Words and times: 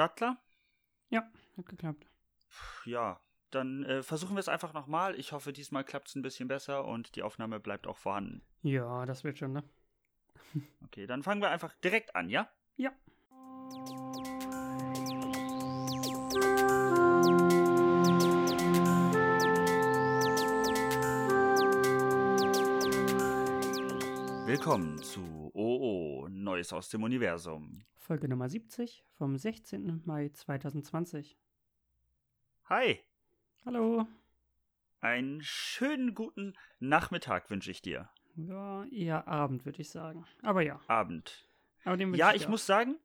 Startklar? 0.00 0.38
Ja, 1.10 1.30
hat 1.58 1.66
geklappt. 1.66 2.06
Ja, 2.86 3.20
dann 3.50 3.84
äh, 3.84 4.02
versuchen 4.02 4.34
wir 4.34 4.40
es 4.40 4.48
einfach 4.48 4.72
nochmal. 4.72 5.14
Ich 5.14 5.32
hoffe, 5.32 5.52
diesmal 5.52 5.84
klappt 5.84 6.08
es 6.08 6.14
ein 6.14 6.22
bisschen 6.22 6.48
besser 6.48 6.86
und 6.86 7.16
die 7.16 7.22
Aufnahme 7.22 7.60
bleibt 7.60 7.86
auch 7.86 7.98
vorhanden. 7.98 8.40
Ja, 8.62 9.04
das 9.04 9.24
wird 9.24 9.36
schon, 9.36 9.52
ne? 9.52 9.62
Okay, 10.86 11.06
dann 11.06 11.22
fangen 11.22 11.42
wir 11.42 11.50
einfach 11.50 11.74
direkt 11.84 12.16
an, 12.16 12.30
ja? 12.30 12.48
Ja. 12.78 12.92
Willkommen 24.46 24.96
zu 25.02 25.50
OO, 25.54 26.09
Neues 26.34 26.72
aus 26.72 26.88
dem 26.88 27.02
Universum. 27.02 27.84
Folge 27.96 28.28
Nummer 28.28 28.48
70 28.48 29.04
vom 29.18 29.36
16. 29.36 30.02
Mai 30.04 30.28
2020. 30.28 31.36
Hi, 32.68 33.00
Hallo. 33.66 34.06
einen 35.00 35.42
schönen 35.42 36.14
guten 36.14 36.54
Nachmittag 36.78 37.50
wünsche 37.50 37.70
ich 37.72 37.82
dir. 37.82 38.08
Ja, 38.36 38.84
eher 38.86 39.26
Abend, 39.26 39.64
würde 39.64 39.82
ich 39.82 39.90
sagen. 39.90 40.24
Aber 40.42 40.62
ja. 40.62 40.80
Abend. 40.86 41.48
Aber 41.84 41.96
den 41.96 42.14
Ja, 42.14 42.32
ich 42.32 42.44
dir 42.44 42.48
muss 42.50 42.64
sagen, 42.64 42.96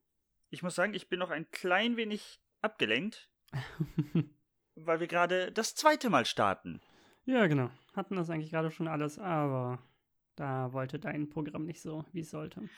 ich 0.52 0.62
muss 0.62 0.76
sagen, 0.76 0.94
ich 0.94 1.10
bin 1.10 1.18
noch 1.20 1.32
ein 1.32 1.50
klein 1.50 1.98
wenig 1.98 2.40
abgelenkt, 2.62 3.30
weil 4.76 5.00
wir 5.00 5.08
gerade 5.08 5.52
das 5.52 5.74
zweite 5.74 6.10
Mal 6.12 6.26
starten. 6.26 6.80
ja, 7.26 7.48
genau. 7.48 7.72
Hatten 7.96 8.18
das 8.18 8.30
eigentlich 8.30 8.52
gerade 8.52 8.72
schon 8.72 8.88
alles, 8.90 9.18
aber 9.18 9.82
da 10.36 10.74
wollte 10.74 11.00
dein 11.00 11.30
Programm 11.30 11.66
nicht 11.66 11.82
so, 11.82 12.06
wie 12.12 12.20
es 12.20 12.30
sollte. 12.30 12.70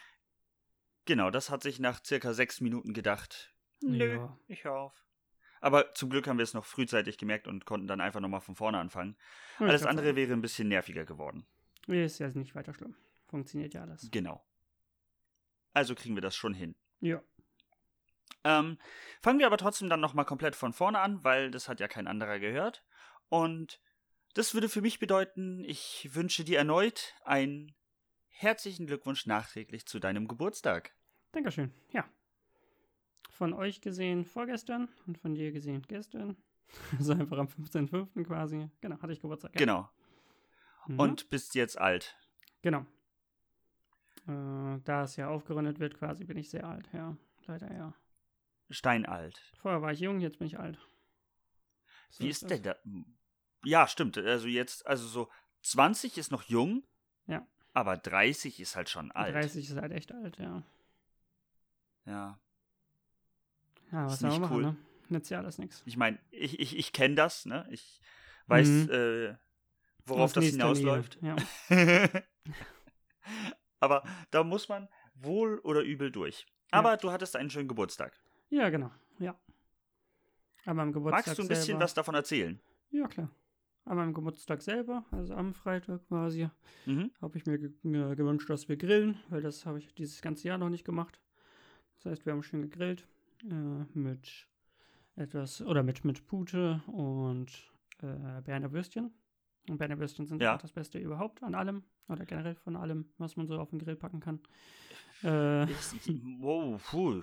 Genau, 1.08 1.32
das 1.32 1.50
hat 1.50 1.64
sich 1.64 1.80
nach 1.80 2.04
circa 2.04 2.34
sechs 2.34 2.62
Minuten 2.62 2.94
gedacht. 2.94 3.56
Nö, 3.82 4.16
Ja. 4.16 4.38
ich 4.48 4.66
hör 4.66 4.74
auf. 4.78 5.06
Aber 5.62 5.94
zum 5.94 6.10
Glück 6.10 6.28
haben 6.28 6.38
wir 6.38 6.44
es 6.44 6.54
noch 6.54 6.66
frühzeitig 6.66 7.18
gemerkt 7.18 7.48
und 7.48 7.66
konnten 7.66 7.88
dann 7.88 8.02
einfach 8.02 8.20
nochmal 8.20 8.42
von 8.42 8.56
vorne 8.56 8.78
anfangen. 8.78 9.18
Ja, 9.60 9.66
ich 9.66 9.70
Alles 9.72 9.86
andere 9.86 10.16
wäre 10.16 10.34
ein 10.34 10.42
bisschen 10.42 10.68
nerviger 10.68 11.06
geworden. 11.06 11.48
Ist 11.88 12.20
ja 12.20 12.28
nicht 12.28 12.54
weiter 12.54 12.74
schlimm. 12.74 12.96
Funktioniert 13.28 13.74
ja 13.74 13.82
alles. 13.82 14.10
Genau. 14.12 14.46
Also 15.74 15.96
kriegen 15.96 16.16
wir 16.16 16.22
das 16.22 16.36
schon 16.36 16.54
hin. 16.54 16.76
Ja. 17.00 17.24
Ähm, 18.44 18.78
fangen 19.22 19.40
wir 19.40 19.48
aber 19.48 19.58
trotzdem 19.58 19.90
dann 19.90 20.00
nochmal 20.02 20.26
komplett 20.26 20.56
von 20.56 20.74
vorne 20.74 21.00
an, 21.00 21.24
weil 21.24 21.52
das 21.52 21.70
hat 21.70 21.80
ja 21.80 21.88
kein 21.88 22.08
anderer 22.08 22.40
gehört. 22.40 22.84
Und 23.30 23.80
das 24.34 24.54
würde 24.54 24.70
für 24.70 24.82
mich 24.82 25.00
bedeuten, 25.00 25.64
ich 25.64 26.10
wünsche 26.14 26.44
dir 26.44 26.58
erneut 26.58 27.16
einen 27.24 27.74
herzlichen 28.38 28.86
Glückwunsch 28.86 29.26
nachträglich 29.26 29.88
zu 29.88 30.00
deinem 30.00 30.28
Geburtstag. 30.28 30.94
Dankeschön. 31.32 31.74
Ja. 31.92 32.06
Von 33.30 33.54
euch 33.54 33.82
gesehen 33.82 34.26
vorgestern 34.26 34.90
und 35.06 35.18
von 35.18 35.34
dir 35.34 35.52
gesehen 35.52 35.84
gestern. 35.88 36.38
Also 36.98 37.14
einfach 37.14 37.38
am 37.38 37.48
15.05. 37.48 38.26
quasi. 38.26 38.70
Genau, 38.82 39.02
hatte 39.02 39.14
ich 39.14 39.22
Geburtstag. 39.22 39.54
ja. 39.54 39.60
Genau. 39.60 39.90
Mhm. 40.88 41.00
Und 41.00 41.30
bist 41.30 41.56
jetzt 41.56 41.78
alt. 41.78 42.18
Genau. 42.62 42.86
Äh, 44.28 44.82
da 44.84 45.04
es 45.04 45.16
ja 45.16 45.30
aufgerundet 45.30 45.80
wird, 45.80 45.98
quasi 45.98 46.26
bin 46.26 46.36
ich 46.38 46.50
sehr 46.50 46.68
alt, 46.68 46.90
ja. 46.92 47.16
Leider 47.46 47.74
ja. 47.74 47.94
Steinalt. 48.70 49.42
Vorher 49.56 49.82
war 49.82 49.94
ich 49.94 50.02
jung, 50.02 50.20
jetzt 50.20 50.40
bin 50.40 50.48
ich 50.48 50.60
alt. 50.60 50.78
So 52.10 52.26
Wie 52.26 52.30
ist 52.30 52.50
denn 52.50 52.64
da? 52.64 52.76
Ja, 53.64 53.88
stimmt. 53.88 54.18
Also 54.18 54.48
jetzt, 54.48 54.86
also 54.86 55.08
so 55.08 55.30
20 55.62 56.18
ist 56.18 56.32
noch 56.32 56.44
jung. 56.44 56.84
Ja. 57.28 57.48
Aber 57.78 57.96
30 57.96 58.60
ist 58.60 58.76
halt 58.76 58.90
schon 58.90 59.12
alt. 59.12 59.36
30 59.36 59.70
ist 59.70 59.78
halt 59.78 59.92
echt 59.92 60.12
alt, 60.12 60.40
ja. 60.40 60.64
Ja. 62.06 62.40
Ja, 63.92 64.06
was 64.08 64.16
Ist 64.16 64.22
nicht 64.24 64.40
machen, 64.40 64.56
cool. 64.56 64.64
ne? 64.64 64.78
Nützt 65.10 65.30
ja 65.30 65.38
alles 65.38 65.60
nichts. 65.60 65.84
Ich 65.86 65.96
meine, 65.96 66.18
ich, 66.32 66.60
ich, 66.60 66.76
ich 66.76 66.92
kenne 66.92 67.14
das, 67.14 67.46
ne? 67.46 67.68
Ich 67.70 68.02
weiß, 68.48 68.68
Mhm. 68.68 68.90
äh, 68.90 69.36
worauf 70.06 70.34
das 70.34 70.46
hinausläuft. 70.46 71.20
Ja. 71.22 71.36
Aber 73.80 74.04
da 74.32 74.44
muss 74.44 74.70
man 74.70 74.90
wohl 75.14 75.60
oder 75.60 75.82
übel 75.82 76.12
durch. 76.12 76.48
Aber 76.72 76.98
du 76.98 77.12
hattest 77.12 77.36
einen 77.36 77.52
schönen 77.52 77.68
Geburtstag. 77.68 78.20
ja, 78.50 78.70
genau, 78.72 78.90
ja. 79.20 79.40
An 80.66 80.78
meinem 80.78 80.94
Geburtstag 80.94 81.28
Magst 81.28 81.38
du 81.38 81.44
ein 81.44 81.48
bisschen 81.48 81.64
selber, 81.66 81.82
was 81.82 81.94
davon 81.94 82.16
erzählen? 82.16 82.60
Ja, 82.90 83.08
klar. 83.08 83.30
An 83.88 83.96
meinem 83.98 84.14
Geburtstag 84.14 84.62
selber, 84.62 85.06
also 85.12 85.34
am 85.34 85.54
Freitag 85.54 86.06
quasi, 86.08 86.50
Mhm. 86.86 87.12
habe 87.22 87.38
ich 87.38 87.46
mir 87.46 87.58
ge 87.58 87.72
gewünscht, 87.82 88.50
dass 88.50 88.68
wir 88.68 88.76
grillen, 88.78 89.18
weil 89.30 89.42
das 89.42 89.66
habe 89.66 89.80
ich 89.80 89.94
dieses 89.94 90.22
ganze 90.22 90.48
Jahr 90.48 90.58
noch 90.58 90.70
nicht 90.70 90.84
gemacht. 90.86 91.20
Das 91.96 92.06
heißt, 92.12 92.26
wir 92.26 92.34
haben 92.34 92.44
schön 92.44 92.62
gegrillt 92.64 93.08
äh, 93.50 93.54
mit 93.98 94.48
etwas, 95.16 95.62
oder 95.62 95.84
mit, 95.84 96.04
mit 96.06 96.26
Pute 96.28 96.82
und 96.88 97.50
äh, 98.02 98.42
Berner 98.42 98.72
Würstchen. 98.72 99.12
Und 99.70 99.78
Berner 99.78 100.00
Würstchen 100.00 100.26
sind 100.28 100.42
Ja. 100.42 100.56
auch 100.56 100.62
das 100.62 100.72
Beste 100.72 101.00
überhaupt 101.00 101.42
an 101.44 101.56
allem, 101.56 101.84
oder 102.08 102.26
generell 102.26 102.56
von 102.56 102.76
allem, 102.76 103.10
was 103.18 103.36
man 103.36 103.48
so 103.48 103.58
auf 103.60 103.70
den 103.70 103.80
Grill 103.80 103.96
packen 103.96 104.20
kann. 104.20 104.40
Äh, 105.24 105.68
wow, 106.40 106.82
puh. 106.92 107.22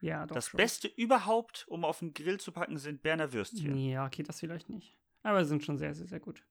ja, 0.00 0.26
Das 0.26 0.48
schon. 0.48 0.58
Beste 0.58 0.88
überhaupt, 0.88 1.66
um 1.68 1.84
auf 1.84 1.98
den 1.98 2.12
Grill 2.14 2.38
zu 2.38 2.52
packen, 2.52 2.78
sind 2.78 3.02
Berner 3.02 3.32
Würstchen. 3.32 3.76
Ja, 3.76 4.06
okay, 4.06 4.22
das 4.22 4.40
vielleicht 4.40 4.68
nicht. 4.68 4.96
Aber 5.26 5.44
sind 5.44 5.64
schon 5.64 5.76
sehr, 5.76 5.92
sehr, 5.92 6.06
sehr 6.06 6.20
gut. 6.20 6.46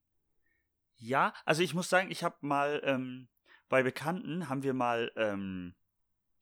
Ja, 0.97 1.33
also 1.45 1.63
ich 1.63 1.73
muss 1.73 1.87
sagen, 1.89 2.11
ich 2.11 2.25
habe 2.25 2.35
mal 2.41 2.81
ähm, 2.83 3.29
bei 3.69 3.83
Bekannten 3.83 4.49
haben 4.49 4.63
wir 4.63 4.73
mal 4.73 5.13
ähm, 5.15 5.75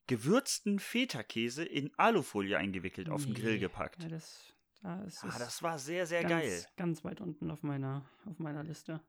gewürzten 0.08 0.80
Feta-Käse 0.80 1.64
in 1.64 1.92
Alufolie 1.96 2.58
eingewickelt 2.58 3.08
auf 3.08 3.24
den 3.24 3.34
Grill 3.34 3.52
Nee, 3.54 3.58
gepackt. 3.60 4.02
Ja, 4.02 4.08
das, 4.08 4.52
da 4.82 5.00
ist 5.04 5.22
ah, 5.22 5.38
das 5.38 5.62
war 5.62 5.78
sehr, 5.78 6.06
sehr 6.06 6.22
ganz, 6.22 6.32
geil. 6.32 6.66
ganz 6.76 7.04
weit 7.04 7.20
unten 7.20 7.52
auf 7.52 7.62
meiner, 7.62 8.04
auf 8.26 8.40
meiner 8.40 8.64
Liste. 8.64 9.00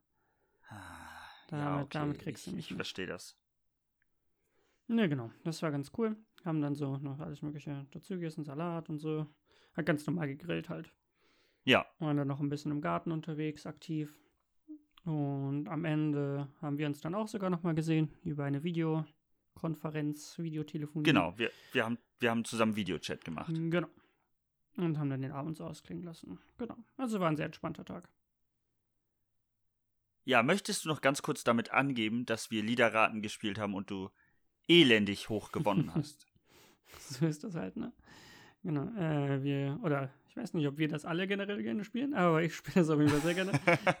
Ah, 0.68 0.76
Damit- 1.48 1.92
damit 1.96 2.18
kriegst 2.20 2.46
du 2.46 2.50
ich, 2.50 2.56
mich 2.56 2.64
Ich 2.66 2.70
nicht. 2.70 2.76
verstehe 2.78 3.06
das. 3.08 3.36
Ne, 4.86 5.08
genau. 5.08 5.32
Das 5.42 5.62
war 5.62 5.72
ganz 5.72 5.90
cool. 5.98 6.16
Haben 6.44 6.60
dann 6.60 6.76
so 6.76 6.96
noch 6.98 7.18
alles 7.18 7.42
Mögliche 7.42 7.86
dazu 7.90 8.14
gegessen, 8.14 8.44
Salat 8.44 8.88
und 8.88 8.98
so. 9.00 9.26
Hat 9.74 9.84
ganz 9.84 10.06
normal 10.06 10.28
gegrillt 10.28 10.68
halt. 10.68 10.92
Ja, 11.66 11.84
Waren 11.98 12.16
dann 12.16 12.28
noch 12.28 12.40
ein 12.40 12.48
bisschen 12.48 12.70
im 12.70 12.80
Garten 12.80 13.10
unterwegs, 13.10 13.66
aktiv. 13.66 14.16
Und 15.04 15.66
am 15.68 15.84
Ende 15.84 16.48
haben 16.62 16.78
wir 16.78 16.86
uns 16.86 17.00
dann 17.00 17.14
auch 17.14 17.26
sogar 17.28 17.50
nochmal 17.50 17.74
gesehen 17.74 18.14
über 18.22 18.44
eine 18.44 18.62
Videokonferenz, 18.62 20.38
Videotelefonie. 20.38 21.02
genau. 21.04 21.36
Wir, 21.36 21.50
wir, 21.72 21.84
haben, 21.84 21.98
wir 22.20 22.30
haben 22.30 22.44
zusammen 22.44 22.76
Videochat 22.76 23.24
gemacht. 23.24 23.52
Genau. 23.52 23.88
Und 24.76 24.96
haben 24.98 25.10
dann 25.10 25.22
den 25.22 25.32
Abend 25.32 25.56
so 25.56 25.64
ausklingen 25.64 26.04
lassen. 26.04 26.38
Genau. 26.56 26.76
Also 26.96 27.18
war 27.18 27.28
ein 27.28 27.36
sehr 27.36 27.46
entspannter 27.46 27.84
Tag. 27.84 28.08
Ja, 30.24 30.42
möchtest 30.44 30.84
du 30.84 30.88
noch 30.88 31.00
ganz 31.00 31.22
kurz 31.22 31.44
damit 31.44 31.72
angeben, 31.72 32.26
dass 32.26 32.50
wir 32.50 32.62
Liederraten 32.62 33.22
gespielt 33.22 33.58
haben 33.58 33.74
und 33.74 33.90
du 33.90 34.10
elendig 34.68 35.28
hoch 35.30 35.50
gewonnen 35.50 35.90
hast? 35.94 36.26
So 37.00 37.26
ist 37.26 37.42
das 37.42 37.54
halt, 37.56 37.76
ne? 37.76 37.92
Genau. 38.62 38.86
Äh, 38.96 39.42
wir, 39.42 39.80
oder 39.82 40.12
ich 40.36 40.42
weiß 40.42 40.52
nicht, 40.52 40.68
ob 40.68 40.76
wir 40.76 40.86
das 40.86 41.06
alle 41.06 41.26
generell 41.26 41.62
gerne 41.62 41.82
spielen, 41.82 42.12
aber 42.12 42.42
ich 42.42 42.54
spiele 42.54 42.74
das 42.74 42.90
auf 42.90 42.98
jeden 42.98 43.10
Fall 43.10 43.20
sehr 43.20 43.34
gerne. 43.34 43.52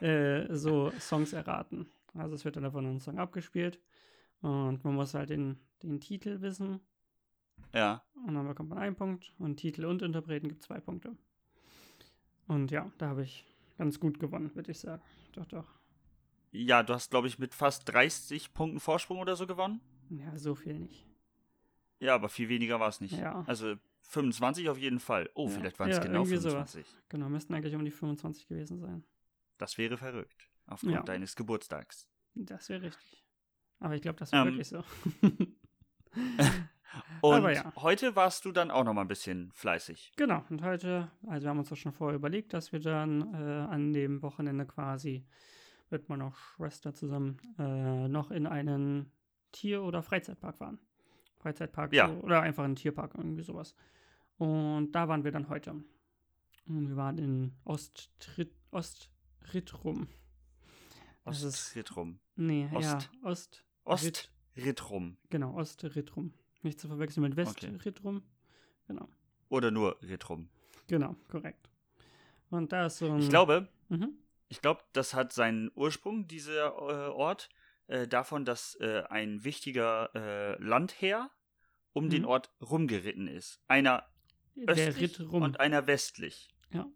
äh, 0.50 0.54
so 0.54 0.92
Songs 1.00 1.32
erraten. 1.32 1.86
Also 2.12 2.34
es 2.34 2.44
wird 2.44 2.56
dann 2.56 2.64
davon 2.64 2.84
ein 2.84 3.00
Song 3.00 3.18
abgespielt 3.18 3.80
und 4.42 4.84
man 4.84 4.94
muss 4.94 5.14
halt 5.14 5.30
den, 5.30 5.58
den 5.82 5.98
Titel 5.98 6.42
wissen 6.42 6.80
ja. 7.74 8.02
und 8.26 8.34
dann 8.34 8.46
bekommt 8.46 8.68
man 8.68 8.78
einen 8.78 8.96
Punkt 8.96 9.32
und 9.38 9.56
Titel 9.56 9.86
und 9.86 10.02
Interpreten 10.02 10.48
gibt 10.48 10.62
zwei 10.62 10.78
Punkte. 10.78 11.16
Und 12.48 12.70
ja, 12.70 12.90
da 12.98 13.08
habe 13.08 13.22
ich 13.22 13.46
ganz 13.78 13.98
gut 13.98 14.20
gewonnen, 14.20 14.54
würde 14.54 14.72
ich 14.72 14.78
sagen. 14.78 15.02
Doch, 15.32 15.46
doch. 15.46 15.66
Ja, 16.52 16.82
du 16.82 16.92
hast, 16.92 17.10
glaube 17.10 17.28
ich, 17.28 17.38
mit 17.38 17.54
fast 17.54 17.88
30 17.88 18.52
Punkten 18.52 18.78
Vorsprung 18.78 19.20
oder 19.20 19.36
so 19.36 19.46
gewonnen. 19.46 19.80
Ja, 20.10 20.36
so 20.36 20.54
viel 20.54 20.78
nicht. 20.78 21.06
Ja, 21.98 22.14
aber 22.14 22.28
viel 22.28 22.50
weniger 22.50 22.78
war 22.78 22.88
es 22.88 23.00
nicht. 23.00 23.16
Ja. 23.18 23.42
Also 23.46 23.76
25 24.08 24.68
auf 24.68 24.78
jeden 24.78 24.98
Fall. 25.00 25.30
Oh, 25.34 25.44
Ja. 25.48 25.50
vielleicht 25.50 25.78
waren 25.78 25.90
es 25.90 25.96
Ja, 25.98 26.02
genau 26.04 26.20
irgendwie 26.20 26.36
sowas. 26.36 26.72
25. 26.72 26.86
Genau, 27.08 27.28
müssten 27.28 27.54
eigentlich 27.54 27.74
um 27.74 27.84
die 27.84 27.90
25 27.90 28.46
gewesen 28.48 28.78
sein. 28.78 29.04
Das 29.58 29.78
wäre 29.78 29.96
verrückt. 29.96 30.48
Aufgrund 30.66 30.92
Ja. 30.94 31.02
deines 31.02 31.34
Geburtstags. 31.36 32.08
Das 32.34 32.68
wäre 32.68 32.82
richtig. 32.82 33.24
Aber 33.80 33.94
ich 33.94 34.02
glaube, 34.02 34.18
das 34.18 34.32
wäre 34.32 34.42
Ähm, 34.48 34.54
wirklich 34.54 34.68
so. 34.68 34.82
Und 37.20 37.34
Aber 37.34 37.52
ja. 37.52 37.72
heute 37.76 38.16
warst 38.16 38.44
du 38.46 38.52
dann 38.52 38.70
auch 38.70 38.84
noch 38.84 38.94
mal 38.94 39.02
ein 39.02 39.08
bisschen 39.08 39.50
fleißig. 39.52 40.12
Genau, 40.16 40.42
und 40.48 40.62
heute, 40.62 41.10
also 41.26 41.44
wir 41.44 41.50
haben 41.50 41.58
uns 41.58 41.68
das 41.68 41.78
schon 41.78 41.92
vorher 41.92 42.16
überlegt, 42.16 42.54
dass 42.54 42.72
wir 42.72 42.80
dann 42.80 43.34
äh, 43.34 43.36
an 43.70 43.92
dem 43.92 44.22
Wochenende 44.22 44.64
quasi 44.64 45.26
mit 45.90 46.08
meiner 46.08 46.32
Schwester 46.32 46.94
zusammen 46.94 47.36
äh, 47.58 48.08
noch 48.08 48.30
in 48.30 48.46
einen 48.46 49.12
Tier- 49.52 49.82
oder 49.82 50.02
Freizeitpark 50.02 50.56
fahren. 50.56 50.78
Freizeitpark 51.38 51.92
Ja. 51.92 52.08
so, 52.08 52.14
oder 52.20 52.40
einfach 52.40 52.64
einen 52.64 52.76
Tierpark, 52.76 53.14
irgendwie 53.14 53.42
sowas. 53.42 53.74
Und 54.38 54.92
da 54.92 55.08
waren 55.08 55.24
wir 55.24 55.32
dann 55.32 55.48
heute. 55.48 55.70
Und 56.66 56.88
wir 56.88 56.96
waren 56.96 57.18
in 57.18 57.52
Ostrit 57.64 58.52
ist- 58.72 59.10
Ostritrum. 61.24 62.18
Nee, 62.36 62.68
ja, 62.72 62.78
Ost- 62.78 63.10
Ost. 63.22 63.64
Ostritrum. 63.84 65.16
Genau, 65.30 65.54
Ostrittrum. 65.56 66.32
Nicht 66.62 66.80
zu 66.80 66.88
verwechseln 66.88 67.22
mit 67.22 67.32
Okay. 67.32 67.46
Westrittrum. 67.72 68.22
Genau. 68.88 69.08
oder 69.48 69.70
nur 69.70 69.96
Rittrum? 70.02 70.48
Genau, 70.88 71.14
korrekt. 71.28 71.68
Und 72.50 72.72
da 72.72 72.86
ist 72.86 72.98
so 72.98 73.10
ein. 73.12 73.18
Ich 73.20 73.28
glaube, 73.28 73.68
Mhm. 73.88 74.16
ich 74.48 74.60
glaube, 74.62 74.82
das 74.92 75.14
hat 75.14 75.32
seinen 75.32 75.70
Ursprung, 75.74 76.26
dieser 76.28 76.66
äh, 76.68 77.08
Ort, 77.10 77.48
äh, 77.88 78.06
davon, 78.08 78.44
dass 78.44 78.74
äh, 78.76 79.02
ein 79.08 79.42
wichtiger 79.44 80.10
äh, 80.14 80.62
Landherr 80.62 81.30
um 81.92 82.10
den 82.10 82.22
Mhm. 82.22 82.28
Ort 82.28 82.50
rumgeritten 82.60 83.26
ist. 83.28 83.60
Einer 83.68 84.04
östlich 84.66 85.00
Ritt 85.00 85.20
rum. 85.20 85.42
und 85.42 85.60
einer 85.60 85.86
westlich. 85.86 86.48
ja. 86.70 86.86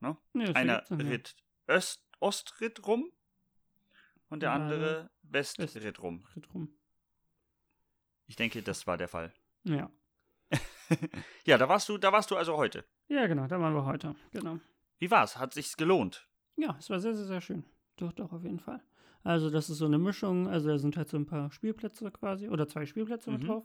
Ne? 0.00 0.16
Das 0.34 0.54
Einer 0.56 0.72
ergibt 0.74 0.88
Sinn, 0.88 1.00
ja. 1.00 1.06
ritt 1.12 1.36
Öst 1.68 2.06
Ostritt 2.20 2.86
rum 2.86 3.10
und 4.28 4.40
der 4.42 4.50
Ja, 4.50 4.54
andere 4.56 5.10
West. 5.22 5.58
Westritt 5.58 6.00
rum. 6.02 6.24
Ritt 6.34 6.52
rum. 6.54 6.72
Ich 8.26 8.36
denke, 8.36 8.62
das 8.62 8.86
war 8.86 8.96
der 8.96 9.08
Fall. 9.08 9.32
Ja. 9.64 9.90
Ja, 11.44 11.56
da 11.56 11.68
warst 11.68 11.88
du, 11.88 11.98
da 11.98 12.10
warst 12.12 12.30
du 12.32 12.36
also 12.36 12.56
heute. 12.56 12.84
Ja, 13.08 13.26
genau, 13.28 13.46
da 13.46 13.60
waren 13.60 13.74
wir 13.74 13.84
heute. 13.84 14.16
Genau. 14.32 14.58
Wie 14.98 15.08
war's? 15.10 15.36
Hat 15.38 15.54
sich's 15.54 15.76
gelohnt? 15.76 16.28
Ja, 16.56 16.76
es 16.80 16.90
war 16.90 16.98
sehr, 16.98 17.14
sehr, 17.14 17.26
sehr 17.26 17.40
schön. 17.40 17.64
Doch, 17.96 18.12
doch, 18.12 18.32
auf 18.32 18.42
jeden 18.42 18.58
Fall. 18.58 18.82
Also, 19.22 19.50
das 19.50 19.70
ist 19.70 19.78
so 19.78 19.84
eine 19.86 19.98
Mischung. 19.98 20.48
Also, 20.48 20.68
da 20.68 20.78
sind 20.78 20.96
halt 20.96 21.08
so 21.08 21.16
ein 21.16 21.26
paar 21.26 21.52
Spielplätze 21.52 22.10
quasi 22.10 22.48
oder 22.48 22.66
zwei 22.66 22.86
Spielplätze 22.86 23.30
mit 23.30 23.42
Mhm. 23.42 23.46
drauf. 23.46 23.64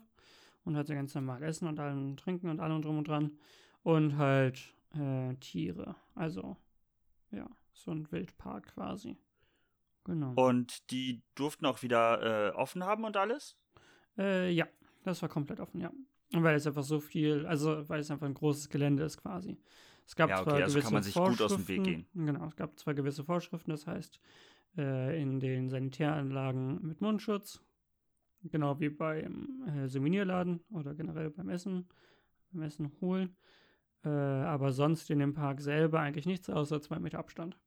Und 0.66 0.76
halt 0.76 0.88
ganz 0.88 1.16
normal 1.16 1.42
Essen 1.44 1.68
und 1.68 1.80
allem 1.80 2.18
Trinken 2.18 2.50
und 2.50 2.60
allem 2.60 2.82
drum 2.82 2.98
und 2.98 3.08
dran. 3.08 3.38
Und 3.84 4.18
halt 4.18 4.74
äh, 4.94 5.36
Tiere. 5.36 5.96
Also, 6.16 6.58
ja, 7.32 7.48
so 7.72 7.92
ein 7.92 8.12
Wildpark 8.12 8.74
quasi. 8.74 9.16
Genau. 10.06 10.34
Und 10.36 10.92
die 10.92 11.22
durften 11.36 11.66
auch 11.66 11.82
wieder 11.84 12.50
äh, 12.50 12.56
offen 12.56 12.84
haben 12.84 13.04
und 13.04 13.16
alles? 13.16 13.58
Äh, 14.18 14.52
ja, 14.52 14.68
das 15.04 15.22
war 15.22 15.30
komplett 15.30 15.60
offen, 15.60 15.82
ja. 15.82 15.92
Weil 16.32 16.56
es 16.56 16.66
einfach 16.68 16.84
so 16.84 17.00
viel, 17.00 17.46
also 17.46 17.88
weil 17.88 18.00
es 18.00 18.10
einfach 18.12 18.26
ein 18.26 18.34
großes 18.34 18.70
Gelände 18.70 19.04
ist 19.04 19.18
quasi. 19.22 19.58
Es 20.06 20.16
gab 20.16 20.30
Ja, 20.30 20.42
okay, 20.42 20.50
zwar 20.50 20.54
also 20.62 20.74
gewisse 20.74 20.86
kann 20.86 20.94
man 20.94 21.04
sich 21.04 21.14
gut 21.14 21.42
aus 21.42 21.56
dem 21.56 21.68
Weg 21.68 21.78
Vorschriften- 21.84 22.26
Genau, 22.26 22.46
es 22.48 22.56
gab 22.56 22.80
zwar 22.80 22.94
gewisse 22.94 23.24
Vorschriften, 23.24 23.72
das 23.72 23.88
heißt, 23.88 24.20
äh, 24.78 25.22
in 25.22 25.40
den 25.40 25.70
Sanitäranlagen 25.70 26.86
mit 26.86 27.02
Mundschutz, 27.02 27.62
genau 28.52 28.80
wie 28.80 28.90
beim 28.90 29.64
äh, 29.68 29.88
Souvenirladen 29.88 30.62
oder 30.72 30.94
generell 30.94 31.30
beim 31.30 31.50
Essen, 31.50 31.88
beim 32.52 32.64
Essen 32.64 32.92
holen. 33.02 33.36
Äh, 34.04 34.10
aber 34.10 34.72
sonst 34.72 35.10
in 35.10 35.20
dem 35.20 35.34
Park 35.34 35.62
selber 35.62 36.00
eigentlich 36.00 36.26
nichts 36.26 36.50
außer 36.50 36.82
zwei 36.82 37.00
Meter 37.00 37.20
Abstand. 37.20 37.58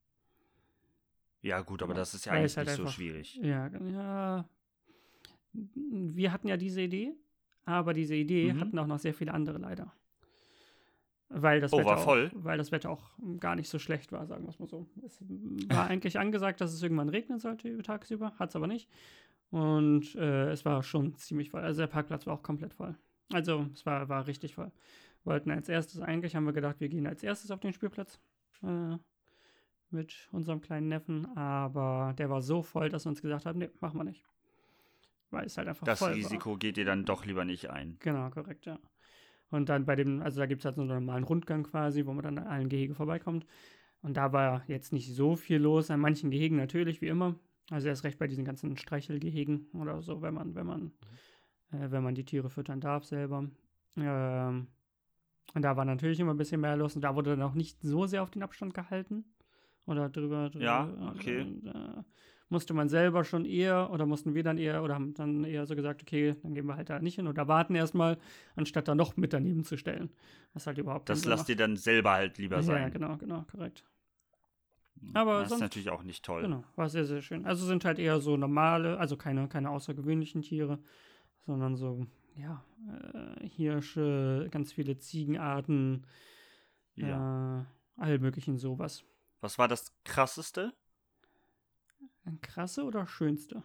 Ja, 1.42 1.60
gut, 1.62 1.82
aber 1.82 1.92
Genau. 1.92 2.00
das 2.00 2.14
ist 2.14 2.26
ja 2.26 2.32
eigentlich 2.32 2.46
es 2.52 2.56
halt 2.56 2.66
nicht 2.68 2.76
so 2.76 2.82
einfach- 2.82 2.94
schwierig. 2.94 3.36
Ja, 3.36 3.68
ja. 3.68 4.48
Wir 5.52 6.32
hatten 6.32 6.48
ja 6.48 6.56
diese 6.56 6.82
Idee, 6.82 7.14
aber 7.64 7.92
diese 7.92 8.14
Idee 8.14 8.52
Mhm. 8.52 8.60
hatten 8.60 8.78
auch 8.78 8.86
noch 8.86 8.98
sehr 8.98 9.14
viele 9.14 9.32
andere 9.34 9.58
leider. 9.58 9.92
Weil 11.30 11.60
das, 11.60 11.72
Oh, 11.74 11.78
Wetter 11.78 11.88
war 11.90 11.98
auch, 11.98 12.04
voll? 12.04 12.30
weil 12.34 12.56
das 12.56 12.72
Wetter 12.72 12.88
auch 12.90 13.10
gar 13.38 13.54
nicht 13.54 13.68
so 13.68 13.78
schlecht 13.78 14.12
war, 14.12 14.26
sagen 14.26 14.44
wir 14.44 14.48
es 14.50 14.58
mal 14.58 14.66
so. 14.68 14.86
Es 15.04 15.20
war 15.20 15.28
eigentlich 15.90 16.18
angesagt, 16.18 16.60
dass 16.60 16.72
es 16.72 16.82
irgendwann 16.82 17.08
regnen 17.10 17.38
sollte 17.38 17.82
tagsüber, 17.82 18.32
hat 18.38 18.48
es 18.50 18.56
aber 18.56 18.66
nicht. 18.66 18.88
Und 19.50 20.14
äh, 20.16 20.50
es 20.50 20.64
war 20.64 20.82
schon 20.82 21.14
ziemlich 21.14 21.50
voll. 21.50 21.62
Also 21.62 21.80
der 21.80 21.86
Parkplatz 21.86 22.26
war 22.26 22.34
auch 22.34 22.42
komplett 22.42 22.74
voll. 22.74 22.94
Also 23.32 23.66
es 23.72 23.84
war, 23.86 24.08
war 24.08 24.26
richtig 24.26 24.54
voll. 24.54 24.70
Wollten 25.24 25.50
als 25.50 25.68
erstes 25.68 26.00
eigentlich, 26.00 26.36
haben 26.36 26.44
wir 26.44 26.52
gedacht, 26.52 26.80
wir 26.80 26.88
gehen 26.88 27.06
als 27.06 27.22
erstes 27.22 27.50
auf 27.50 27.60
den 27.60 27.72
Spielplatz 27.72 28.20
äh, 28.62 28.96
mit 29.90 30.28
unserem 30.32 30.60
kleinen 30.60 30.88
Neffen, 30.88 31.26
aber 31.36 32.14
der 32.16 32.30
war 32.30 32.42
so 32.42 32.62
voll, 32.62 32.88
dass 32.88 33.04
wir 33.04 33.10
uns 33.10 33.22
gesagt 33.22 33.46
haben, 33.46 33.58
nee, 33.58 33.70
machen 33.80 33.98
wir 33.98 34.04
nicht. 34.04 34.24
Weil 35.30 35.46
es 35.46 35.58
halt 35.58 35.68
einfach 35.68 35.86
Das 35.86 35.98
voll 35.98 36.10
war. 36.10 36.16
Risiko 36.16 36.56
geht 36.56 36.78
ihr 36.78 36.84
dann 36.84 37.04
doch 37.04 37.26
lieber 37.26 37.44
nicht 37.44 37.68
ein. 37.70 37.96
Genau, 38.00 38.30
korrekt, 38.30 38.66
ja. 38.66 38.78
Und 39.50 39.68
dann 39.68 39.86
bei 39.86 39.96
dem, 39.96 40.22
also 40.22 40.40
da 40.40 40.46
gibt 40.46 40.60
es 40.60 40.64
halt 40.66 40.76
so 40.76 40.82
einen 40.82 40.90
normalen 40.90 41.24
Rundgang 41.24 41.62
quasi, 41.64 42.04
wo 42.06 42.12
man 42.12 42.22
dann 42.22 42.38
an 42.38 42.46
allen 42.46 42.68
Gehege 42.68 42.94
vorbeikommt. 42.94 43.46
Und 44.02 44.16
da 44.16 44.32
war 44.32 44.62
jetzt 44.68 44.92
nicht 44.92 45.14
so 45.14 45.36
viel 45.36 45.58
los, 45.58 45.90
an 45.90 46.00
manchen 46.00 46.30
Gehegen 46.30 46.56
natürlich, 46.56 47.00
wie 47.00 47.08
immer. 47.08 47.34
Also 47.70 47.88
erst 47.88 48.04
recht 48.04 48.18
bei 48.18 48.26
diesen 48.26 48.44
ganzen 48.44 48.76
Streichelgehegen 48.76 49.68
oder 49.74 50.00
so, 50.02 50.22
wenn 50.22 50.34
man, 50.34 50.54
wenn 50.54 50.66
man, 50.66 50.92
äh, 51.72 51.90
wenn 51.90 52.02
man 52.02 52.14
die 52.14 52.24
Tiere 52.24 52.48
füttern 52.48 52.80
darf 52.80 53.04
selber. 53.04 53.48
Ähm, 53.96 54.68
und 55.54 55.62
da 55.62 55.76
war 55.76 55.84
natürlich 55.84 56.20
immer 56.20 56.34
ein 56.34 56.38
bisschen 56.38 56.60
mehr 56.60 56.76
los 56.76 56.94
und 56.94 57.02
da 57.02 57.14
wurde 57.14 57.30
dann 57.30 57.42
auch 57.42 57.54
nicht 57.54 57.78
so 57.82 58.06
sehr 58.06 58.22
auf 58.22 58.30
den 58.30 58.42
Abstand 58.42 58.74
gehalten. 58.74 59.24
Oder 59.86 60.10
drüber, 60.10 60.50
drüber 60.50 60.64
Ja, 60.64 61.12
okay. 61.14 61.42
Und, 61.42 61.66
äh, 61.66 62.02
musste 62.50 62.74
man 62.74 62.88
selber 62.88 63.24
schon 63.24 63.44
eher 63.44 63.90
oder 63.90 64.06
mussten 64.06 64.34
wir 64.34 64.42
dann 64.42 64.58
eher 64.58 64.82
oder 64.82 64.94
haben 64.94 65.14
dann 65.14 65.44
eher 65.44 65.66
so 65.66 65.76
gesagt, 65.76 66.02
okay, 66.02 66.34
dann 66.42 66.54
gehen 66.54 66.66
wir 66.66 66.76
halt 66.76 66.90
da 66.90 66.98
nicht 66.98 67.16
hin 67.16 67.28
oder 67.28 67.48
warten 67.48 67.74
erstmal, 67.74 68.18
anstatt 68.56 68.88
da 68.88 68.94
noch 68.94 69.16
mit 69.16 69.32
daneben 69.32 69.64
zu 69.64 69.76
stellen. 69.76 70.10
Was 70.54 70.66
halt 70.66 70.78
überhaupt 70.78 71.08
Das 71.10 71.24
lasst 71.24 71.48
ihr 71.48 71.56
dann 71.56 71.76
selber 71.76 72.12
halt 72.12 72.38
lieber 72.38 72.62
sein. 72.62 72.82
Ja, 72.82 72.88
genau, 72.88 73.16
genau, 73.16 73.44
korrekt. 73.50 73.84
Aber 75.14 75.40
das 75.40 75.48
sonst- 75.50 75.58
ist 75.58 75.62
natürlich 75.62 75.90
auch 75.90 76.02
nicht 76.02 76.24
toll. 76.24 76.42
Genau, 76.42 76.64
war 76.76 76.88
sehr, 76.88 77.04
sehr 77.04 77.22
schön. 77.22 77.46
Also 77.46 77.66
sind 77.66 77.84
halt 77.84 77.98
eher 77.98 78.20
so 78.20 78.36
normale, 78.36 78.98
also 78.98 79.16
keine, 79.16 79.48
keine 79.48 79.70
außergewöhnlichen 79.70 80.42
Tiere, 80.42 80.78
sondern 81.46 81.76
so, 81.76 82.06
ja, 82.36 82.64
äh, 83.14 83.46
Hirsche, 83.48 84.48
ganz 84.50 84.72
viele 84.72 84.98
Ziegenarten, 84.98 86.06
Ja. 86.94 87.62
äh, 87.62 87.64
all 87.96 88.18
möglichen 88.18 88.58
sowas. 88.58 89.04
Was 89.40 89.58
war 89.58 89.68
das 89.68 89.92
krasseste? 90.04 90.72
Krasse 92.42 92.84
oder 92.84 93.06
schönste? 93.06 93.62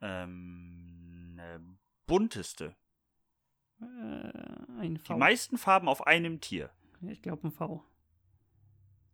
Ähm, 0.00 1.34
ne, 1.34 1.60
bunteste. 2.06 2.74
Äh, 3.80 3.84
ein 4.78 4.94
Die 4.94 4.98
V. 4.98 5.18
meisten 5.18 5.58
Farben 5.58 5.88
auf 5.88 6.06
einem 6.06 6.40
Tier. 6.40 6.70
Ich 7.02 7.22
glaube 7.22 7.46
ein 7.48 7.52
V. 7.52 7.84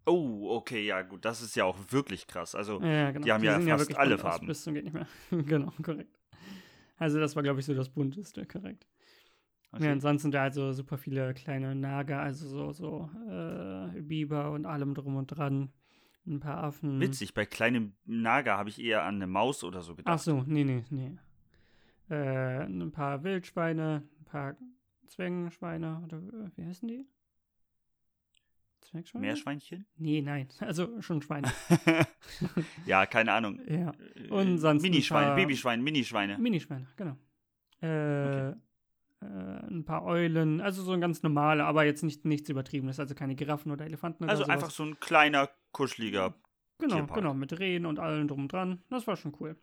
Oh, 0.07 0.51
okay, 0.51 0.85
ja 0.85 1.03
gut, 1.03 1.25
das 1.25 1.41
ist 1.41 1.57
ja 1.57 1.65
auch 1.65 1.79
wirklich 1.91 2.27
krass. 2.27 2.55
Also, 2.55 2.81
Ja, 2.83 3.11
genau. 3.11 3.25
Die 3.25 3.33
haben 3.33 3.45
ja 3.45 3.59
sehen 3.59 3.69
fast 3.69 3.81
wirklich 3.81 3.99
alle 3.99 4.15
aus, 4.17 4.21
Farben. 4.21 4.47
Bis 4.47 4.63
zum 4.63 4.75
geht 4.75 4.85
nicht 4.85 4.93
mehr. 4.93 5.07
genau, 5.31 5.73
korrekt. 5.83 6.19
Also 6.97 7.19
das 7.19 7.35
war, 7.37 7.43
glaube 7.43 7.61
ich, 7.61 7.67
so 7.67 7.75
das 7.75 7.89
bunteste, 7.89 8.47
korrekt. 8.47 8.87
okay. 9.73 9.87
Ja, 9.87 9.93
ansonsten 9.93 10.31
da 10.31 10.43
halt 10.43 10.55
so 10.55 10.73
super 10.73 10.99
viele 10.99 11.35
kleine 11.35 11.75
Nager, 11.75 12.21
also 12.21 12.49
so, 12.49 12.73
so 12.73 13.11
äh, 13.29 14.01
Biber 14.01 14.53
und 14.53 14.67
allem 14.67 14.95
drum 14.95 15.17
und 15.17 15.27
dran. 15.27 15.73
Ein 16.27 16.41
paar 16.41 16.65
Affen. 16.65 17.01
witzig, 17.01 17.35
bei 17.35 17.45
kleinem 17.45 17.97
Nager 18.07 18.57
habe 18.57 18.71
ich 18.71 18.83
eher 18.83 19.03
an 19.03 19.17
eine 19.17 19.27
Maus 19.27 19.63
oder 19.63 19.83
so 19.83 19.95
gedacht. 19.95 20.15
Ach 20.15 20.19
so, 20.19 20.43
nee, 20.47 20.65
nee, 20.65 20.83
nee. 20.89 21.19
Äh, 22.09 22.65
ein 22.65 22.93
paar 22.93 23.23
Wildschweine, 23.25 24.03
ein 24.21 24.25
paar 24.25 24.57
Zwängenschweine, 25.07 26.01
oder 26.03 26.17
äh, 26.17 26.51
wie 26.57 26.65
heißen 26.65 26.89
die? 26.89 27.05
Zwergschweine? 28.85 29.27
Meerschweinchen? 29.27 29.87
Nee, 29.97 30.23
nein, 30.23 30.49
also 30.61 31.01
schon 31.01 31.21
Schweine. 31.23 31.51
ja, 32.87 33.07
keine 33.07 33.33
Ahnung. 33.33 33.61
ja. 33.69 33.93
Äh, 34.15 34.29
Und 34.31 34.59
sonst 34.59 34.83
ein 34.85 34.91
Minischweine, 34.91 35.27
paar- 35.29 35.37
Babyschweine, 35.37 35.83
Minischweine. 35.83 36.39
Minischweine, 36.39 36.87
genau. 36.97 37.17
Äh, 37.81 37.87
Okay. 37.87 38.55
äh, 39.23 39.27
ein 39.73 39.85
paar 39.85 40.05
Eulen, 40.05 40.61
also 40.61 40.83
so 40.83 40.93
ein 40.93 41.01
ganz 41.01 41.23
normale, 41.23 41.65
aber 41.65 41.85
jetzt 41.85 42.03
nicht 42.03 42.25
nichts 42.25 42.49
Übertriebenes, 42.49 43.01
also 43.01 43.15
keine 43.15 43.35
Giraffen 43.35 43.73
oder 43.73 43.85
Elefanten 43.87 44.25
oder 44.25 44.31
Also 44.33 44.45
sowas. 44.45 44.55
einfach 44.55 44.71
so 44.71 44.85
ein 44.85 45.01
kleiner, 45.01 45.49
kuscheliger. 45.73 46.35
Genau, 46.79 46.97
Tierpark. 46.97 47.19
genau, 47.21 47.35
mit 47.35 47.59
Rehen 47.59 47.87
und 47.87 47.99
allem 47.99 48.29
drum 48.29 48.43
und 48.43 48.53
dran. 48.53 48.83
Das 48.91 49.07
war 49.07 49.17
schon 49.17 49.35
cool. 49.41 49.57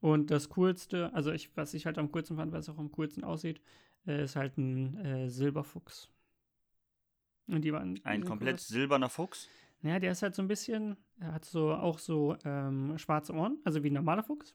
Und 0.00 0.30
das 0.30 0.48
Coolste, 0.50 1.12
also 1.14 1.30
ich, 1.32 1.54
was 1.56 1.74
ich 1.74 1.86
halt 1.86 1.98
am 1.98 2.10
coolsten 2.10 2.36
fand, 2.36 2.52
was 2.52 2.68
auch 2.68 2.78
am 2.78 2.90
coolsten 2.92 3.22
aussieht, 3.24 3.60
äh, 4.06 4.24
ist 4.24 4.34
halt 4.36 4.56
ein 4.58 4.96
äh, 4.98 5.28
Silberfuchs. 5.28 6.10
Und 7.52 7.62
die 7.62 7.72
waren. 7.72 8.00
Ein 8.04 8.24
komplett 8.24 8.54
cool. 8.56 8.58
silberner 8.60 9.08
Fuchs. 9.08 9.48
Naja, 9.82 9.98
der 9.98 10.12
ist 10.12 10.22
halt 10.22 10.34
so 10.34 10.42
ein 10.42 10.48
bisschen, 10.48 10.96
er 11.20 11.32
hat 11.32 11.44
so 11.44 11.72
auch 11.72 11.98
so 11.98 12.36
ähm, 12.44 12.98
schwarze 12.98 13.32
Ohren, 13.32 13.58
also 13.64 13.82
wie 13.82 13.90
ein 13.90 13.94
normaler 13.94 14.22
Fuchs. 14.22 14.54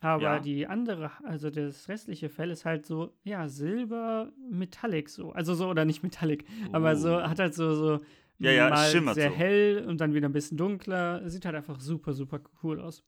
Aber 0.00 0.22
Ja. 0.22 0.38
die 0.38 0.66
andere, 0.66 1.10
also 1.24 1.50
das 1.50 1.88
restliche 1.88 2.28
Fell 2.28 2.50
ist 2.50 2.64
halt 2.64 2.86
so, 2.86 3.12
ja, 3.24 3.48
silber 3.48 4.30
metallic 4.50 5.08
so. 5.08 5.32
Also 5.32 5.54
so, 5.54 5.68
oder 5.68 5.84
nicht 5.84 6.02
metallic, 6.02 6.44
aber 6.72 6.94
so, 6.94 7.16
Uh. 7.16 7.22
hat 7.22 7.38
halt 7.40 7.54
so, 7.54 7.74
so 7.74 8.00
Ja, 8.38 8.52
ja, 8.52 8.68
mal 8.70 8.90
schimmert 8.90 9.14
sehr 9.16 9.30
so. 9.30 9.36
hell 9.36 9.84
und 9.88 10.00
dann 10.00 10.14
wieder 10.14 10.28
ein 10.28 10.32
bisschen 10.32 10.56
dunkler. 10.56 11.28
Sieht 11.28 11.44
halt 11.46 11.56
einfach 11.56 11.80
super, 11.80 12.12
super 12.12 12.40
cool 12.62 12.80
aus. 12.80 13.02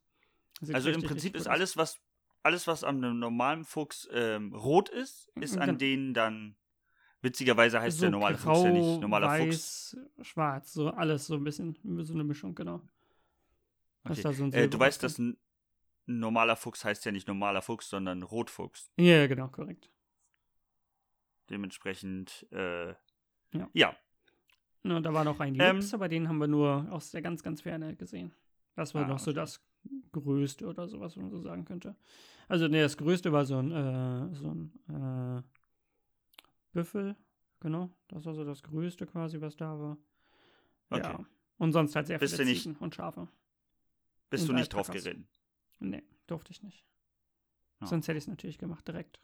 Sieht 0.59 0.75
Also 0.75 0.89
im 0.89 0.95
richtig, 0.95 1.07
Prinzip 1.09 1.25
richtig 1.35 1.41
ist 1.41 1.47
cool 1.47 1.53
alles, 1.53 1.77
was 1.77 2.01
alles, 2.43 2.67
was 2.67 2.83
am 2.83 2.99
normalen 2.99 3.63
Fuchs 3.63 4.09
ähm, 4.11 4.53
rot 4.53 4.89
ist, 4.89 5.31
ist 5.39 5.57
an 5.57 5.67
Genau. 5.67 5.77
denen 5.77 6.13
dann. 6.13 6.55
Witzigerweise 7.21 7.79
heißt 7.79 7.97
so 7.97 8.01
der 8.01 8.11
normale 8.11 8.35
grau, 8.35 8.53
Fuchs 8.53 8.63
ja 8.65 8.71
nicht 8.71 9.01
normaler 9.01 9.29
Fuchs. 9.29 9.95
weiß, 10.19 10.25
schwarz, 10.25 10.73
so 10.73 10.89
alles 10.89 11.27
so 11.27 11.35
ein 11.35 11.43
bisschen, 11.43 11.77
so 12.03 12.13
eine 12.13 12.23
Mischung, 12.23 12.55
genau. 12.55 12.81
Okay. 14.03 14.21
so 14.33 14.45
Äh, 14.47 14.67
du 14.67 14.79
weißt, 14.79 15.03
dass 15.03 15.19
ein 15.19 15.37
normaler 16.07 16.55
Fuchs 16.55 16.83
heißt 16.83 17.05
ja 17.05 17.11
nicht 17.11 17.27
normaler 17.27 17.61
Fuchs, 17.61 17.89
sondern 17.89 18.23
Rotfuchs. 18.23 18.89
Ja, 18.97 19.27
genau, 19.27 19.47
korrekt. 19.49 19.89
Dementsprechend, 21.49 22.47
äh, 22.51 22.89
Ja. 23.53 23.69
ja. 23.73 23.95
Und 24.83 25.03
da 25.03 25.13
war 25.13 25.23
noch 25.23 25.39
ein 25.39 25.53
Ähm, 25.55 25.75
Lux, 25.75 25.93
aber 25.93 26.07
den 26.09 26.27
haben 26.27 26.39
wir 26.39 26.47
nur 26.47 26.87
aus 26.91 27.11
der 27.11 27.21
ganz, 27.21 27.43
ganz 27.43 27.61
Ferne 27.61 27.95
gesehen. 27.95 28.33
Das 28.75 28.95
war 28.95 29.03
Ah, 29.05 29.07
noch 29.09 29.19
so 29.19 29.29
okay. 29.29 29.41
das 29.41 29.61
Größte 30.11 30.65
oder 30.65 30.87
sowas, 30.87 31.15
wenn 31.15 31.23
man 31.23 31.31
so 31.31 31.39
sagen 31.41 31.65
könnte. 31.65 31.95
Also, 32.47 32.67
nee, 32.67 32.81
das 32.81 32.97
Größte 32.97 33.31
war 33.31 33.45
so 33.45 33.57
ein, 33.57 33.71
äh, 33.71 34.33
so 34.33 34.49
ein, 34.49 34.71
äh, 34.89 35.43
Büffel, 36.71 37.15
genau. 37.59 37.89
Das 38.07 38.25
war 38.25 38.33
so 38.33 38.43
das 38.43 38.63
Größte 38.63 39.05
quasi, 39.05 39.41
was 39.41 39.55
da 39.55 39.79
war. 39.79 39.97
Okay. 40.89 41.03
Ja. 41.03 41.25
Und 41.57 41.73
sonst 41.73 41.95
halt 41.95 42.07
sehr 42.07 42.19
Bist 42.19 42.35
viele 42.35 42.53
Ziegen 42.53 42.75
und 42.77 42.95
Schafe. 42.95 43.27
Bist 44.29 44.43
Und 44.43 44.49
du 44.49 44.53
nicht 44.55 44.73
drauf 44.73 44.89
geritten? 44.89 45.27
Nee, 45.79 46.03
durfte 46.27 46.51
ich 46.51 46.63
nicht. 46.63 46.85
Ja. 47.81 47.87
Sonst 47.87 48.07
hätte 48.07 48.17
ich 48.17 48.23
es 48.23 48.27
natürlich 48.27 48.57
gemacht, 48.57 48.87
direkt. 48.87 49.19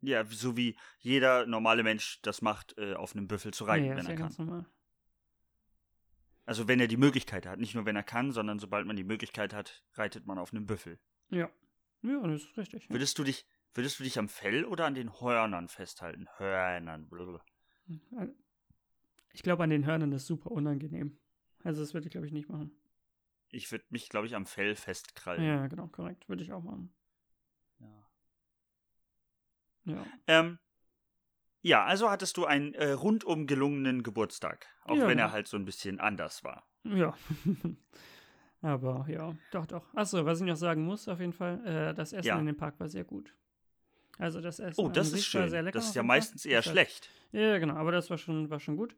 Ja, 0.00 0.24
so 0.26 0.56
wie 0.56 0.76
jeder 0.98 1.46
normale 1.46 1.82
Mensch 1.82 2.20
das 2.22 2.42
macht, 2.42 2.76
äh, 2.78 2.94
auf 2.94 3.14
einem 3.14 3.26
Büffel 3.26 3.54
zu 3.54 3.64
reiten, 3.64 3.86
nee, 3.86 3.90
wenn 3.90 3.98
er 3.98 4.02
ja 4.04 4.08
kann. 4.10 4.18
ganz 4.18 4.38
normal. 4.38 4.66
Also 6.46 6.68
wenn 6.68 6.80
er 6.80 6.88
die 6.88 6.96
Möglichkeit 6.98 7.46
hat. 7.46 7.58
Nicht 7.58 7.74
nur, 7.74 7.86
wenn 7.86 7.96
er 7.96 8.02
kann, 8.02 8.32
sondern 8.32 8.58
sobald 8.58 8.86
man 8.86 8.96
die 8.96 9.04
Möglichkeit 9.04 9.54
hat, 9.54 9.82
reitet 9.94 10.26
man 10.26 10.38
auf 10.38 10.52
einem 10.52 10.66
Büffel. 10.66 10.98
Ja. 11.30 11.50
Ja, 12.02 12.20
das 12.26 12.42
ist 12.42 12.56
richtig. 12.58 12.90
Würdest 12.90 13.18
du 13.18 13.24
dich, 13.24 13.46
würdest 13.74 13.98
du 13.98 14.04
dich 14.04 14.18
am 14.18 14.28
Fell 14.28 14.64
oder 14.64 14.86
an 14.86 14.94
den 14.94 15.20
Hörnern 15.20 15.68
festhalten? 15.68 16.28
Hörnern. 16.36 17.08
blablabla. 17.08 17.44
Ich 19.32 19.42
glaube, 19.42 19.64
an 19.64 19.70
den 19.70 19.84
Hörnern 19.84 20.12
ist 20.12 20.26
super 20.26 20.50
unangenehm. 20.50 21.18
Also, 21.64 21.80
das 21.82 21.94
würde 21.94 22.06
ich, 22.06 22.12
glaube 22.12 22.26
ich, 22.26 22.32
nicht 22.32 22.48
machen. 22.48 22.70
Ich 23.50 23.70
würde 23.70 23.84
mich, 23.90 24.08
glaube 24.08 24.26
ich, 24.26 24.34
am 24.34 24.46
Fell 24.46 24.74
festkrallen. 24.74 25.44
Ja, 25.44 25.66
genau, 25.66 25.86
korrekt. 25.88 26.28
Würde 26.28 26.42
ich 26.42 26.52
auch 26.52 26.62
machen. 26.62 26.92
Ja. 27.80 28.06
Ja. 29.84 30.06
Ähm, 30.26 30.58
ja, 31.60 31.84
also 31.84 32.10
hattest 32.10 32.36
du 32.36 32.44
einen 32.46 32.74
äh, 32.74 32.90
rundum 32.92 33.46
gelungenen 33.46 34.02
Geburtstag. 34.02 34.66
Auch 34.84 34.96
Ja, 34.96 35.06
wenn 35.08 35.18
er 35.18 35.32
halt 35.32 35.48
so 35.48 35.56
ein 35.56 35.64
bisschen 35.64 36.00
anders 36.00 36.44
war. 36.44 36.66
Ja. 36.84 37.16
Aber 38.60 39.06
ja, 39.08 39.34
doch, 39.50 39.66
doch. 39.66 39.94
Achso, 39.94 40.24
was 40.24 40.40
ich 40.40 40.46
noch 40.46 40.56
sagen 40.56 40.84
muss, 40.84 41.06
auf 41.08 41.20
jeden 41.20 41.32
Fall, 41.32 41.64
äh, 41.66 41.94
das 41.94 42.12
Essen 42.12 42.26
Ja. 42.28 42.38
in 42.38 42.46
dem 42.46 42.56
Park 42.56 42.80
war 42.80 42.88
sehr 42.88 43.04
gut. 43.04 43.34
Also 44.18 44.40
das 44.40 44.60
Essen 44.60 44.80
Oh, 44.80 44.88
das 44.88 45.12
ist 45.12 45.24
schön. 45.26 45.48
sehr 45.48 45.62
lecker. 45.62 45.78
Das 45.78 45.86
ist 45.88 45.94
ja 45.96 46.02
meistens 46.02 46.46
eher 46.46 46.58
Das 46.58 46.66
war- 46.66 46.72
schlecht. 46.72 47.10
Ja, 47.32 47.58
genau, 47.58 47.74
aber 47.74 47.90
das 47.92 48.10
war 48.10 48.18
schon, 48.18 48.48
war 48.50 48.60
schon 48.60 48.76
gut. 48.76 48.94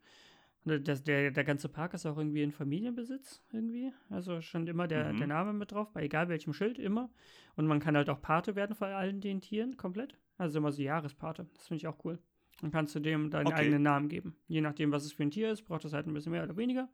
Das, 0.65 1.05
der, 1.05 1.31
der 1.31 1.45
ganze 1.45 1.69
Park 1.69 1.95
ist 1.95 2.07
auch 2.07 2.19
irgendwie 2.19 2.43
in 2.43 2.51
Familienbesitz, 2.51 3.41
irgendwie. 3.53 3.93
Also 4.11 4.41
stand 4.41 4.69
immer 4.69 4.89
der, 4.89 5.13
Mhm. 5.13 5.19
der 5.19 5.27
Name 5.29 5.53
mit 5.53 5.71
drauf, 5.71 5.93
bei 5.93 6.03
egal 6.03 6.29
welchem 6.29 6.53
Schild, 6.53 6.79
immer. 6.81 7.09
Und 7.55 7.67
man 7.69 7.79
kann 7.79 7.97
halt 7.97 8.11
auch 8.11 8.21
Pate 8.21 8.57
werden 8.57 8.75
von 8.75 8.89
allen 8.89 9.21
den 9.21 9.41
Tieren, 9.41 9.77
komplett. 9.77 10.15
Also 10.39 10.59
immer 10.59 10.73
so 10.73 10.83
Jahrespate. 10.83 11.47
Das 11.55 11.69
finde 11.69 11.79
ich 11.79 11.87
auch 11.87 12.05
cool. 12.05 12.19
Dann 12.61 12.73
kannst 12.73 12.95
du 12.97 13.01
dem 13.01 13.31
deinen 13.31 13.47
Okay. 13.47 13.57
eigenen 13.57 13.83
Namen 13.83 14.09
geben. 14.09 14.35
Je 14.49 14.61
nachdem, 14.61 14.91
was 14.91 15.05
es 15.05 15.13
für 15.13 15.23
ein 15.23 15.31
Tier 15.31 15.53
ist, 15.53 15.63
braucht 15.63 15.85
es 15.85 15.93
halt 15.93 16.07
ein 16.09 16.15
bisschen 16.15 16.33
mehr 16.33 16.43
oder 16.43 16.57
weniger. 16.57 16.89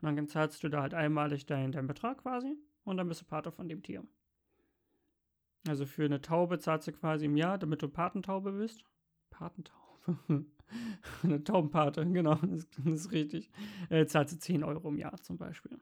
Und 0.00 0.16
dann 0.16 0.26
zahlst 0.26 0.62
du 0.64 0.68
da 0.70 0.80
halt 0.80 0.94
einmalig 0.94 1.44
deinen 1.44 1.70
dein 1.72 1.86
Betrag 1.86 2.22
quasi. 2.22 2.56
Und 2.84 2.96
dann 2.96 3.08
bist 3.08 3.20
du 3.20 3.24
Pate 3.26 3.52
von 3.52 3.68
dem 3.68 3.82
Tier. 3.82 4.04
Also 5.66 5.86
für 5.86 6.04
eine 6.04 6.20
Taube 6.20 6.58
zahlst 6.58 6.88
du 6.88 6.92
quasi 6.92 7.26
im 7.26 7.36
Jahr, 7.36 7.58
damit 7.58 7.82
du 7.82 7.88
Patentaube 7.88 8.52
bist. 8.52 8.84
Patentaube. 9.30 9.78
eine 11.22 11.44
Taubenpate, 11.44 12.06
genau, 12.06 12.36
das, 12.36 12.68
das 12.70 12.86
ist 12.86 13.12
richtig. 13.12 13.50
Äh, 13.90 14.06
zahlst 14.06 14.34
du 14.34 14.38
10 14.38 14.64
Euro 14.64 14.88
im 14.88 14.98
Jahr 14.98 15.16
zum 15.22 15.36
Beispiel. 15.36 15.78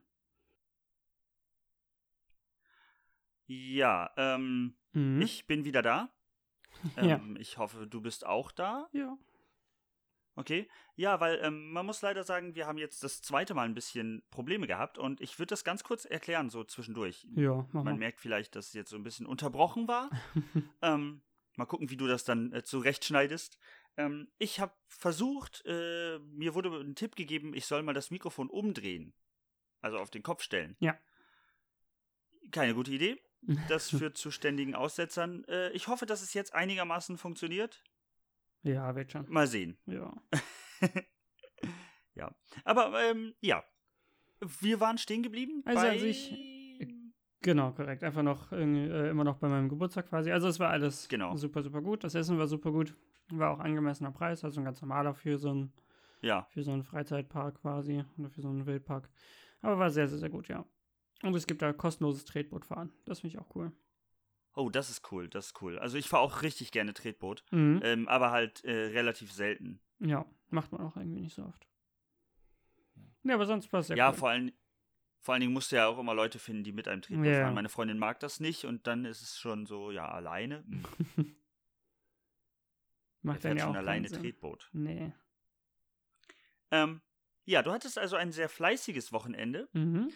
Ja, 3.46 4.10
ähm, 4.16 4.74
Mhm. 4.92 5.22
ich 5.22 5.46
bin 5.46 5.64
wieder 5.64 5.82
da. 5.82 6.10
Ja. 6.96 7.16
Ähm, 7.16 7.36
Ich 7.38 7.58
hoffe, 7.58 7.86
du 7.86 8.00
bist 8.00 8.26
auch 8.26 8.50
da. 8.50 8.88
Ja. 8.92 9.16
Okay. 10.36 10.68
Ja, 10.96 11.18
weil 11.18 11.40
ähm, 11.42 11.72
man 11.72 11.86
muss 11.86 12.02
leider 12.02 12.22
sagen, 12.22 12.54
wir 12.54 12.66
haben 12.66 12.76
jetzt 12.76 13.02
das 13.02 13.22
zweite 13.22 13.54
Mal 13.54 13.64
ein 13.66 13.74
bisschen 13.74 14.22
Probleme 14.30 14.66
gehabt 14.66 14.98
und 14.98 15.20
ich 15.22 15.38
würde 15.38 15.50
das 15.50 15.64
ganz 15.64 15.82
kurz 15.82 16.04
erklären, 16.04 16.50
so 16.50 16.62
zwischendurch. 16.62 17.26
Ja, 17.34 17.66
mach 17.72 17.82
Man 17.82 17.84
mal. 17.84 17.96
merkt 17.96 18.20
vielleicht, 18.20 18.54
dass 18.54 18.68
es 18.68 18.72
jetzt 18.74 18.90
so 18.90 18.96
ein 18.96 19.02
bisschen 19.02 19.26
unterbrochen 19.26 19.88
war. 19.88 20.10
ähm, 20.82 21.22
mal 21.56 21.64
gucken, 21.64 21.88
wie 21.90 21.96
du 21.96 22.06
das 22.06 22.24
dann 22.24 22.52
äh, 22.52 22.62
zurechtschneidest. 22.62 23.58
Ähm, 23.96 24.28
ich 24.36 24.60
habe 24.60 24.74
versucht, 24.88 25.64
äh, 25.64 26.18
mir 26.18 26.54
wurde 26.54 26.68
ein 26.80 26.94
Tipp 26.94 27.16
gegeben, 27.16 27.54
ich 27.54 27.64
soll 27.64 27.82
mal 27.82 27.94
das 27.94 28.10
Mikrofon 28.10 28.50
umdrehen. 28.50 29.14
Also 29.80 29.98
auf 29.98 30.10
den 30.10 30.22
Kopf 30.22 30.42
stellen. 30.42 30.76
Ja. 30.80 30.98
Keine 32.52 32.74
gute 32.74 32.92
Idee. 32.92 33.20
Das 33.68 33.90
führt 33.90 34.16
zu 34.18 34.32
ständigen 34.32 34.74
Aussetzern. 34.74 35.44
Äh, 35.44 35.70
ich 35.70 35.86
hoffe, 35.86 36.04
dass 36.04 36.20
es 36.20 36.34
jetzt 36.34 36.52
einigermaßen 36.52 37.16
funktioniert. 37.16 37.84
Ja, 38.66 38.94
wird 38.94 39.12
schon. 39.12 39.26
Mal 39.30 39.46
sehen. 39.46 39.76
Ja. 39.86 40.12
ja. 42.14 42.34
Aber 42.64 42.92
ähm, 43.10 43.34
ja. 43.40 43.64
Wir 44.60 44.80
waren 44.80 44.98
stehen 44.98 45.22
geblieben. 45.22 45.62
Also, 45.64 45.80
bei... 45.82 45.90
als 45.90 46.02
ich- 46.02 46.34
Genau, 47.42 47.70
korrekt. 47.72 48.02
Einfach 48.02 48.22
noch 48.24 48.50
äh, 48.50 49.10
immer 49.10 49.22
noch 49.22 49.38
bei 49.38 49.48
meinem 49.48 49.68
Geburtstag 49.68 50.08
quasi. 50.08 50.32
Also 50.32 50.48
es 50.48 50.58
war 50.58 50.70
alles 50.70 51.06
Genau. 51.08 51.36
super, 51.36 51.62
super 51.62 51.80
gut. 51.80 52.02
Das 52.02 52.14
Essen 52.16 52.38
war 52.38 52.48
super 52.48 52.72
gut. 52.72 52.96
War 53.30 53.50
auch 53.52 53.60
angemessener 53.60 54.10
Preis, 54.10 54.42
also 54.42 54.60
ein 54.60 54.64
ganz 54.64 54.80
normaler 54.80 55.14
für 55.14 55.38
so 55.38 55.50
einen, 55.50 55.72
Ja. 56.22 56.46
für 56.50 56.62
so 56.64 56.72
einen 56.72 56.82
Freizeitpark 56.82 57.60
quasi 57.60 58.04
oder 58.18 58.30
für 58.30 58.40
so 58.40 58.48
einen 58.48 58.66
Wildpark. 58.66 59.08
Aber 59.60 59.78
war 59.78 59.90
sehr, 59.90 60.08
sehr, 60.08 60.18
sehr 60.18 60.30
gut, 60.30 60.48
ja. 60.48 60.64
Und 61.22 61.34
es 61.36 61.46
gibt 61.46 61.62
da 61.62 61.72
kostenloses 61.72 62.24
Tretbootfahren. 62.24 62.90
Das 63.04 63.20
finde 63.20 63.36
ich 63.36 63.38
auch 63.40 63.54
cool. 63.54 63.70
Oh, 64.58 64.70
das 64.70 64.88
ist 64.88 65.12
cool, 65.12 65.28
das 65.28 65.48
ist 65.48 65.62
cool. 65.62 65.78
Also 65.78 65.98
ich 65.98 66.08
fahre 66.08 66.22
auch 66.22 66.40
richtig 66.42 66.72
gerne 66.72 66.94
Tretboot, 66.94 67.44
Mhm. 67.50 67.80
ähm, 67.84 68.08
aber 68.08 68.30
halt 68.30 68.64
äh, 68.64 68.72
relativ 68.86 69.30
selten. 69.30 69.80
Ja, 69.98 70.24
macht 70.48 70.72
man 70.72 70.80
auch 70.80 70.96
irgendwie 70.96 71.20
nicht 71.20 71.34
so 71.34 71.44
oft. 71.44 71.68
Ja, 73.22 73.34
aber 73.34 73.44
sonst 73.44 73.70
war 73.72 73.80
es 73.80 73.88
sehr 73.88 73.98
ja, 73.98 74.08
cool. 74.10 74.14
vor 74.16 74.30
allen, 74.30 74.52
vor 75.20 75.34
allen 75.34 75.42
Dingen 75.42 75.52
musst 75.52 75.72
du 75.72 75.76
ja 75.76 75.86
auch 75.88 75.98
immer 75.98 76.14
Leute 76.14 76.38
finden, 76.38 76.64
die 76.64 76.72
mit 76.72 76.88
einem 76.88 77.02
Tretboot 77.02 77.26
Ja. 77.26 77.40
fahren. 77.42 77.54
Meine 77.54 77.68
Freundin 77.68 77.98
mag 77.98 78.18
das 78.20 78.40
nicht 78.40 78.64
und 78.64 78.86
dann 78.86 79.04
ist 79.04 79.20
es 79.20 79.38
schon 79.38 79.66
so, 79.66 79.90
ja, 79.90 80.08
alleine. 80.08 80.64
Hm, 83.22 83.32
Macht 83.32 83.44
dann 83.44 83.56
ja 83.56 83.64
auch 83.64 83.66
schon 83.66 83.74
keinen 83.74 83.82
alleine 83.88 84.08
Sinn. 84.08 84.20
Tretboot. 84.22 84.70
Nee. 84.72 85.12
Ähm, 86.70 87.00
ja, 87.44 87.62
du 87.62 87.72
hattest 87.72 87.98
also 87.98 88.16
ein 88.16 88.30
sehr 88.32 88.48
fleißiges 88.48 89.12
Wochenende. 89.12 89.68
Mhm. 89.72 90.12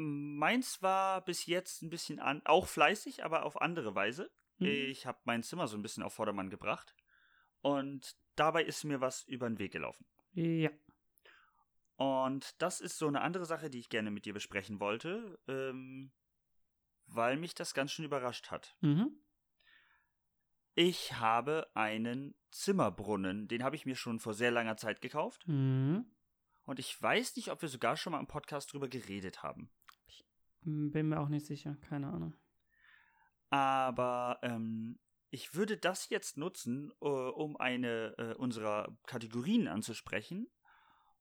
Meins 0.00 0.80
war 0.80 1.24
bis 1.24 1.46
jetzt 1.46 1.82
ein 1.82 1.90
bisschen 1.90 2.20
an, 2.20 2.40
auch 2.44 2.68
fleißig, 2.68 3.24
aber 3.24 3.44
auf 3.44 3.60
andere 3.60 3.96
Weise. 3.96 4.30
Mhm. 4.58 4.66
Ich 4.66 5.06
habe 5.06 5.18
mein 5.24 5.42
Zimmer 5.42 5.66
so 5.66 5.76
ein 5.76 5.82
bisschen 5.82 6.04
auf 6.04 6.14
Vordermann 6.14 6.50
gebracht 6.50 6.94
und 7.62 8.16
dabei 8.36 8.62
ist 8.62 8.84
mir 8.84 9.00
was 9.00 9.24
über 9.24 9.48
den 9.48 9.58
Weg 9.58 9.72
gelaufen. 9.72 10.06
Ja. 10.34 10.70
Und 11.96 12.54
das 12.62 12.80
ist 12.80 12.96
so 12.96 13.08
eine 13.08 13.22
andere 13.22 13.44
Sache, 13.44 13.70
die 13.70 13.80
ich 13.80 13.88
gerne 13.88 14.12
mit 14.12 14.24
dir 14.24 14.34
besprechen 14.34 14.78
wollte, 14.78 15.40
ähm, 15.48 16.12
weil 17.06 17.36
mich 17.36 17.56
das 17.56 17.74
ganz 17.74 17.90
schön 17.90 18.04
überrascht 18.04 18.52
hat. 18.52 18.76
Mhm. 18.80 19.18
Ich 20.76 21.14
habe 21.14 21.68
einen 21.74 22.36
Zimmerbrunnen, 22.52 23.48
den 23.48 23.64
habe 23.64 23.74
ich 23.74 23.84
mir 23.84 23.96
schon 23.96 24.20
vor 24.20 24.32
sehr 24.32 24.52
langer 24.52 24.76
Zeit 24.76 25.00
gekauft. 25.00 25.48
Mhm. 25.48 26.06
Und 26.66 26.78
ich 26.78 27.02
weiß 27.02 27.34
nicht, 27.34 27.50
ob 27.50 27.62
wir 27.62 27.68
sogar 27.68 27.96
schon 27.96 28.12
mal 28.12 28.20
im 28.20 28.28
Podcast 28.28 28.72
drüber 28.72 28.86
geredet 28.86 29.42
haben. 29.42 29.72
Bin 30.68 31.08
mir 31.08 31.20
auch 31.20 31.28
nicht 31.28 31.46
sicher. 31.46 31.76
Keine 31.88 32.08
Ahnung. 32.08 32.34
Aber 33.50 34.38
ähm, 34.42 34.98
ich 35.30 35.54
würde 35.54 35.76
das 35.76 36.08
jetzt 36.10 36.36
nutzen, 36.36 36.92
äh, 37.00 37.06
um 37.06 37.56
eine 37.56 38.14
äh, 38.18 38.34
unserer 38.34 38.96
Kategorien 39.06 39.68
anzusprechen. 39.68 40.48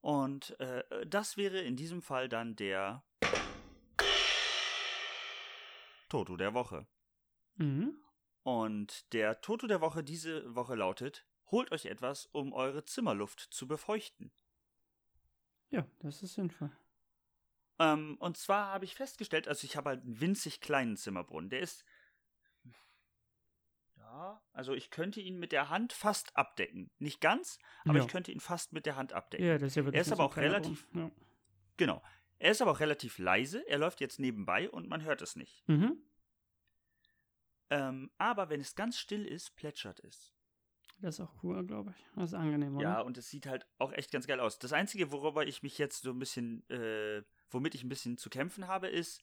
Und 0.02 0.60
äh, 0.60 0.84
das 1.08 1.38
wäre 1.38 1.60
in 1.60 1.76
diesem 1.76 2.02
Fall 2.02 2.30
dann 2.30 2.56
der 2.56 3.04
Toto 6.10 6.38
der 6.38 6.54
Woche. 6.54 6.88
Mhm. 7.56 7.98
Und 8.44 9.12
der 9.14 9.42
Toto 9.42 9.68
der 9.68 9.82
Woche 9.82 10.04
diese 10.04 10.56
Woche 10.56 10.76
lautet: 10.76 11.26
Holt 11.52 11.72
euch 11.72 11.86
etwas, 11.86 12.28
um 12.28 12.54
eure 12.54 12.86
Zimmerluft 12.86 13.40
zu 13.40 13.68
befeuchten. 13.68 14.32
Ja, 15.70 15.86
das 16.00 16.24
ist 16.24 16.36
sinnvoll. 16.36 16.72
Ähm, 17.80 18.18
und 18.20 18.38
zwar 18.38 18.72
habe 18.72 18.86
ich 18.86 18.96
festgestellt, 18.96 19.48
also 19.48 19.66
ich 19.66 19.78
habe 19.78 19.90
halt 19.90 20.04
einen 20.04 20.20
winzig 20.20 20.62
kleinen 20.62 20.98
Zimmerbrunnen. 20.98 21.50
Der 21.50 21.60
ist. 21.60 21.86
Ja, 23.98 24.42
also 24.54 24.74
ich 24.74 24.90
könnte 24.90 25.22
ihn 25.22 25.38
mit 25.38 25.52
der 25.52 25.70
Hand 25.70 25.94
fast 25.94 26.36
abdecken. 26.36 26.90
Nicht 26.98 27.22
ganz, 27.22 27.60
aber 27.86 28.00
ja. 28.00 28.06
ich 28.06 28.10
könnte 28.10 28.32
ihn 28.32 28.40
fast 28.40 28.74
mit 28.74 28.86
der 28.86 28.96
Hand 28.96 29.14
abdecken. 29.14 29.46
Ja, 29.46 29.58
das 29.58 29.68
ist 29.68 29.76
ja 29.76 29.84
wirklich 29.84 29.98
Er 29.98 30.02
ist 30.02 30.12
aber 30.12 30.24
auch 30.24 30.38
relativ- 30.38 30.88
Brunnen. 30.90 31.12
Genau. 31.76 32.02
Er 32.40 32.52
ist 32.52 32.62
aber 32.62 32.72
auch 32.72 32.80
relativ 32.80 33.18
leise. 33.18 33.68
Er 33.68 33.78
läuft 33.80 34.00
jetzt 34.00 34.20
nebenbei 34.20 34.70
und 34.70 34.88
man 34.88 35.04
hört 35.04 35.22
es 35.22 35.36
nicht. 35.36 35.64
Ja. 35.68 35.76
Mhm. 35.76 35.98
Ähm, 37.70 38.12
aber 38.18 38.50
wenn 38.50 38.62
es 38.62 38.76
ganz 38.76 38.98
still 38.98 39.26
ist, 39.26 39.56
plätschert 39.56 40.00
es. 40.00 40.34
Das 41.00 41.16
ist 41.16 41.20
auch 41.22 41.44
cool, 41.44 41.64
glaube 41.66 41.92
ich. 41.96 42.06
Das 42.16 42.32
ist 42.32 42.34
angenehm, 42.34 42.76
oder? 42.76 42.84
Ja, 42.84 43.02
und 43.02 43.18
es 43.18 43.30
sieht 43.30 43.46
halt 43.46 43.68
auch 43.78 43.92
echt 43.94 44.12
ganz 44.12 44.26
geil 44.26 44.40
aus. 44.40 44.58
Das 44.58 44.74
Einzige, 44.74 45.12
worüber 45.12 45.46
ich 45.46 45.62
mich 45.62 45.78
jetzt 45.78 46.02
so 46.02 46.12
ein 46.12 46.20
bisschen, 46.20 46.68
äh, 46.70 47.24
womit 47.50 47.76
ich 47.76 47.84
ein 47.84 47.90
bisschen 47.90 48.18
zu 48.18 48.30
kämpfen 48.30 48.68
habe, 48.68 48.88
ist, 48.88 49.22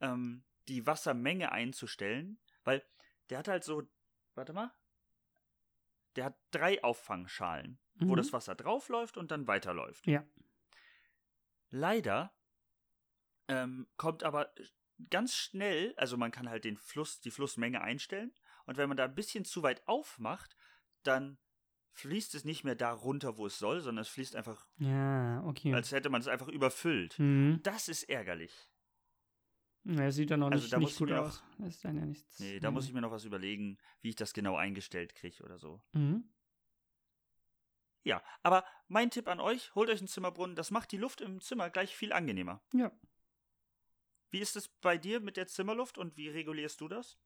ähm, 0.00 0.44
die 0.68 0.86
Wassermenge 0.86 1.50
einzustellen, 1.52 2.38
weil 2.64 2.84
der 3.30 3.38
hat 3.38 3.48
halt 3.48 3.64
so, 3.64 3.82
warte 4.34 4.52
mal, 4.52 4.72
der 6.14 6.26
hat 6.26 6.38
drei 6.50 6.82
Auffangschalen, 6.84 7.78
wo 7.96 8.12
Mhm. 8.12 8.16
das 8.16 8.32
Wasser 8.32 8.54
draufläuft 8.54 9.16
und 9.16 9.30
dann 9.30 9.46
weiterläuft. 9.46 10.06
Ja. 10.06 10.24
Leider 11.70 12.32
ähm, 13.48 13.86
kommt 13.96 14.22
aber 14.22 14.52
ganz 15.10 15.34
schnell, 15.34 15.94
also 15.96 16.16
man 16.16 16.30
kann 16.30 16.48
halt 16.48 16.64
den 16.64 16.76
Fluss, 16.76 17.20
die 17.20 17.30
Flussmenge 17.30 17.80
einstellen 17.80 18.32
und 18.64 18.76
wenn 18.76 18.88
man 18.88 18.96
da 18.96 19.04
ein 19.04 19.14
bisschen 19.14 19.44
zu 19.44 19.62
weit 19.62 19.86
aufmacht, 19.86 20.55
dann 21.06 21.38
fließt 21.92 22.34
es 22.34 22.44
nicht 22.44 22.62
mehr 22.64 22.74
da 22.74 22.92
runter, 22.92 23.38
wo 23.38 23.46
es 23.46 23.58
soll, 23.58 23.80
sondern 23.80 24.02
es 24.02 24.08
fließt 24.08 24.36
einfach, 24.36 24.68
Ja, 24.78 25.42
okay. 25.44 25.72
als 25.72 25.92
hätte 25.92 26.10
man 26.10 26.20
es 26.20 26.28
einfach 26.28 26.48
überfüllt. 26.48 27.18
mhm. 27.18 27.60
Das 27.62 27.88
ist 27.88 28.02
ärgerlich. 28.04 28.52
Ja, 29.84 30.10
sieht 30.10 30.30
dann 30.32 30.42
auch 30.42 30.50
Also 30.50 30.62
nicht, 30.64 30.72
da 30.72 30.78
nicht 30.78 30.90
ich 30.92 30.98
gut 30.98 31.10
noch- 31.10 31.18
aus. 31.28 31.42
Das 31.58 31.68
ist 31.68 31.84
dann 31.84 31.96
ja 31.96 32.04
nichts. 32.04 32.40
Nee, 32.40 32.58
da 32.60 32.70
muss 32.70 32.86
ich 32.86 32.92
mir 32.92 33.00
noch 33.00 33.12
was 33.12 33.24
überlegen, 33.24 33.78
wie 34.02 34.08
ich 34.10 34.16
das 34.16 34.32
genau 34.34 34.56
eingestellt 34.56 35.14
kriege 35.14 35.42
oder 35.44 35.58
so. 35.58 35.80
Mhm. 35.92 36.28
Ja, 38.02 38.22
aber 38.42 38.64
mein 38.88 39.10
Tipp 39.10 39.26
an 39.28 39.40
euch, 39.40 39.74
holt 39.74 39.88
euch 39.90 39.98
einen 40.00 40.08
Zimmerbrunnen, 40.08 40.54
das 40.54 40.70
macht 40.70 40.92
die 40.92 40.96
Luft 40.96 41.20
im 41.20 41.40
Zimmer 41.40 41.70
gleich 41.70 41.96
viel 41.96 42.12
angenehmer. 42.12 42.62
Ja. 42.72 42.92
Wie 44.30 44.40
ist 44.40 44.54
es 44.56 44.68
bei 44.68 44.98
dir 44.98 45.20
mit 45.20 45.36
der 45.36 45.46
Zimmerluft 45.46 45.98
und 45.98 46.16
wie 46.16 46.28
regulierst 46.28 46.80
du 46.80 46.88
das? 46.88 47.18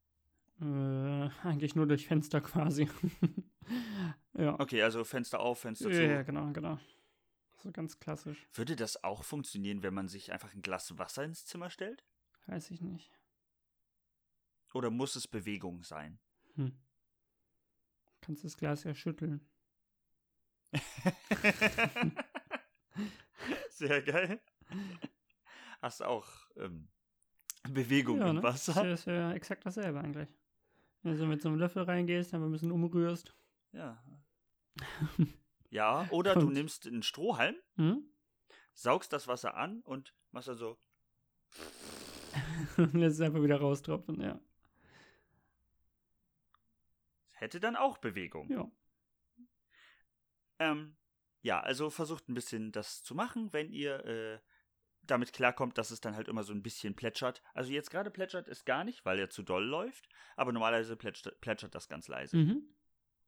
Äh, 0.59 0.63
eigentlich 1.47 1.75
nur 1.75 1.87
durch 1.87 2.07
Fenster 2.07 2.41
quasi. 2.41 2.89
ja. 4.33 4.59
Okay, 4.59 4.81
also 4.81 5.03
Fenster 5.03 5.39
auf, 5.39 5.59
Fenster 5.59 5.89
ja, 5.89 5.95
zu. 5.95 6.05
ja, 6.05 6.21
genau, 6.23 6.51
genau. 6.51 6.79
So 7.63 7.71
ganz 7.71 7.99
klassisch. 7.99 8.47
Würde 8.53 8.75
das 8.75 9.03
auch 9.03 9.23
funktionieren, 9.23 9.83
wenn 9.83 9.93
man 9.93 10.07
sich 10.07 10.31
einfach 10.31 10.53
ein 10.53 10.63
Glas 10.63 10.97
Wasser 10.97 11.23
ins 11.23 11.45
Zimmer 11.45 11.69
stellt? 11.69 12.03
Weiß 12.47 12.71
ich 12.71 12.81
nicht. 12.81 13.11
Oder 14.73 14.89
muss 14.89 15.15
es 15.15 15.27
Bewegung 15.27 15.83
sein? 15.83 16.17
Hm. 16.55 16.71
Kannst 18.21 18.43
das 18.43 18.57
Glas 18.57 18.83
ja 18.83 18.95
schütteln. 18.95 19.47
Sehr 23.69 24.01
geil. 24.01 24.41
Hast 25.81 26.03
auch 26.03 26.27
ähm, 26.55 26.87
Bewegung 27.69 28.19
ja, 28.19 28.29
im 28.29 28.35
ne? 28.37 28.43
Wasser. 28.43 28.73
Das 28.73 29.01
ist 29.01 29.05
ja 29.05 29.33
exakt 29.33 29.65
dasselbe 29.65 29.99
eigentlich. 29.99 30.29
Wenn 31.03 31.17
du 31.17 31.25
mit 31.25 31.41
so 31.41 31.49
einem 31.49 31.57
Löffel 31.57 31.83
reingehst, 31.83 32.31
dann 32.33 32.43
ein 32.43 32.51
bisschen 32.51 32.71
umrührst. 32.71 33.35
Ja. 33.71 34.03
Ja, 35.73 36.05
oder 36.11 36.33
du 36.35 36.47
Und- 36.47 36.53
nimmst 36.53 36.85
einen 36.85 37.01
Strohhalm, 37.01 37.55
Hm? 37.77 38.03
saugst 38.73 39.13
das 39.13 39.29
Wasser 39.29 39.55
an 39.55 39.79
und 39.83 40.13
machst 40.31 40.49
dann 40.49 40.57
so. 40.57 40.77
Lässt 42.91 43.15
es 43.15 43.21
einfach 43.21 43.41
wieder 43.41 43.57
raustropfen, 43.57 44.19
ja. 44.19 44.37
Hätte 47.31 47.61
dann 47.61 47.77
auch 47.77 47.97
Bewegung. 47.99 48.49
Ja. 48.51 48.69
Ähm, 50.59 50.97
ja, 51.41 51.61
also 51.61 51.89
versucht 51.89 52.27
ein 52.27 52.33
bisschen 52.33 52.73
das 52.73 53.01
zu 53.03 53.15
machen, 53.15 53.53
wenn 53.53 53.71
ihr 53.71 54.05
äh, 54.05 54.39
damit 55.03 55.33
klarkommt, 55.33 55.77
dass 55.77 55.91
es 55.91 56.01
dann 56.01 56.15
halt 56.15 56.27
immer 56.27 56.43
so 56.43 56.53
ein 56.53 56.63
bisschen 56.63 56.95
plätschert. 56.95 57.41
Also 57.53 57.71
jetzt 57.71 57.89
gerade 57.91 58.11
plätschert 58.11 58.47
es 58.47 58.65
gar 58.65 58.83
nicht, 58.83 59.05
weil 59.05 59.19
er 59.19 59.29
zu 59.29 59.43
doll 59.43 59.65
läuft, 59.65 60.07
aber 60.35 60.51
normalerweise 60.51 60.95
plätschert, 60.95 61.39
plätschert 61.41 61.75
das 61.75 61.89
ganz 61.89 62.07
leise. 62.07 62.37
Mhm. 62.37 62.63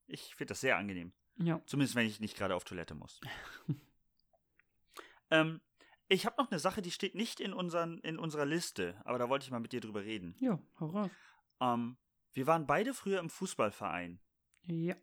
Ich 0.08 0.36
finde 0.36 0.52
das 0.52 0.62
sehr 0.62 0.78
angenehm. 0.78 1.14
Ja. 1.38 1.62
Zumindest 1.66 1.96
wenn 1.96 2.08
ich 2.08 2.20
nicht 2.20 2.38
gerade 2.38 2.56
auf 2.56 2.64
Toilette 2.64 2.96
muss. 2.96 3.20
ähm, 5.32 5.62
ich 6.08 6.26
habe 6.26 6.42
noch 6.42 6.52
eine 6.52 6.60
Sache, 6.60 6.82
die 6.82 6.92
steht 6.92 7.16
nicht 7.16 7.40
in, 7.40 7.54
unseren, 7.54 8.00
in 8.00 8.20
unserer 8.20 8.46
Liste, 8.46 9.02
aber 9.06 9.18
da 9.18 9.30
wollte 9.30 9.46
ich 9.46 9.52
mal 9.52 9.60
mit 9.60 9.72
dir 9.72 9.82
drüber 9.82 10.04
reden. 10.04 10.36
Ja, 10.40 10.60
hau 10.80 10.88
raus. 10.88 11.12
Ähm, 11.60 11.98
wir 12.34 12.48
waren 12.48 12.68
beide 12.68 12.94
früher 12.94 13.20
im 13.20 13.30
Fußballverein. 13.30 14.20
Ja. 14.64 14.96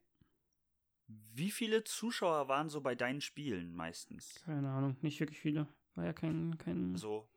Wie 1.06 1.50
viele 1.50 1.82
Zuschauer 1.82 2.48
waren 2.48 2.68
so 2.68 2.80
bei 2.80 2.94
deinen 2.94 3.20
Spielen 3.20 3.74
meistens? 3.74 4.40
Keine 4.44 4.70
Ahnung, 4.70 4.96
nicht 5.00 5.18
wirklich 5.18 5.40
viele. 5.40 5.66
War 5.94 6.04
ja 6.04 6.12
kein, 6.12 6.56
kein. 6.58 6.96
So 6.96 7.28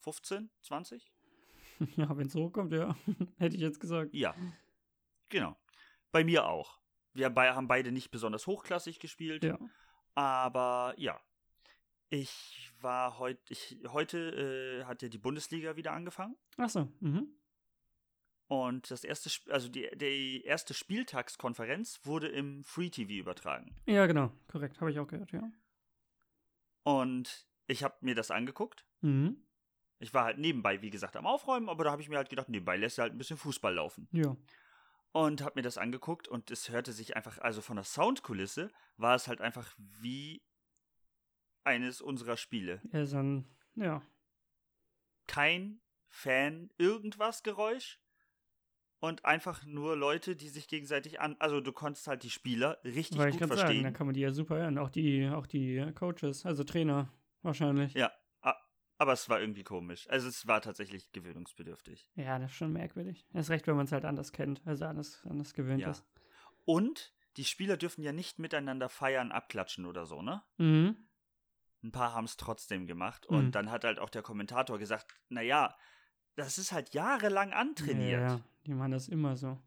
15, 0.00 0.50
20? 0.62 1.10
Ja, 1.96 2.16
wenn 2.16 2.28
es 2.28 2.34
hochkommt, 2.36 2.72
ja. 2.72 2.96
Hätte 3.38 3.56
ich 3.56 3.62
jetzt 3.62 3.80
gesagt. 3.80 4.14
Ja, 4.14 4.34
genau. 5.28 5.56
Bei 6.12 6.22
mir 6.22 6.46
auch. 6.46 6.78
Wir 7.14 7.34
haben 7.34 7.68
beide 7.68 7.90
nicht 7.90 8.10
besonders 8.12 8.46
hochklassig 8.46 9.00
gespielt, 9.00 9.42
Ja. 9.44 9.58
aber 10.14 10.94
ja. 10.96 11.20
Ich 12.10 12.72
war 12.80 13.18
heute, 13.18 13.40
ich, 13.52 13.78
heute 13.88 14.80
äh, 14.82 14.84
hat 14.84 15.02
ja 15.02 15.08
die 15.08 15.18
Bundesliga 15.18 15.74
wieder 15.74 15.92
angefangen 15.92 16.36
Achso, 16.56 16.88
mhm. 17.00 17.28
und 18.46 18.88
das 18.88 19.02
erste, 19.02 19.30
also 19.50 19.68
die, 19.68 19.88
die 19.96 20.42
erste 20.44 20.74
Spieltagskonferenz 20.74 22.00
wurde 22.04 22.28
im 22.28 22.62
Free 22.62 22.90
TV 22.90 23.14
übertragen. 23.14 23.74
Ja, 23.86 24.06
genau. 24.06 24.30
Korrekt, 24.46 24.80
habe 24.80 24.92
ich 24.92 24.98
auch 25.00 25.08
gehört, 25.08 25.32
ja. 25.32 25.50
Und 26.84 27.48
ich 27.66 27.82
habe 27.82 27.96
mir 28.00 28.14
das 28.14 28.30
angeguckt. 28.30 28.84
Mhm. 29.00 29.36
Ich 29.98 30.12
war 30.12 30.24
halt 30.24 30.38
nebenbei, 30.38 30.82
wie 30.82 30.90
gesagt, 30.90 31.16
am 31.16 31.26
Aufräumen, 31.26 31.68
aber 31.68 31.84
da 31.84 31.90
habe 31.92 32.02
ich 32.02 32.08
mir 32.08 32.16
halt 32.16 32.28
gedacht, 32.28 32.48
nebenbei 32.48 32.76
lässt 32.76 32.98
er 32.98 33.02
halt 33.02 33.14
ein 33.14 33.18
bisschen 33.18 33.36
Fußball 33.38 33.74
laufen. 33.74 34.08
Ja. 34.12 34.36
und 35.12 35.42
habe 35.42 35.52
mir 35.54 35.62
das 35.62 35.78
angeguckt 35.78 36.26
und 36.26 36.50
es 36.50 36.68
hörte 36.68 36.92
sich 36.92 37.14
einfach, 37.16 37.38
also 37.38 37.60
von 37.60 37.76
der 37.76 37.84
Soundkulisse 37.84 38.70
war 38.96 39.14
es 39.14 39.28
halt 39.28 39.40
einfach 39.40 39.72
wie 39.78 40.42
eines 41.62 42.00
unserer 42.00 42.36
Spiele. 42.36 42.82
Er 42.90 43.02
ist 43.04 43.14
ein. 43.14 43.46
Ja. 43.76 44.02
Kein 45.26 45.80
Fan, 46.08 46.70
irgendwas 46.78 47.42
Geräusch 47.42 48.00
und 49.00 49.24
einfach 49.24 49.64
nur 49.64 49.96
Leute, 49.96 50.36
die 50.36 50.48
sich 50.48 50.68
gegenseitig 50.68 51.20
an, 51.20 51.36
also 51.38 51.60
du 51.60 51.72
konntest 51.72 52.06
halt 52.06 52.22
die 52.22 52.30
Spieler 52.30 52.78
richtig 52.84 53.18
Weil 53.18 53.30
ich 53.30 53.38
gut 53.38 53.48
sagen, 53.48 53.58
verstehen. 53.58 53.84
dann 53.84 53.92
kann 53.94 54.06
man 54.06 54.14
die 54.14 54.20
ja 54.20 54.32
super 54.32 54.56
hören. 54.56 54.78
Auch 54.78 54.90
die, 54.90 55.28
auch 55.28 55.46
die 55.46 55.92
Coaches, 55.94 56.44
also 56.44 56.64
Trainer 56.64 57.12
wahrscheinlich. 57.44 57.94
ja, 57.94 58.12
aber 58.96 59.12
es 59.12 59.28
war 59.28 59.40
irgendwie 59.40 59.64
komisch. 59.64 60.08
Also 60.08 60.28
es 60.28 60.46
war 60.46 60.60
tatsächlich 60.60 61.10
gewöhnungsbedürftig. 61.12 62.08
Ja, 62.14 62.38
das 62.38 62.52
ist 62.52 62.56
schon 62.56 62.72
merkwürdig. 62.72 63.26
Erst 63.34 63.50
recht, 63.50 63.66
wenn 63.66 63.74
man 63.76 63.86
es 63.86 63.92
halt 63.92 64.04
anders 64.04 64.30
kennt, 64.32 64.62
also 64.66 64.84
anders, 64.84 65.20
anders 65.28 65.52
gewöhnt 65.52 65.80
Ja. 65.80 65.90
ist. 65.90 66.04
Und 66.64 67.12
die 67.36 67.44
Spieler 67.44 67.76
dürfen 67.76 68.02
ja 68.04 68.12
nicht 68.12 68.38
miteinander 68.38 68.88
feiern, 68.88 69.32
abklatschen 69.32 69.84
oder 69.84 70.06
so, 70.06 70.22
ne? 70.22 70.42
Mhm. 70.58 70.96
ein 71.82 71.90
paar 71.92 72.14
haben 72.14 72.24
es 72.24 72.36
trotzdem 72.38 72.86
gemacht. 72.86 73.26
Mhm. 73.28 73.36
Und 73.36 73.52
dann 73.56 73.70
hat 73.70 73.84
halt 73.84 73.98
auch 73.98 74.08
der 74.10 74.22
Kommentator 74.22 74.78
gesagt, 74.78 75.12
naja, 75.28 75.76
das 76.36 76.56
ist 76.56 76.72
halt 76.72 76.94
jahrelang 76.94 77.52
antrainiert. 77.52 78.22
Ja, 78.22 78.36
ja, 78.36 78.40
die 78.64 78.74
machen 78.74 78.92
das 78.92 79.08
immer 79.08 79.36
so. 79.36 79.58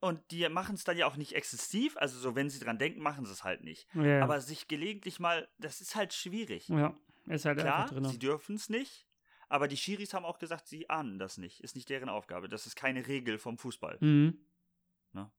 Und 0.00 0.30
die 0.30 0.48
machen 0.48 0.76
es 0.76 0.84
dann 0.84 0.96
ja 0.96 1.06
auch 1.06 1.16
nicht 1.16 1.34
exzessiv, 1.34 1.96
also 1.96 2.18
so, 2.18 2.36
wenn 2.36 2.50
sie 2.50 2.60
dran 2.60 2.78
denken, 2.78 3.00
machen 3.00 3.24
sie 3.24 3.32
es 3.32 3.42
halt 3.42 3.64
nicht. 3.64 3.88
Ja, 3.94 4.22
Aber 4.22 4.40
sich 4.40 4.68
gelegentlich 4.68 5.18
mal, 5.18 5.48
das 5.58 5.80
ist 5.80 5.96
halt 5.96 6.14
schwierig. 6.14 6.68
ja, 6.68 6.96
ist 7.26 7.44
halt 7.44 7.58
Klar, 7.58 7.82
einfach 7.82 7.94
drin. 7.94 8.04
sie 8.04 8.18
dürfen 8.18 8.54
es 8.54 8.68
nicht, 8.68 9.08
aber 9.48 9.66
die 9.66 9.76
Schiris 9.76 10.14
haben 10.14 10.24
auch 10.24 10.38
gesagt, 10.38 10.68
sie 10.68 10.88
ahnen 10.88 11.18
das 11.18 11.36
nicht. 11.38 11.60
Ist 11.64 11.74
nicht 11.74 11.88
deren 11.88 12.08
Aufgabe. 12.08 12.48
Das 12.48 12.66
ist 12.66 12.76
keine 12.76 13.06
Regel 13.08 13.38
vom 13.38 13.58
Fußball. 13.58 13.98
Mhm. 14.00 14.38
Ne? 15.12 15.30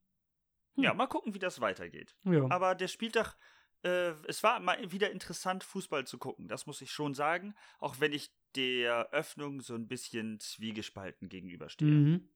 Hm. 0.75 0.83
Ja, 0.83 0.93
mal 0.93 1.07
gucken, 1.07 1.33
wie 1.33 1.39
das 1.39 1.61
weitergeht. 1.61 2.15
Ja. 2.25 2.45
Aber 2.49 2.75
der 2.75 2.87
Spieltag, 2.89 3.37
äh, 3.83 4.11
es 4.27 4.43
war 4.43 4.59
mal 4.59 4.91
wieder 4.91 5.09
interessant, 5.11 5.63
Fußball 5.63 6.05
zu 6.05 6.17
gucken. 6.17 6.47
Das 6.47 6.65
muss 6.65 6.81
ich 6.81 6.91
schon 6.91 7.13
sagen. 7.13 7.55
Auch 7.79 7.99
wenn 7.99 8.11
ich 8.11 8.31
der 8.55 9.09
Öffnung 9.11 9.61
so 9.61 9.75
ein 9.75 9.87
bisschen 9.87 10.39
zwiegespalten 10.39 11.29
gegenüberstehe. 11.29 11.87
Mhm. 11.87 12.29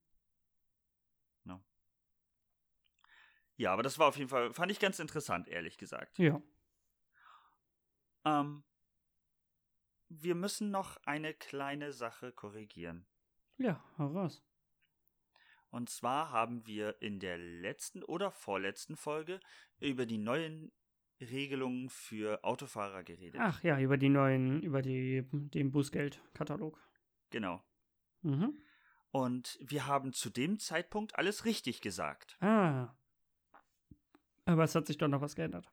Ja, 3.55 3.71
aber 3.71 3.83
das 3.83 3.99
war 3.99 4.07
auf 4.07 4.17
jeden 4.17 4.29
Fall, 4.29 4.53
fand 4.53 4.71
ich 4.71 4.79
ganz 4.79 4.99
interessant, 4.99 5.47
ehrlich 5.47 5.77
gesagt. 5.77 6.17
Ja. 6.17 6.41
Ähm, 8.25 8.63
wir 10.09 10.35
müssen 10.35 10.71
noch 10.71 10.97
eine 11.05 11.33
kleine 11.33 11.93
Sache 11.93 12.31
korrigieren. 12.31 13.05
Ja, 13.57 13.83
hau 13.97 14.07
raus. 14.07 14.43
Und 15.69 15.89
zwar 15.89 16.31
haben 16.31 16.67
wir 16.67 17.01
in 17.01 17.19
der 17.19 17.37
letzten 17.37 18.03
oder 18.03 18.31
vorletzten 18.31 18.95
Folge 18.95 19.39
über 19.79 20.05
die 20.05 20.19
neuen 20.19 20.71
Regelungen 21.19 21.89
für 21.89 22.43
Autofahrer 22.43 23.03
geredet. 23.03 23.41
Ach 23.43 23.63
ja, 23.63 23.79
über 23.79 23.97
die 23.97 24.09
neuen, 24.09 24.61
über 24.61 24.81
die, 24.81 25.27
den 25.31 25.71
Bußgeldkatalog. 25.71 26.79
Genau. 27.29 27.63
Mhm. 28.21 28.61
Und 29.09 29.57
wir 29.61 29.87
haben 29.87 30.13
zu 30.13 30.29
dem 30.29 30.59
Zeitpunkt 30.59 31.17
alles 31.17 31.45
richtig 31.45 31.81
gesagt. 31.81 32.37
Ah. 32.41 32.95
Aber 34.45 34.63
es 34.63 34.75
hat 34.75 34.87
sich 34.87 34.97
doch 34.97 35.07
noch 35.07 35.21
was 35.21 35.35
geändert. 35.35 35.71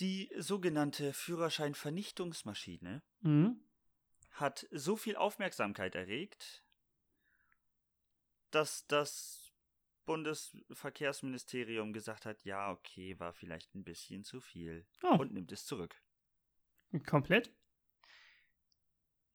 Die 0.00 0.30
sogenannte 0.38 1.12
Führerscheinvernichtungsmaschine 1.12 3.02
Mhm. 3.20 3.60
hat 4.30 4.66
so 4.70 4.96
viel 4.96 5.16
Aufmerksamkeit 5.16 5.94
erregt, 5.96 6.62
dass 8.52 8.86
das 8.86 9.52
Bundesverkehrsministerium 10.06 11.92
gesagt 11.92 12.24
hat, 12.24 12.44
ja, 12.44 12.70
okay, 12.70 13.18
war 13.18 13.32
vielleicht 13.32 13.74
ein 13.74 13.82
bisschen 13.84 14.22
zu 14.24 14.40
viel 14.40 14.86
Oh, 15.02 15.16
und 15.18 15.32
nimmt 15.32 15.50
es 15.52 15.66
zurück. 15.66 16.00
komplett? 17.06 17.52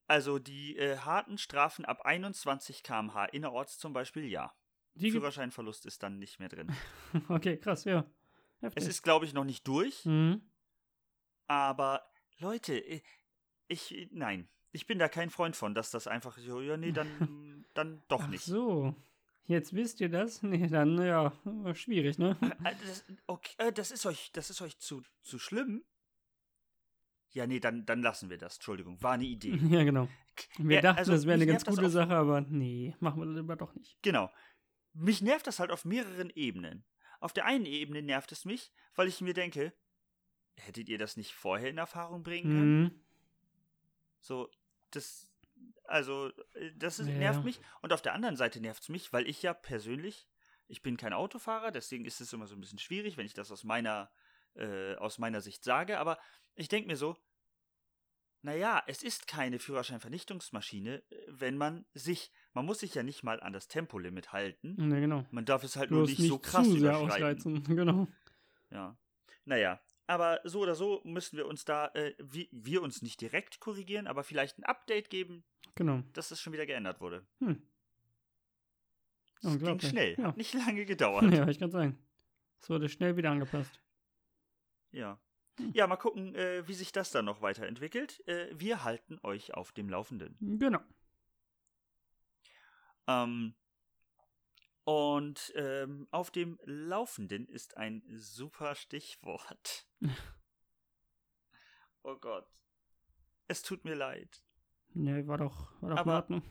Also 0.08 0.40
die 0.40 0.78
äh, 0.78 0.98
harten 0.98 1.38
Strafen 1.38 1.86
ab 1.86 2.02
21 2.06 2.84
km/h 2.84 3.26
innerorts 3.26 3.78
zum 3.78 3.94
Beispiel, 3.94 4.26
ja. 4.26 4.54
Die 4.96 5.12
Führerscheinverlust 5.12 5.86
ist 5.86 6.04
dann 6.04 6.20
nicht 6.20 6.40
mehr 6.40 6.50
drin. 6.50 6.72
Okay, 7.30 7.58
krass, 7.58 7.84
ja. 7.84 8.06
Es 8.64 8.76
Heftig. 8.76 8.88
ist, 8.90 9.02
glaube 9.04 9.26
ich, 9.26 9.34
noch 9.34 9.44
nicht 9.44 9.68
durch, 9.68 10.06
Mhm. 10.06 10.42
aber 11.48 12.02
Leute, 12.40 12.76
äh, 12.78 13.02
ich, 13.68 14.10
nein, 14.12 14.48
ich 14.72 14.88
bin 14.88 15.00
da 15.00 15.08
kein 15.10 15.30
Freund 15.30 15.56
von, 15.56 15.76
dass 15.76 15.92
das 15.92 16.08
einfach 16.08 16.38
so, 16.38 16.62
ja, 16.62 16.78
nee, 16.78 16.92
dann, 16.92 17.66
dann 17.74 18.04
doch 18.08 18.22
Ach 18.24 18.28
nicht. 18.28 18.44
so. 18.46 18.96
Jetzt 19.46 19.74
wisst 19.74 20.00
ihr 20.00 20.08
das? 20.10 20.42
Nee, 20.42 20.68
dann, 20.68 20.98
ja, 21.02 21.34
schwierig, 21.76 22.18
ne? 22.18 22.38
Äh, 22.64 22.74
das, 22.86 23.04
okay, 23.28 23.54
äh, 23.58 23.74
das 23.74 23.92
ist 23.92 24.06
euch, 24.06 24.32
das 24.32 24.50
ist 24.50 24.62
euch 24.62 24.80
zu, 24.80 25.04
zu 25.22 25.38
schlimm? 25.38 25.84
Ja, 27.32 27.46
nee, 27.48 27.60
dann, 27.60 27.86
dann 27.86 28.02
lassen 28.02 28.30
wir 28.30 28.38
das. 28.38 28.56
Entschuldigung, 28.56 29.02
war 29.02 29.14
eine 29.14 29.26
Idee. 29.26 29.58
Ja, 29.70 29.84
genau. 29.84 30.08
Wir 30.58 30.78
Ja, 30.78 30.82
dachten, 30.82 31.00
also, 31.00 31.12
das 31.12 31.26
wäre 31.26 31.34
eine 31.36 31.46
ganz 31.46 31.64
das 31.64 31.76
gute. 31.76 31.90
Sache, 31.90 32.16
aber 32.16 32.42
nee, 32.42 32.96
machen 33.02 33.20
wir 33.22 33.26
lieber 33.26 33.56
doch 33.56 33.74
nicht. 33.76 34.02
Genau. 34.02 34.32
Mich 34.94 35.22
nervt 35.22 35.46
das 35.48 35.60
halt 35.60 35.72
auf 35.72 35.84
mehreren 35.86 36.30
Ebenen. 36.30 36.86
Auf 37.24 37.32
der 37.32 37.46
einen 37.46 37.66
Ebene 37.66 38.02
nervt 38.02 38.34
es 38.34 38.44
mich, 38.44 38.74
weil 38.96 39.08
ich 39.08 39.22
mir 39.22 39.34
denke, 39.34 39.72
hättet 40.58 40.90
ihr 40.90 40.98
das 40.98 41.16
nicht 41.16 41.32
vorher 41.34 41.70
in 41.70 41.78
Erfahrung 41.78 42.22
bringen 42.22 42.50
können? 42.50 42.82
Mhm. 42.84 43.04
So, 44.20 44.52
das, 44.92 45.32
also, 45.86 46.34
äh, 46.56 46.72
das 46.76 47.00
ist, 47.00 47.08
Ja. 47.08 47.14
nervt 47.14 47.46
mich. 47.46 47.62
Und 47.82 47.94
auf 47.94 48.02
der 48.02 48.12
anderen 48.14 48.36
Seite 48.36 48.60
nervt 48.60 48.84
es 48.84 48.90
mich, 48.90 49.14
weil 49.14 49.26
ich 49.26 49.42
ja 49.42 49.54
persönlich, 49.54 50.28
ich 50.68 50.82
bin 50.82 50.98
kein 50.98 51.14
Autofahrer, 51.14 51.72
deswegen 51.72 52.04
ist 52.04 52.20
es 52.20 52.34
immer 52.34 52.46
so 52.46 52.56
ein 52.56 52.60
bisschen 52.60 52.80
schwierig, 52.80 53.16
wenn 53.16 53.26
ich 53.26 53.34
das 53.34 53.54
aus 53.54 53.64
meiner, 53.64 54.12
äh, 54.56 54.96
aus 54.96 55.18
meiner 55.18 55.40
Sicht 55.40 55.64
sage. 55.64 56.00
Aber 56.00 56.20
ich 56.56 56.68
denke 56.68 56.88
mir 56.88 56.98
so, 56.98 57.16
naja, 58.44 58.84
es 58.88 59.02
ist 59.04 59.26
keine 59.28 59.58
Führerscheinvernichtungsmaschine, 59.58 61.02
äh, 61.10 61.16
wenn 61.28 61.58
man 61.58 61.86
sich, 61.94 62.32
man 62.54 62.66
muss 62.66 62.80
sich 62.80 62.94
ja 62.94 63.02
nicht 63.04 63.24
mal 63.24 63.40
an 63.42 63.54
das 63.54 63.68
Tempolimit 63.68 64.32
halten. 64.34 64.76
Ja, 64.92 65.00
genau. 65.00 65.26
Man 65.32 65.46
darf 65.46 65.64
es 65.64 65.76
halt 65.76 65.90
nur 65.92 66.02
Bloß 66.02 66.10
nicht, 66.10 66.20
nicht 66.20 66.30
so 66.30 66.38
krass 66.40 66.66
zu 66.68 66.78
sehr 66.80 66.92
überschreiten. 67.00 67.58
ausreizen. 67.58 67.64
Genau. 67.76 68.08
Ja. 68.70 68.98
Naja, 69.46 69.82
aber 70.08 70.40
so 70.44 70.60
oder 70.60 70.76
so 70.76 71.02
müssen 71.06 71.38
wir 71.38 71.48
uns 71.48 71.66
da, 71.66 71.88
äh, 71.96 72.14
wir, 72.20 72.48
wir 72.52 72.82
uns 72.82 73.02
nicht 73.02 73.20
direkt 73.22 73.60
korrigieren, 73.60 74.08
aber 74.08 74.24
vielleicht 74.24 74.58
ein 74.60 74.64
Update 74.66 75.10
geben, 75.10 75.44
Genau. 75.76 76.04
dass 76.14 76.32
es 76.32 76.40
schon 76.40 76.54
wieder 76.54 76.66
geändert 76.66 77.00
wurde. 77.02 77.26
Hm. 77.40 77.62
Es 79.42 79.58
ging 79.60 79.80
schnell, 79.82 80.16
Ja. 80.18 80.28
hat 80.28 80.38
nicht 80.38 80.54
lange 80.68 80.86
gedauert. 80.86 81.24
Ja, 81.34 81.48
ich 81.48 81.60
kann 81.60 81.72
sagen. 81.72 81.98
Es 82.62 82.70
wurde 82.70 82.88
schnell 82.88 83.18
wieder 83.18 83.32
angepasst. 83.32 83.80
Ja. 84.92 85.20
Ja, 85.74 85.88
mal 85.88 85.98
gucken, 85.98 86.36
äh, 86.36 86.68
wie 86.68 86.74
sich 86.74 86.92
das 86.92 87.12
dann 87.12 87.26
noch 87.26 87.42
weiterentwickelt. 87.42 88.26
Äh, 88.28 88.48
wir 88.60 88.84
halten 88.84 89.20
euch 89.24 89.54
auf 89.54 89.72
dem 89.72 89.90
Laufenden. 89.90 90.36
Genau. 90.60 90.82
Ähm, 93.08 93.56
und 94.84 95.54
ähm, 95.56 96.08
auf 96.12 96.32
dem 96.32 96.60
Laufenden 96.66 97.48
ist 97.48 97.78
ein 97.78 98.04
super 98.10 98.76
Stichwort. 98.76 99.88
oh 102.04 102.16
Gott. 102.18 102.48
Es 103.48 103.62
tut 103.62 103.86
mir 103.86 103.96
leid. 103.96 104.44
Nee, 104.96 105.26
war 105.28 105.38
doch, 105.38 105.72
war 105.82 105.90
doch 105.90 105.96
in 105.96 106.00
Aber- 106.00 106.16
Ordnung. 106.16 106.44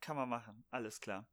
Kann 0.00 0.16
man 0.16 0.28
machen, 0.30 0.64
alles 0.70 0.98
klar. 1.00 1.26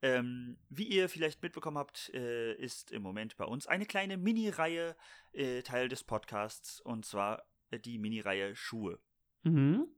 Ähm, 0.00 0.58
wie 0.68 0.84
ihr 0.84 1.08
vielleicht 1.08 1.42
mitbekommen 1.42 1.78
habt, 1.78 2.10
äh, 2.14 2.54
ist 2.54 2.92
im 2.92 3.02
Moment 3.02 3.36
bei 3.36 3.44
uns 3.44 3.66
eine 3.66 3.84
kleine 3.84 4.16
Mini-Reihe 4.16 4.96
äh, 5.32 5.62
Teil 5.62 5.88
des 5.88 6.04
Podcasts 6.04 6.80
und 6.80 7.04
zwar 7.04 7.44
äh, 7.70 7.80
die 7.80 7.98
Mini-Reihe 7.98 8.54
Schuhe. 8.54 9.00
Mhm. 9.42 9.88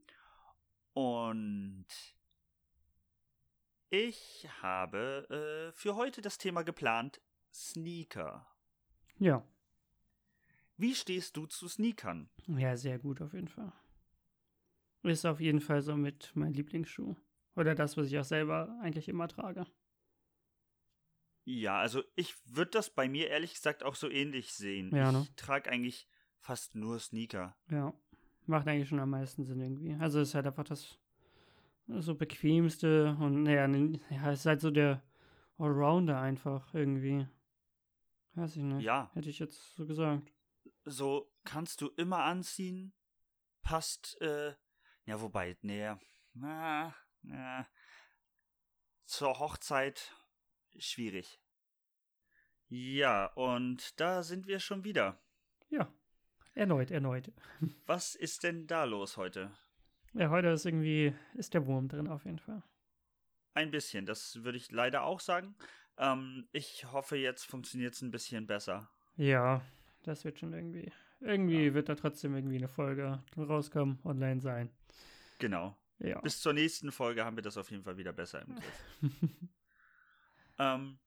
Und 0.93 1.85
ich 3.89 4.47
habe 4.61 5.27
äh, 5.29 5.71
für 5.77 5.95
heute 5.95 6.21
das 6.21 6.37
Thema 6.37 6.63
geplant 6.63 7.21
Sneaker. 7.53 8.47
Ja. 9.19 9.45
Wie 10.77 10.95
stehst 10.95 11.37
du 11.37 11.45
zu 11.45 11.67
Sneakern? 11.67 12.29
Ja, 12.47 12.75
sehr 12.75 12.97
gut 12.97 13.21
auf 13.21 13.33
jeden 13.33 13.49
Fall. 13.49 13.71
Ist 15.03 15.25
auf 15.25 15.39
jeden 15.39 15.61
Fall 15.61 15.81
so 15.81 15.95
mit 15.95 16.31
mein 16.33 16.53
Lieblingsschuh. 16.53 17.15
Oder 17.55 17.75
das, 17.75 17.97
was 17.97 18.07
ich 18.07 18.17
auch 18.17 18.23
selber 18.23 18.79
eigentlich 18.81 19.09
immer 19.09 19.27
trage. 19.27 19.67
Ja, 21.53 21.79
also 21.79 22.01
ich 22.15 22.35
würde 22.45 22.71
das 22.71 22.89
bei 22.89 23.09
mir 23.09 23.27
ehrlich 23.27 23.53
gesagt 23.53 23.83
auch 23.83 23.95
so 23.95 24.09
ähnlich 24.09 24.53
sehen. 24.53 24.95
Ja, 24.95 25.09
ich 25.09 25.17
ne? 25.17 25.27
trage 25.35 25.69
eigentlich 25.69 26.07
fast 26.39 26.75
nur 26.75 26.97
Sneaker. 26.97 27.57
Ja. 27.69 27.93
Macht 28.45 28.67
eigentlich 28.67 28.87
schon 28.87 29.01
am 29.01 29.09
meisten 29.09 29.43
Sinn 29.43 29.59
irgendwie. 29.59 29.93
Also 29.95 30.21
ist 30.21 30.33
halt 30.33 30.47
einfach 30.47 30.63
das 30.63 30.97
so 31.87 32.15
bequemste 32.15 33.17
und 33.19 33.43
naja, 33.43 33.67
ja, 34.09 34.31
ist 34.31 34.45
halt 34.45 34.61
so 34.61 34.71
der 34.71 35.03
Allrounder 35.57 36.21
einfach 36.21 36.73
irgendwie. 36.73 37.27
Weiß 38.35 38.55
ich 38.55 38.63
nicht. 38.63 38.83
Ja, 38.83 39.11
Hätte 39.13 39.29
ich 39.29 39.39
jetzt 39.39 39.75
so 39.75 39.85
gesagt. 39.85 40.31
so 40.85 41.33
kannst 41.43 41.81
du 41.81 41.89
immer 41.97 42.23
anziehen. 42.23 42.93
Passt, 43.61 44.19
äh, 44.21 44.55
ja, 45.05 45.19
wobei, 45.19 45.57
nee, 45.61 45.93
na, 46.33 46.95
na, 47.21 47.67
zur 49.03 49.37
Hochzeit 49.37 50.15
schwierig. 50.79 51.40
Ja, 52.73 53.25
und 53.25 53.99
da 53.99 54.23
sind 54.23 54.47
wir 54.47 54.61
schon 54.61 54.85
wieder. 54.85 55.19
Ja. 55.67 55.91
Erneut, 56.53 56.89
erneut. 56.89 57.29
Was 57.85 58.15
ist 58.15 58.43
denn 58.43 58.65
da 58.65 58.85
los 58.85 59.17
heute? 59.17 59.51
Ja, 60.13 60.29
heute 60.29 60.47
ist 60.47 60.65
irgendwie, 60.65 61.13
ist 61.33 61.53
der 61.53 61.67
Wurm 61.67 61.89
drin 61.89 62.07
auf 62.07 62.23
jeden 62.23 62.39
Fall. 62.39 62.63
Ein 63.53 63.71
bisschen, 63.71 64.05
das 64.05 64.45
würde 64.45 64.57
ich 64.57 64.71
leider 64.71 65.03
auch 65.03 65.19
sagen. 65.19 65.53
Ähm, 65.97 66.47
ich 66.53 66.89
hoffe, 66.93 67.17
jetzt 67.17 67.43
funktioniert 67.43 67.93
es 67.93 68.01
ein 68.03 68.11
bisschen 68.11 68.47
besser. 68.47 68.89
Ja, 69.17 69.61
das 70.03 70.23
wird 70.23 70.39
schon 70.39 70.53
irgendwie. 70.53 70.93
Irgendwie 71.19 71.73
wird 71.73 71.89
da 71.89 71.95
trotzdem 71.95 72.35
irgendwie 72.35 72.55
eine 72.55 72.69
Folge 72.69 73.21
rauskommen, 73.35 73.99
online 74.05 74.39
sein. 74.39 74.71
Genau. 75.39 75.77
Ja. 75.99 76.21
Bis 76.21 76.39
zur 76.39 76.53
nächsten 76.53 76.93
Folge 76.93 77.25
haben 77.25 77.35
wir 77.35 77.43
das 77.43 77.57
auf 77.57 77.69
jeden 77.69 77.83
Fall 77.83 77.97
wieder 77.97 78.13
besser 78.13 78.43
im 78.43 78.55
Griff. 78.55 78.83
Ähm, 80.59 80.99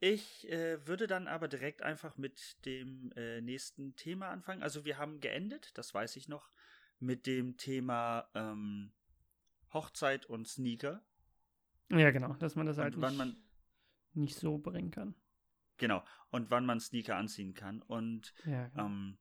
ich 0.00 0.48
äh, 0.48 0.86
würde 0.86 1.06
dann 1.06 1.28
aber 1.28 1.46
direkt 1.48 1.82
einfach 1.82 2.16
mit 2.16 2.64
dem 2.64 3.12
äh, 3.16 3.40
nächsten 3.40 3.94
Thema 3.96 4.28
anfangen. 4.30 4.62
Also 4.62 4.84
wir 4.84 4.98
haben 4.98 5.20
geendet, 5.20 5.76
das 5.78 5.94
weiß 5.94 6.16
ich 6.16 6.28
noch, 6.28 6.50
mit 6.98 7.26
dem 7.26 7.56
Thema 7.56 8.28
ähm, 8.34 8.92
Hochzeit 9.72 10.26
und 10.26 10.48
Sneaker. 10.48 11.02
ja, 11.90 12.10
genau, 12.10 12.34
dass 12.34 12.54
man 12.56 12.66
das 12.66 12.78
halt 12.78 12.96
Und 12.96 13.00
wann 13.02 13.12
nicht, 13.12 13.18
man, 13.18 13.36
nicht 14.14 14.36
so 14.38 14.58
bringen 14.58 14.90
kann. 14.90 15.14
genau, 15.78 16.04
und 16.30 16.50
wann 16.50 16.64
man 16.66 16.80
Sneaker 16.80 17.16
anziehen 17.16 17.54
kann. 17.54 17.82
Und 17.82 18.32
Ja, 18.44 18.68
genau. 18.68 18.86
ähm, 18.86 19.18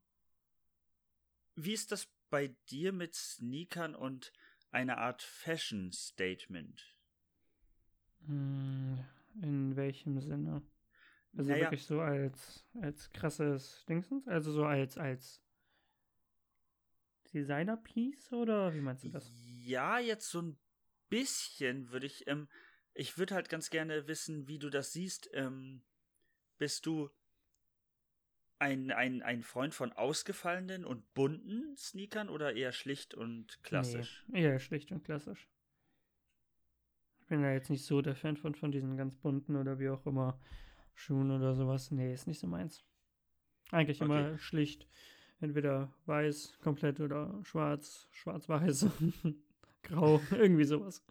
wie 1.56 1.74
ist 1.74 1.92
das 1.92 2.08
bei 2.30 2.56
dir 2.70 2.92
mit 2.94 3.16
Sneakern 3.16 3.96
und 3.96 4.32
einer 4.72 4.98
Art 4.98 5.22
Fashion 5.22 5.92
Statement? 5.92 6.96
In 9.42 9.76
welchem 9.76 10.20
Sinne? 10.20 10.62
Also 11.38 11.50
Naja. 11.52 11.64
wirklich 11.64 11.86
so 11.86 12.02
als, 12.02 12.66
als 12.82 13.10
krasses 13.12 13.86
Dingsens? 13.88 14.28
Also 14.28 14.52
so 14.52 14.66
als, 14.66 14.98
als 14.98 15.42
Designer-Piece 17.34 18.34
oder 18.34 18.74
wie 18.74 18.82
meinst 18.82 19.04
du 19.04 19.10
das? 19.10 19.30
Ja, 19.64 20.00
jetzt 20.00 20.30
so 20.30 20.42
ein 20.42 20.58
bisschen 21.10 21.92
würde 21.92 22.08
ich, 22.08 22.28
ähm, 22.28 22.48
ich 22.94 23.18
würde 23.18 23.36
halt 23.36 23.50
ganz 23.50 23.70
gerne 23.70 24.08
wissen, 24.08 24.48
wie 24.48 24.60
du 24.60 24.70
das 24.70 24.92
siehst. 24.94 25.30
Ähm, 25.34 25.84
bist 26.58 26.86
du 26.86 27.10
ein, 28.60 28.92
ein, 28.92 29.22
ein 29.22 29.42
Freund 29.42 29.74
von 29.74 29.94
ausgefallenen 29.94 30.86
und 30.86 31.14
bunten 31.14 31.76
Sneakern 31.78 32.30
oder 32.30 32.54
eher 32.54 32.74
schlicht 32.74 33.14
und 33.14 33.64
klassisch? 33.64 34.26
Nee, 34.28 34.42
eher 34.42 34.60
schlicht 34.60 34.92
und 34.92 35.04
klassisch. 35.04 35.48
Ich 37.30 37.32
bin 37.32 37.44
ja 37.44 37.52
jetzt 37.52 37.70
nicht 37.70 37.86
so 37.86 38.02
der 38.02 38.16
Fan 38.16 38.38
von, 38.38 38.56
von 38.56 38.72
diesen 38.72 38.98
ganz 38.98 39.16
bunten 39.16 39.56
oder 39.56 39.78
wie 39.78 39.90
auch 39.90 40.04
immer 40.08 40.40
Schuhen 40.96 41.30
oder 41.30 41.54
sowas. 41.54 41.92
Nee, 41.92 42.12
ist 42.12 42.26
nicht 42.26 42.40
so 42.40 42.48
meins. 42.48 42.84
Eigentlich 43.70 44.02
Okay. 44.02 44.30
immer 44.32 44.38
schlicht. 44.40 44.88
Entweder 45.40 45.94
weiß 46.08 46.58
komplett 46.60 47.00
oder 47.00 47.40
schwarz, 47.44 48.08
schwarz-weiß, 48.14 48.88
grau, 49.84 50.20
irgendwie 50.32 50.64
sowas. 50.64 51.06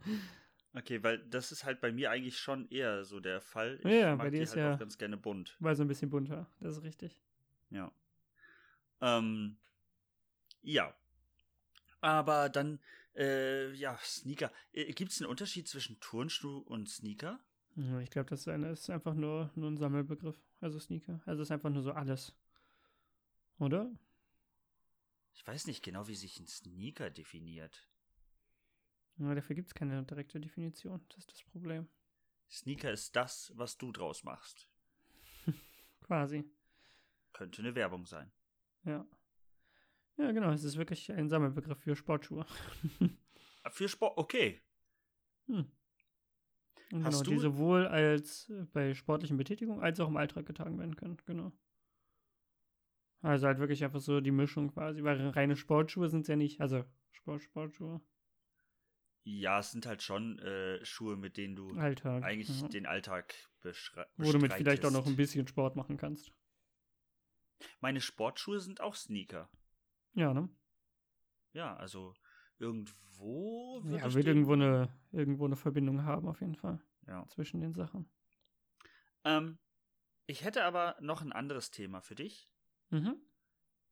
Okay, 0.74 1.00
weil 1.04 1.18
das 1.18 1.52
ist 1.52 1.64
halt 1.64 1.80
bei 1.80 1.92
mir 1.92 2.10
eigentlich 2.10 2.36
schon 2.36 2.68
eher 2.68 3.04
so 3.04 3.20
der 3.20 3.40
Fall. 3.40 3.78
Ich 3.84 3.84
Ja, 4.00 4.16
mag 4.16 4.24
bei 4.26 4.30
dir 4.30 4.38
die 4.38 4.42
ist 4.42 4.50
halt 4.50 4.58
ja- 4.58 4.74
auch 4.74 4.78
ganz 4.80 4.98
gerne 4.98 5.16
bunt. 5.16 5.56
Weil 5.60 5.76
so 5.76 5.84
ein 5.84 5.88
bisschen 5.88 6.10
bunter, 6.10 6.48
das 6.58 6.78
ist 6.78 6.82
richtig. 6.82 7.22
Ja. 7.70 7.92
Ähm, 9.00 9.56
ja. 10.62 10.92
Aber 12.00 12.48
dann, 12.48 12.80
äh, 13.16 13.72
ja, 13.74 13.98
Sneaker. 14.02 14.52
Äh, 14.72 14.92
Gibt 14.92 15.12
es 15.12 15.20
einen 15.20 15.30
Unterschied 15.30 15.68
zwischen 15.68 15.98
Turnschuh 16.00 16.58
und 16.58 16.88
Sneaker? 16.88 17.40
Ich 18.02 18.10
glaube, 18.10 18.30
das 18.30 18.40
ist, 18.40 18.48
eine, 18.48 18.70
ist 18.70 18.90
einfach 18.90 19.14
nur, 19.14 19.52
nur 19.54 19.70
ein 19.70 19.76
Sammelbegriff. 19.76 20.36
Also 20.60 20.80
Sneaker. 20.80 21.20
Also 21.26 21.42
ist 21.42 21.50
einfach 21.52 21.70
nur 21.70 21.82
so 21.82 21.92
alles. 21.92 22.34
Oder? 23.58 23.90
Ich 25.34 25.46
weiß 25.46 25.66
nicht 25.66 25.84
genau, 25.84 26.08
wie 26.08 26.16
sich 26.16 26.40
ein 26.40 26.46
Sneaker 26.48 27.10
definiert. 27.10 27.88
Ja, 29.18 29.34
dafür 29.34 29.54
gibt 29.54 29.68
es 29.68 29.74
keine 29.74 30.02
direkte 30.04 30.40
Definition. 30.40 31.04
Das 31.08 31.18
ist 31.18 31.32
das 31.32 31.42
Problem. 31.44 31.88
Sneaker 32.50 32.90
ist 32.92 33.14
das, 33.14 33.52
was 33.54 33.76
du 33.76 33.92
draus 33.92 34.24
machst. 34.24 34.68
Quasi. 36.00 36.44
Könnte 37.32 37.62
eine 37.62 37.74
Werbung 37.74 38.06
sein. 38.06 38.32
Ja. 38.84 39.06
Ja, 40.18 40.32
genau. 40.32 40.50
Es 40.50 40.64
ist 40.64 40.76
wirklich 40.76 41.10
ein 41.12 41.28
Sammelbegriff 41.28 41.78
für 41.78 41.94
Sportschuhe. 41.96 42.44
Ah, 43.62 43.70
Für 43.70 43.88
Sport, 43.88 44.18
okay. 44.18 44.60
Hm. 45.46 45.70
Und 46.92 47.04
Hast 47.04 47.18
genau, 47.18 47.22
du- 47.24 47.30
die 47.30 47.38
sowohl 47.38 47.86
als 47.86 48.48
äh, 48.48 48.64
bei 48.72 48.94
sportlichen 48.94 49.36
Betätigungen 49.36 49.82
als 49.82 50.00
auch 50.00 50.08
im 50.08 50.16
Alltag 50.16 50.46
getragen 50.46 50.78
werden 50.78 50.96
können, 50.96 51.18
genau. 51.26 51.52
Also 53.20 53.46
halt 53.46 53.58
wirklich 53.58 53.84
einfach 53.84 54.00
so 54.00 54.20
die 54.20 54.30
Mischung 54.30 54.72
quasi, 54.72 55.02
weil 55.02 55.28
reine 55.30 55.56
Sportschuhe 55.56 56.08
sind 56.08 56.22
es 56.22 56.28
ja 56.28 56.36
nicht, 56.36 56.60
also 56.60 56.84
Sport, 57.10 57.42
Sportschuhe, 57.42 58.00
Ja, 59.24 59.58
es 59.58 59.72
sind 59.72 59.86
halt 59.86 60.02
schon 60.02 60.38
äh, 60.38 60.82
Schuhe, 60.84 61.16
mit 61.16 61.36
denen 61.36 61.56
du 61.56 61.68
Alltag. 61.76 62.22
eigentlich 62.22 62.60
ja. 62.62 62.68
den 62.68 62.86
Alltag 62.86 63.34
beschreibst. 63.60 64.14
Wo 64.16 64.32
du 64.32 64.38
mit 64.38 64.52
vielleicht 64.52 64.84
auch 64.86 64.92
noch 64.92 65.06
ein 65.06 65.16
bisschen 65.16 65.46
Sport 65.46 65.76
machen 65.76 65.96
kannst. 65.96 66.32
Meine 67.80 68.00
Sportschuhe 68.00 68.60
sind 68.60 68.80
auch 68.80 68.94
Sneaker. 68.94 69.50
Ja, 70.18 70.34
ne? 70.34 70.48
Ja, 71.52 71.76
also 71.76 72.12
irgendwo 72.58 73.80
würd 73.84 74.00
Ja, 74.00 74.12
wird 74.14 74.26
irgendwo 74.26 74.52
eine, 74.54 74.92
irgendwo 75.12 75.44
eine 75.44 75.54
Verbindung 75.56 76.02
haben, 76.04 76.26
auf 76.28 76.40
jeden 76.40 76.56
Fall, 76.56 76.80
Ja. 77.06 77.24
zwischen 77.28 77.60
den 77.60 77.72
Sachen. 77.72 78.10
Ähm, 79.24 79.58
ich 80.26 80.42
hätte 80.44 80.64
aber 80.64 80.96
noch 81.00 81.22
ein 81.22 81.32
anderes 81.32 81.70
Thema 81.70 82.00
für 82.00 82.14
dich. 82.16 82.50
Mhm. 82.90 83.20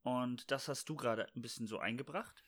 Und 0.03 0.51
das 0.51 0.67
hast 0.67 0.89
du 0.89 0.95
gerade 0.95 1.27
ein 1.35 1.41
bisschen 1.41 1.67
so 1.67 1.79
eingebracht. 1.79 2.43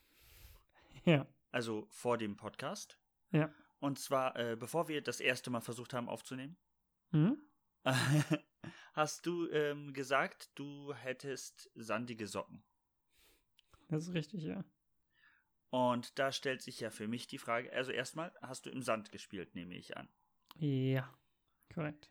Ja. 1.06 1.26
Also 1.52 1.88
vor 1.90 2.18
dem 2.18 2.36
Podcast. 2.36 3.00
Ja. 3.32 3.50
Und 3.80 3.98
zwar, 4.00 4.36
äh, 4.36 4.58
bevor 4.58 4.90
wir 4.90 5.02
das 5.02 5.22
erste 5.22 5.50
Mal 5.50 5.62
versucht 5.62 5.94
haben 5.94 6.10
aufzunehmen, 6.10 6.58
Mhm. 7.12 7.42
hast 8.94 9.26
du 9.26 9.50
ähm, 9.50 9.94
gesagt, 9.94 10.52
du 10.56 10.94
hättest 10.94 11.72
sandige 11.76 12.28
Socken. 12.28 12.64
Das 13.90 14.08
ist 14.08 14.14
richtig, 14.14 14.44
ja. 14.44 14.64
Und 15.70 16.18
da 16.18 16.32
stellt 16.32 16.62
sich 16.62 16.80
ja 16.80 16.90
für 16.90 17.08
mich 17.08 17.28
die 17.28 17.38
Frage, 17.38 17.72
also 17.74 17.92
erstmal 17.92 18.34
hast 18.42 18.66
du 18.66 18.70
im 18.70 18.82
Sand 18.82 19.12
gespielt, 19.12 19.54
nehme 19.54 19.76
ich 19.76 19.98
an. 19.98 20.08
Ja, 20.58 21.14
korrekt. 21.74 22.10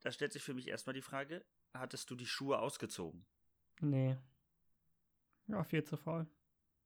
Da 0.00 0.10
stellt 0.10 0.32
sich 0.32 0.42
für 0.42 0.54
mich 0.54 0.68
erstmal 0.68 0.94
die 0.94 1.02
Frage, 1.02 1.44
hattest 1.74 2.10
du 2.10 2.16
die 2.16 2.26
Schuhe 2.26 2.58
ausgezogen? 2.58 3.26
Nee. 3.80 4.16
Ja, 5.46 5.62
viel 5.62 5.84
zu 5.84 5.96
faul. 5.96 6.26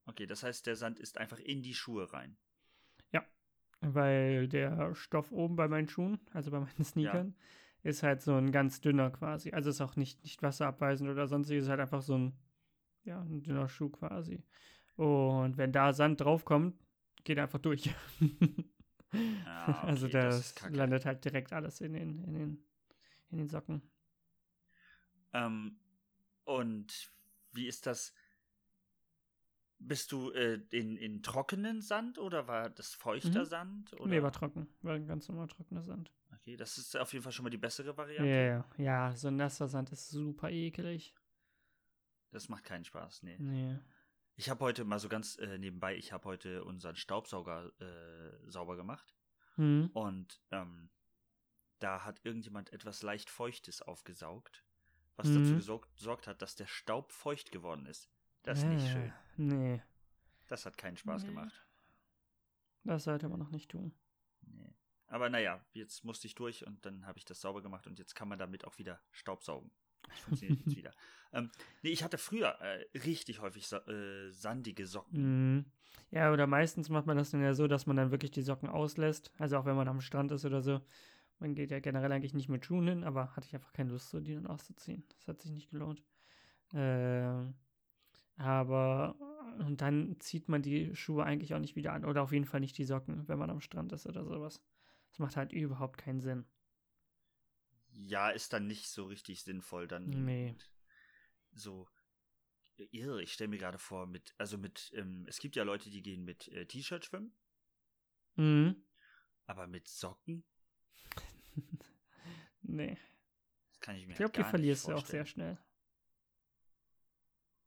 Okay, 0.07 0.27
das 0.27 0.43
heißt, 0.43 0.67
der 0.67 0.77
Sand 0.77 0.99
ist 0.99 1.17
einfach 1.17 1.39
in 1.39 1.63
die 1.63 1.75
Schuhe 1.75 2.13
rein. 2.13 2.37
Weil 3.93 4.49
der 4.49 4.95
Stoff 4.95 5.31
oben 5.33 5.57
bei 5.57 5.69
meinen 5.69 5.89
Schuhen, 5.89 6.19
also 6.33 6.51
bei 6.51 6.61
meinen 6.61 6.73
Sneakern, 6.85 7.35
ist 7.83 8.03
halt 8.03 8.23
so 8.23 8.35
ein 8.35 8.51
ganz 8.51 8.81
dünner 8.81 9.11
quasi. 9.11 9.53
Also 9.53 9.71
ist 9.71 9.81
auch 9.81 9.97
nicht, 9.97 10.23
nicht 10.23 10.43
wasserabweisend 10.43 11.11
oder 11.11 11.27
sonstiges, 11.27 11.65
ist 11.65 11.71
halt 11.71 11.81
einfach 11.81 12.01
so 12.01 12.17
ein, 12.17 12.33
ja, 13.05 13.21
ein 13.21 13.43
dünner 13.43 13.69
Schuh 13.69 13.91
quasi. 13.91 14.43
Und 14.97 15.57
wenn 15.59 15.73
da 15.73 15.93
Sand 15.93 16.21
draufkommt, 16.21 16.77
geht 17.25 17.39
er 17.39 17.45
einfach 17.45 17.61
durch. 17.61 17.91
Ah, 19.45 19.85
okay, 19.89 19.89
also 19.89 20.09
das 20.09 20.55
das, 20.61 20.71
landet 20.71 21.05
halt 21.07 21.25
direkt 21.25 21.53
alles 21.53 21.81
in 21.81 21.93
den, 21.93 22.25
in 22.25 22.35
den, 22.35 22.65
in 23.31 23.39
den 23.39 23.49
Socken. 23.49 23.83
Ähm, 25.33 25.79
und 26.45 27.11
wie 27.53 27.67
ist 27.67 27.87
das? 27.87 28.15
Bist 29.79 30.13
du 30.13 30.31
äh, 30.33 30.61
in, 30.71 30.97
in 30.97 31.23
trockenen 31.23 31.81
Sand 31.83 32.19
oder 32.19 32.49
war 32.49 32.71
das 32.71 32.95
feuchter 32.95 33.45
Mhm. 33.45 33.45
Sand? 33.45 33.93
Oder? 33.95 34.11
Nee, 34.11 34.23
war 34.23 34.33
trocken. 34.33 34.69
War 34.83 34.95
ein 34.95 35.07
ganz 35.07 35.29
normal 35.29 35.49
trockener 35.49 35.83
Sand. 35.83 36.11
Okay, 36.35 36.57
das 36.57 36.77
ist 36.79 36.97
auf 36.97 37.13
jeden 37.13 37.23
Fall 37.23 37.33
schon 37.33 37.45
mal 37.45 37.51
die 37.51 37.57
bessere 37.59 37.97
Ja, 38.19 38.25
Variante. 38.27 38.41
ja, 38.47 38.65
ja, 38.77 39.13
so 39.17 39.31
nasser 39.31 39.69
Sand 39.69 39.91
ist 39.93 40.11
super 40.11 40.51
eklig. 40.51 41.15
Das 42.35 42.49
macht 42.49 42.65
keinen 42.65 42.85
Spaß, 42.85 43.23
nee. 43.23 43.37
Nee. 43.39 43.79
Ich 44.35 44.51
habe 44.51 44.65
heute 44.65 44.85
mal 44.85 44.99
so 44.99 45.09
ganz 45.09 45.37
äh, 45.39 45.57
nebenbei, 45.59 45.95
ich 45.97 46.13
habe 46.13 46.25
heute 46.25 46.65
unseren 46.65 46.97
Staubsauger 46.97 47.71
äh, 47.81 48.51
sauber 48.51 48.75
gemacht 48.77 49.15
Hm. 49.55 49.89
und 49.95 50.43
ähm, 50.51 50.91
da 51.79 52.05
hat 52.05 52.25
irgendjemand 52.25 52.73
etwas 52.73 53.03
leicht 53.03 53.31
Feuchtes 53.31 53.83
aufgesaugt, 53.83 54.65
was 55.15 55.29
dazu 55.29 55.53
Mhm. 55.53 55.57
gesorgt, 55.59 55.95
gesorgt 55.97 56.27
hat, 56.27 56.43
dass 56.43 56.57
der 56.57 56.67
Staub 56.67 57.13
feucht 57.13 57.53
geworden 57.53 57.87
ist. 57.87 58.11
Das 58.43 58.59
ist 58.59 58.65
nicht 58.65 58.85
Äh, 58.87 58.93
schön. 58.93 59.13
Nee, 59.37 59.83
Das 60.49 60.67
hat 60.67 60.77
keinen 60.77 60.97
Spaß 60.97 61.23
Nee. 61.23 61.29
gemacht. 61.29 61.65
das 62.83 63.05
sollte 63.05 63.29
man 63.29 63.39
noch 63.39 63.51
nicht 63.51 63.71
tun. 63.71 63.95
Nee. 64.43 64.75
Aber 65.07 65.31
naja, 65.31 65.65
jetzt 65.73 66.05
musste 66.05 66.27
ich 66.27 66.35
durch 66.35 66.67
und 66.67 66.85
dann 66.85 67.07
habe 67.07 67.19
ich 67.19 67.25
das 67.25 67.41
sauber 67.41 67.63
gemacht 67.63 67.87
und 67.87 67.99
jetzt 68.01 68.15
kann 68.17 68.27
man 68.29 68.39
damit 68.41 68.65
auch 68.65 68.77
wieder 68.79 69.01
Staubsaugen. 69.13 69.71
Das 70.09 70.21
funktioniert 70.21 70.61
jetzt 70.61 70.77
wieder. 70.77 70.93
Ähm, 71.37 71.51
nee, 71.83 71.89
ich 71.89 72.05
hatte 72.05 72.17
früher 72.17 72.61
äh, 72.61 72.99
richtig 73.01 73.41
häufig 73.41 73.67
sa 73.67 73.79
äh, 73.89 74.31
sandige 74.31 74.87
Socken. 74.87 75.57
Mhm. 75.57 75.65
Ja, 76.13 76.33
oder 76.33 76.47
meistens 76.47 76.91
macht 76.91 77.07
man 77.07 77.17
das 77.17 77.33
dann 77.33 77.43
ja 77.43 77.55
so, 77.55 77.67
dass 77.67 77.87
man 77.87 77.97
dann 77.97 78.13
wirklich 78.13 78.31
die 78.31 78.43
Socken 78.43 78.69
auslässt. 78.69 79.33
Also 79.37 79.59
auch 79.59 79.65
wenn 79.65 79.75
man 79.75 79.89
am 79.89 80.01
Strand 80.01 80.31
ist 80.31 80.45
oder 80.45 80.63
so. 80.63 80.81
Man 81.41 81.57
geht 81.57 81.73
ja 81.73 81.81
generell 81.81 82.13
eigentlich 82.13 82.35
nicht 82.35 82.49
mit 82.49 82.65
Schuhen 82.65 82.87
hin, 82.87 83.03
aber 83.03 83.35
hatte 83.35 83.49
ich 83.49 83.55
einfach 83.55 83.73
keine 83.73 83.91
Lust, 83.91 84.11
so 84.11 84.21
die 84.21 84.35
dann 84.35 84.47
auszuziehen. 84.47 85.03
Das 85.17 85.27
hat 85.27 85.43
sich 85.43 85.51
nicht 85.51 85.71
gelohnt. 85.71 86.05
Ähm, 86.73 87.55
aber 88.37 89.17
und 89.59 89.81
dann 89.81 90.17
zieht 90.21 90.49
man 90.49 90.63
die 90.63 90.95
Schuhe 90.95 91.25
eigentlich 91.25 91.55
auch 91.55 91.59
nicht 91.59 91.77
wieder 91.77 91.93
an. 91.93 92.05
Oder 92.05 92.23
auf 92.23 92.33
jeden 92.33 92.45
Fall 92.45 92.61
nicht 92.61 92.79
die 92.79 92.85
Socken, 92.85 93.27
wenn 93.29 93.39
man 93.39 93.51
am 93.51 93.61
Strand 93.61 93.93
ist 93.93 94.07
oder 94.07 94.25
sowas. 94.25 94.61
Das 95.11 95.19
macht 95.19 95.37
halt 95.37 95.53
überhaupt 95.53 95.99
keinen 95.99 96.21
Sinn. 96.21 96.45
Ja, 97.97 98.31
ist 98.31 98.53
dann 98.53 98.67
nicht 98.67 98.89
so 98.89 99.07
richtig 99.07 99.43
sinnvoll, 99.43 99.87
dann 99.89 100.11
Nee. 100.25 100.55
so. 101.53 101.89
Irre, 102.91 103.23
ich 103.23 103.33
stelle 103.33 103.49
mir 103.49 103.59
gerade 103.59 103.79
vor, 103.79 104.07
mit, 104.07 104.35
also 104.37 104.59
mit, 104.59 104.91
ähm, 104.97 105.25
es 105.29 105.39
gibt 105.39 105.55
ja 105.55 105.63
Leute, 105.63 105.91
die 105.91 106.03
gehen 106.03 106.25
mit 106.25 106.49
äh, 106.49 106.67
T-Shirt 106.67 107.05
schwimmen, 107.05 107.33
Mhm. 108.35 108.85
aber 109.47 109.69
mit 109.69 109.87
Socken, 109.87 110.43
nee. 112.63 112.99
das 113.71 113.79
kann 113.81 113.95
ich 113.95 114.07
mir 114.07 114.13
Ich 114.13 114.17
glaube, 114.19 114.37
halt 114.37 114.47
die 114.47 114.51
verlierst 114.51 114.89
du 114.89 114.95
auch 114.95 115.07
sehr 115.07 115.25
schnell. 115.25 115.57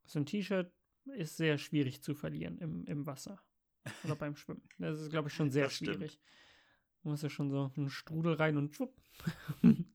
So 0.03 0.19
ein 0.19 0.25
T-Shirt 0.25 0.73
ist 1.15 1.37
sehr 1.37 1.57
schwierig 1.57 2.01
zu 2.01 2.13
verlieren 2.13 2.57
im, 2.57 2.85
im 2.85 3.05
Wasser. 3.05 3.41
Oder 4.03 4.17
beim 4.17 4.35
Schwimmen. 4.35 4.67
Das 4.77 4.99
ist, 4.99 5.09
glaube 5.09 5.29
ich, 5.29 5.33
schon 5.33 5.51
sehr 5.51 5.65
Das 5.65 5.75
stimmt. 5.75 5.95
schwierig. 5.95 6.19
Du 7.03 7.09
musst 7.09 7.23
ja 7.23 7.29
schon 7.29 7.49
so 7.49 7.71
einen 7.77 7.89
Strudel 7.89 8.33
rein 8.33 8.57
und 8.57 8.75
schwupp. 8.75 8.93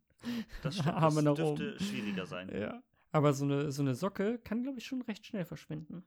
Das 0.62 0.76
stimmt, 0.78 0.96
das 1.02 1.14
dürfte 1.24 1.78
schwieriger 1.80 2.26
sein. 2.26 2.48
Ja. 2.54 2.82
Aber 3.10 3.32
so 3.34 3.44
eine, 3.44 3.70
so 3.72 3.82
eine 3.82 3.94
Socke 3.94 4.38
kann, 4.38 4.62
glaube 4.62 4.78
ich, 4.78 4.86
schon 4.86 5.02
recht 5.02 5.26
schnell 5.26 5.44
verschwinden. 5.44 6.04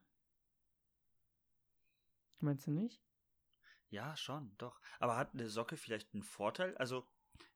Meinst 2.40 2.68
du 2.68 2.72
nicht? 2.72 3.02
Ja, 3.90 4.16
schon, 4.18 4.56
doch. 4.58 4.82
Aber 5.00 5.16
hat 5.18 5.34
eine 5.34 5.48
Socke 5.48 5.78
vielleicht 5.78 6.14
einen 6.14 6.24
Vorteil? 6.24 6.76
Also, 6.78 7.08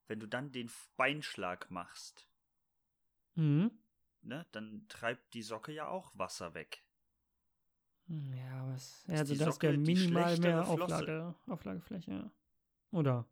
wenn 0.08 0.20
du 0.20 0.28
dann 0.28 0.52
den 0.52 0.72
Beinschlag 0.98 1.70
machst, 1.72 2.28
Mhm. 3.36 3.72
ne, 4.22 4.46
dann 4.52 4.86
treibt 4.90 5.34
die 5.34 5.42
Socke 5.44 5.72
ja 5.72 5.88
auch 5.88 6.12
Wasser 6.18 6.54
weg. 6.54 6.84
Hm, 8.08 8.34
Ja, 8.34 8.68
was. 8.68 9.04
Also 9.08 9.34
die 9.34 9.40
da 9.40 9.48
ist 9.50 9.56
Socke 9.56 9.72
ja 9.72 9.78
minimal 9.78 10.38
mehr? 10.40 10.68
Auflage, 10.68 11.36
Auflagefläche. 11.48 12.32
Oder 12.92 13.26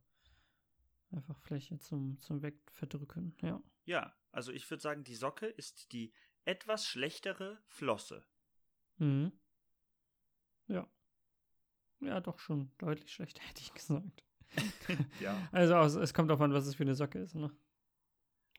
einfach 1.12 1.38
Fläche 1.39 1.80
zum, 1.80 2.17
zum 2.20 2.41
Wegverdrücken, 2.41 3.36
ja. 3.41 3.62
Ja, 3.86 4.13
also 4.32 4.52
ich 4.52 4.70
würde 4.70 4.82
sagen, 4.82 5.04
die 5.04 5.15
Socke 5.15 5.46
ist 5.48 5.91
die 5.93 6.13
etwas 6.46 6.86
schlechtere 6.86 7.60
Flosse. 7.67 8.26
Mhm. 8.98 9.32
Ja. 10.67 10.88
Ja, 12.00 12.20
doch 12.20 12.39
schon 12.39 12.72
deutlich 12.78 13.12
schlechter, 13.12 13.41
hätte 13.48 13.62
ich 13.62 13.74
gesagt. 13.74 14.24
ja. 15.20 15.48
Also 15.52 16.00
es 16.02 16.13
kommt 16.13 16.30
darauf 16.30 16.41
an, 16.41 16.54
was 16.54 16.65
es 16.67 16.76
für 16.76 16.84
eine 16.84 16.96
Socke 16.96 17.20
ist, 17.20 17.36
ne? 17.36 17.52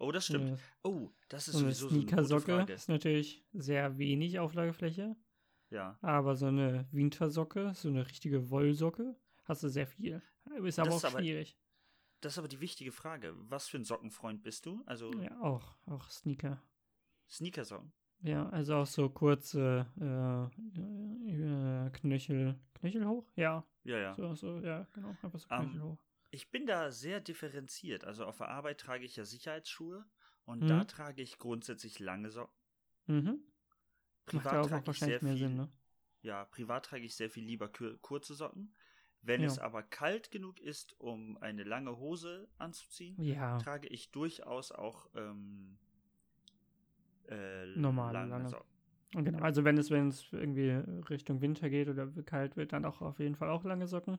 Oh, 0.00 0.12
das 0.12 0.26
stimmt. 0.26 0.50
Ja, 0.50 0.56
Oh, 0.84 1.10
das 1.28 1.48
ist 1.48 1.54
So 1.54 1.64
eine 1.64 1.74
sowieso 1.74 1.88
so 1.88 1.94
eine 1.94 2.02
Sneakersocke 2.06 2.56
Frage. 2.56 2.72
ist 2.72 2.88
natürlich 2.88 3.44
sehr 3.52 3.98
wenig 3.98 4.38
Auflagefläche, 4.38 5.16
Ja. 5.70 5.98
aber 6.02 6.36
so 6.36 6.46
eine 6.46 6.86
Wintersocke, 6.92 7.72
so 7.74 7.88
eine 7.88 8.06
richtige 8.06 8.48
Wollsocke, 8.50 9.16
hast 9.44 9.62
du 9.64 9.68
sehr 9.68 9.86
viel. 9.88 10.22
Ist 10.62 10.78
aber 10.78 10.86
Das 10.90 10.94
auch 10.94 10.96
ist 10.98 11.04
aber- 11.06 11.18
schwierig. 11.18 11.58
Das 12.20 12.34
ist 12.34 12.38
aber 12.38 12.46
die 12.48 12.60
wichtige 12.60 12.92
Frage. 12.92 13.34
Was 13.50 13.66
für 13.68 13.76
ein 13.78 13.84
Sockenfreund 13.84 14.42
bist 14.44 14.66
du? 14.66 14.82
Also 14.86 15.10
Ja, 15.20 15.38
auch, 15.42 15.74
auch 15.86 16.08
Sneaker. 16.10 16.62
Sneakersocken. 17.28 17.92
Ja, 18.22 18.48
also 18.50 18.76
auch 18.76 18.86
so 18.86 19.08
kurze 19.08 19.86
äh, 20.00 20.80
äh, 20.80 21.90
Knöchel, 21.90 22.58
Knöchel 22.74 23.06
hoch? 23.06 23.24
Ja, 23.36 23.64
Ja, 23.84 23.98
ja. 23.98 24.16
so, 24.16 24.34
so, 24.34 24.60
ja, 24.60 24.86
genau, 24.92 25.16
einfach 25.22 25.38
so 25.38 25.48
Ähm, 25.50 25.56
Knöchel 25.56 25.82
hoch. 25.82 25.98
Ich 26.30 26.50
bin 26.50 26.66
da 26.66 26.90
sehr 26.90 27.20
differenziert. 27.20 28.04
Also 28.04 28.24
auf 28.26 28.38
der 28.38 28.48
Arbeit 28.48 28.80
trage 28.80 29.04
ich 29.04 29.16
ja 29.16 29.24
Sicherheitsschuhe 29.24 30.06
und 30.46 30.62
Mhm. 30.62 30.70
da 30.70 30.84
trage 30.84 31.22
ich 31.22 31.38
grundsätzlich 31.38 31.98
lange 31.98 32.30
Socken. 32.30 32.54
Mhm. 33.08 33.42
Macht 34.30 34.52
Privat 34.52 34.52
ja 34.52 34.62
auch, 34.62 34.70
trage 34.70 34.82
auch 34.82 34.86
ich 34.86 34.86
wahrscheinlich 34.86 35.20
sehr 35.20 35.20
mehr 35.20 35.36
viel, 35.36 35.36
Sinn, 35.36 35.56
ne? 35.56 35.68
Ja, 36.22 36.44
privat 36.46 36.86
trage 36.86 37.04
ich 37.04 37.16
sehr 37.16 37.30
viel 37.30 37.44
lieber 37.44 37.68
kur 37.68 37.98
kurze 38.00 38.34
Socken. 38.34 38.74
Wenn 39.28 39.42
Ja. 39.42 39.46
es 39.46 39.58
aber 39.58 39.82
kalt 39.82 40.30
genug 40.30 40.58
ist, 40.58 40.98
um 40.98 41.36
eine 41.42 41.62
lange 41.62 41.98
Hose 41.98 42.48
anzuziehen, 42.56 43.22
Ja, 43.22 43.58
trage 43.58 43.86
ich 43.88 44.10
durchaus 44.10 44.72
auch 44.72 45.06
ähm, 45.14 45.76
äh, 47.28 47.66
Normale, 47.78 48.24
lange. 48.26 48.48
Socken. 48.48 48.66
und 49.14 49.24
genau. 49.24 49.38
Also 49.40 49.64
wenn 49.64 49.76
es, 49.78 49.90
wenn 49.90 50.08
es 50.08 50.32
irgendwie 50.32 50.70
Richtung 51.10 51.40
Winter 51.42 51.68
geht 51.70 51.88
oder 51.88 52.06
kalt 52.24 52.56
wird, 52.56 52.72
dann 52.72 52.84
auch 52.86 53.02
auf 53.02 53.18
jeden 53.18 53.36
Fall 53.36 53.50
auch 53.50 53.64
lange 53.64 53.86
Socken. 53.86 54.18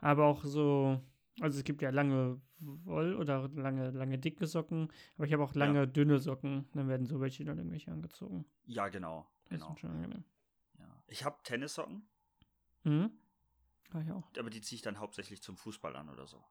Aber 0.00 0.26
auch 0.26 0.44
so, 0.44 1.00
Also 1.40 1.58
es 1.58 1.64
gibt 1.64 1.82
ja 1.82 1.90
lange 1.90 2.40
Woll 2.58 3.14
oder 3.16 3.48
lange, 3.54 3.90
lange 3.90 4.18
dicke 4.18 4.46
Socken, 4.46 4.88
aber 5.16 5.26
ich 5.26 5.32
habe 5.32 5.42
auch 5.42 5.54
lange 5.54 5.86
dünne 5.88 6.18
Socken. 6.18 6.66
Dann 6.74 6.88
werden 6.88 7.06
so 7.06 7.20
welche 7.20 7.44
dann 7.44 7.58
irgendwelche 7.58 7.90
angezogen. 7.92 8.44
Ja, 8.66 8.88
genau. 8.88 9.26
Das 9.48 9.60
genau. 9.60 9.76
schon 9.76 9.90
angenehm. 9.90 10.24
Ja. 10.78 11.02
Ich 11.08 11.24
habe 11.24 11.36
Tennissocken, 11.44 12.08
Mhm. 12.84 13.10
Ja, 13.94 14.00
ich 14.00 14.10
auch. 14.10 14.28
aber 14.38 14.50
die 14.50 14.60
ziehe 14.60 14.76
ich 14.76 14.82
dann 14.82 14.98
hauptsächlich 14.98 15.42
zum 15.42 15.56
Fußball 15.56 15.96
an 15.96 16.08
oder 16.10 16.26
so. 16.26 16.44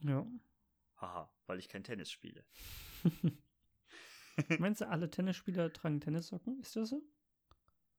Ja. 0.00 0.26
Haha, 0.96 1.30
weil 1.46 1.58
ich 1.58 1.68
kein 1.68 1.84
Tennis 1.84 2.10
spiele. 2.10 2.44
Meinst 4.58 4.80
du, 4.80 4.88
alle 4.88 5.10
Tennisspieler 5.10 5.72
tragen 5.72 6.00
Tennissocken? 6.00 6.60
Ist 6.60 6.74
das 6.76 6.88
so? 6.90 7.02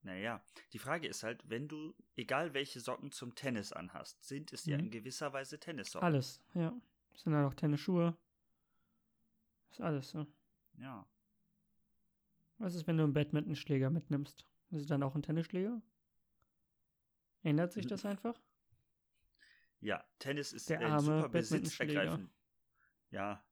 Naja, 0.04 0.42
die 0.74 0.80
Frage 0.80 1.08
ist 1.08 1.24
halt, 1.24 1.48
wenn 1.50 1.68
du, 1.68 1.94
egal 2.16 2.54
welche 2.54 2.80
Socken 2.80 3.12
zum 3.12 3.36
Tennis 3.36 3.74
anhast, 3.74 4.24
sind 4.24 4.54
es 4.54 4.66
ja 4.66 4.78
Mhm. 4.78 4.86
in 4.86 4.92
gewisser 4.92 5.34
Weise 5.34 5.60
Tennissocken. 5.60 6.06
Alles, 6.06 6.42
ja. 6.54 6.70
Sind 7.16 7.34
dann 7.34 7.46
auch 7.46 7.54
Tennisschuhe. 7.56 8.16
Ist 9.72 9.82
alles 9.82 10.10
so. 10.12 10.26
Ja. 10.78 11.06
Was 12.60 12.76
ist, 12.76 12.88
wenn 12.88 12.98
du 12.98 13.04
einen 13.04 13.14
Badmintonschläger 13.14 13.90
mitnimmst? 13.90 14.46
Ist 14.72 14.82
es 14.82 14.88
dann 14.88 15.04
auch 15.04 15.16
ein 15.16 15.24
Tennisschläger? 15.24 15.82
Ändert 17.44 17.74
sich 17.74 17.86
das 17.88 18.06
einfach? 18.06 18.40
Ja, 19.80 20.04
Tennis 20.20 20.54
ist 20.54 20.70
Der 20.70 20.80
ein 20.80 21.00
super 21.00 21.30
besitzergreifend. 21.30 22.32
Ja, 23.12 23.44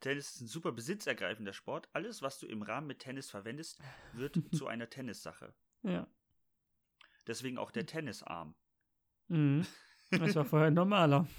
Tennis 0.00 0.34
ist 0.34 0.40
ein 0.42 0.46
super 0.46 0.72
besitzergreifender 0.72 1.52
Sport. 1.52 1.88
Alles, 1.92 2.22
was 2.22 2.38
du 2.38 2.46
im 2.46 2.62
Rahmen 2.62 2.86
mit 2.86 3.00
Tennis 3.00 3.30
verwendest, 3.30 3.80
wird 4.12 4.34
zu 4.54 4.66
einer 4.66 4.88
Tennissache. 4.88 5.54
Ja. 5.82 6.06
Deswegen 7.26 7.58
auch 7.58 7.70
der 7.70 7.86
Tennisarm. 7.86 8.54
Mhm. 9.28 9.66
Das 10.10 10.34
war 10.34 10.44
vorher 10.44 10.70
normaler. 10.70 11.26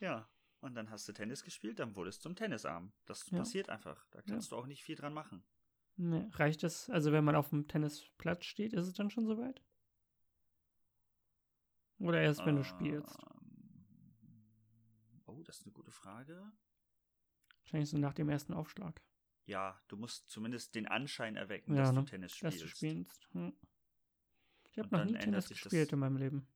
Ja. 0.00 0.28
Und 0.60 0.74
dann 0.74 0.90
hast 0.90 1.08
du 1.08 1.12
Tennis 1.12 1.42
gespielt, 1.44 1.78
dann 1.78 1.94
wurde 1.96 2.10
es 2.10 2.20
zum 2.20 2.34
Tennisarm. 2.36 2.92
Das 3.04 3.28
Ja. 3.30 3.38
passiert 3.38 3.68
einfach. 3.68 4.04
Da 4.10 4.20
kannst 4.22 4.50
du 4.52 4.56
auch 4.56 4.66
nicht 4.66 4.82
viel 4.82 4.96
dran 4.96 5.12
machen. 5.14 5.44
Nee, 5.96 6.28
reicht 6.34 6.64
es? 6.64 6.88
Also 6.90 7.12
wenn 7.12 7.24
man 7.24 7.36
auf 7.36 7.50
dem 7.50 7.68
Tennisplatz 7.68 8.44
steht, 8.44 8.72
ist 8.72 8.86
es 8.86 8.94
dann 8.94 9.10
schon 9.10 9.26
soweit? 9.26 9.62
Oder 11.98 12.20
erst, 12.20 12.44
wenn 12.44 12.56
du 12.56 12.64
spielst? 12.64 13.16
Oh, 15.42 15.44
das 15.44 15.58
ist 15.58 15.64
eine 15.66 15.72
gute 15.72 15.90
Frage. 15.90 16.52
Wahrscheinlich 17.64 17.90
so 17.90 17.98
nach 17.98 18.14
dem 18.14 18.28
ersten 18.28 18.54
Aufschlag. 18.54 19.02
Ja, 19.46 19.80
du 19.88 19.96
musst 19.96 20.28
zumindest 20.30 20.74
den 20.76 20.86
Anschein 20.86 21.34
erwecken, 21.36 21.74
Ja, 21.74 21.82
dass 21.82 21.92
ne? 21.92 22.00
du 22.00 22.06
Tennis 22.06 22.38
Dass 22.38 22.54
spielst. 22.54 22.62
du 22.62 22.68
spielst. 22.68 23.28
Hm. 23.32 23.52
Ich 24.70 24.78
habe 24.78 24.88
noch 24.96 25.04
nie 25.04 25.14
Tennis 25.18 25.48
sich 25.48 25.58
das- 25.58 25.64
gespielt 25.64 25.92
in 25.92 25.98
meinem 25.98 26.16
Leben. 26.16 26.46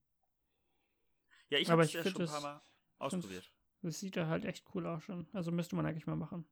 Ja, 1.49 1.59
ich 1.59 1.69
habe 1.69 1.83
es 1.83 1.91
ja 1.93 2.03
schon 2.03 2.21
ein 2.21 2.27
paar 2.27 2.41
Mal 2.41 2.61
ausprobiert. 2.97 3.51
Das 3.81 3.99
sieht 3.99 4.15
da 4.15 4.27
halt 4.27 4.45
echt 4.45 4.65
cool 4.73 4.85
aus 4.87 5.03
schon. 5.03 5.27
Also 5.33 5.51
müsste 5.51 5.75
man 5.75 5.85
eigentlich 5.85 6.07
mal 6.07 6.15
machen. 6.15 6.47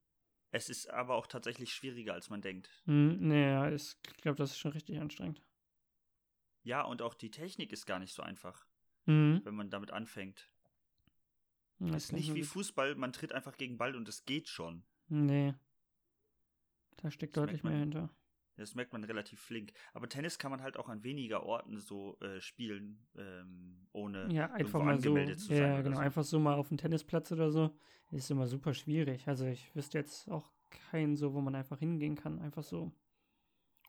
Es 0.52 0.70
ist 0.70 0.90
aber 0.90 1.16
auch 1.16 1.28
tatsächlich 1.28 1.74
schwieriger, 1.74 2.14
als 2.14 2.30
man 2.30 2.42
denkt. 2.42 2.70
Hm, 2.86 3.32
ja, 3.32 3.68
ist- 3.68 3.98
ich 4.16 4.18
glaube, 4.22 4.38
das 4.38 4.52
ist 4.52 4.58
schon 4.58 4.72
richtig 4.74 5.00
anstrengend. 5.00 5.42
Ja, 6.64 6.82
und 6.84 7.02
auch 7.02 7.14
die 7.14 7.32
Technik 7.32 7.72
ist 7.72 7.86
gar 7.86 8.00
nicht 8.00 8.14
so 8.14 8.22
einfach, 8.24 8.66
Mhm. 9.06 9.42
wenn 9.44 9.56
man 9.56 9.70
damit 9.70 9.92
anfängt. 9.92 10.50
Das 11.80 12.06
ist 12.06 12.12
nicht 12.14 12.34
wie 12.34 12.44
Fußball, 12.44 12.96
man 12.96 13.12
tritt 13.14 13.34
einfach 13.34 13.58
gegen 13.58 13.78
Ball 13.78 13.96
und 13.96 14.08
es 14.08 14.26
geht 14.26 14.48
schon. 14.48 14.84
Nee. 15.08 15.54
Da 16.98 17.12
steckt 17.12 17.36
Das 17.36 17.42
deutlich 17.44 17.64
merkt 17.64 17.78
mehr 17.78 17.86
man. 17.86 17.92
hinter. 17.92 18.16
Das 18.58 18.74
merkt 18.74 18.94
man 18.94 19.04
relativ 19.04 19.42
flink. 19.42 19.74
Aber 19.94 20.08
Tennis 20.08 20.40
kann 20.40 20.50
man 20.52 20.62
halt 20.62 20.78
auch 20.78 20.88
an 20.88 21.04
weniger 21.04 21.44
Orten 21.44 21.80
so 21.82 22.18
äh, 22.22 22.40
spielen, 22.40 23.06
ähm, 23.18 23.86
ohne 23.92 24.32
Ja, 24.32 24.50
einfach 24.54 24.80
mal 24.82 24.98
so. 25.00 25.10
angemeldet 25.10 25.40
zu 25.42 25.48
sein. 25.48 25.58
Ja, 25.58 25.82
genau. 25.82 25.98
so. 25.98 26.02
Einfach 26.02 26.24
so 26.24 26.40
mal 26.40 26.54
auf 26.54 26.70
dem 26.70 26.78
Tennisplatz 26.78 27.32
oder 27.34 27.52
so. 27.52 27.78
Ist 28.12 28.32
immer 28.32 28.48
super 28.48 28.74
schwierig. 28.74 29.28
Also 29.28 29.46
ich 29.46 29.76
wüsste 29.76 29.98
jetzt 29.98 30.30
auch 30.30 30.54
keinen 30.70 31.18
so, 31.18 31.34
wo 31.34 31.42
man 31.42 31.54
einfach 31.56 31.80
hingehen 31.80 32.16
kann. 32.16 32.40
Einfach 32.40 32.64
so. 32.64 32.94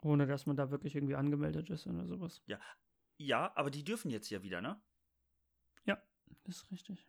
Ohne 0.02 0.26
dass 0.26 0.46
man 0.46 0.56
da 0.56 0.70
wirklich 0.72 0.96
irgendwie 0.96 1.14
angemeldet 1.14 1.70
ist 1.70 1.86
oder 1.86 2.04
sowas. 2.06 2.42
Ja, 3.18 3.52
aber 3.56 3.70
die 3.70 3.84
dürfen 3.84 4.10
jetzt 4.10 4.30
ja 4.30 4.42
wieder, 4.42 4.60
ne? 4.60 4.80
Das 6.42 6.56
ist 6.56 6.70
richtig. 6.72 7.06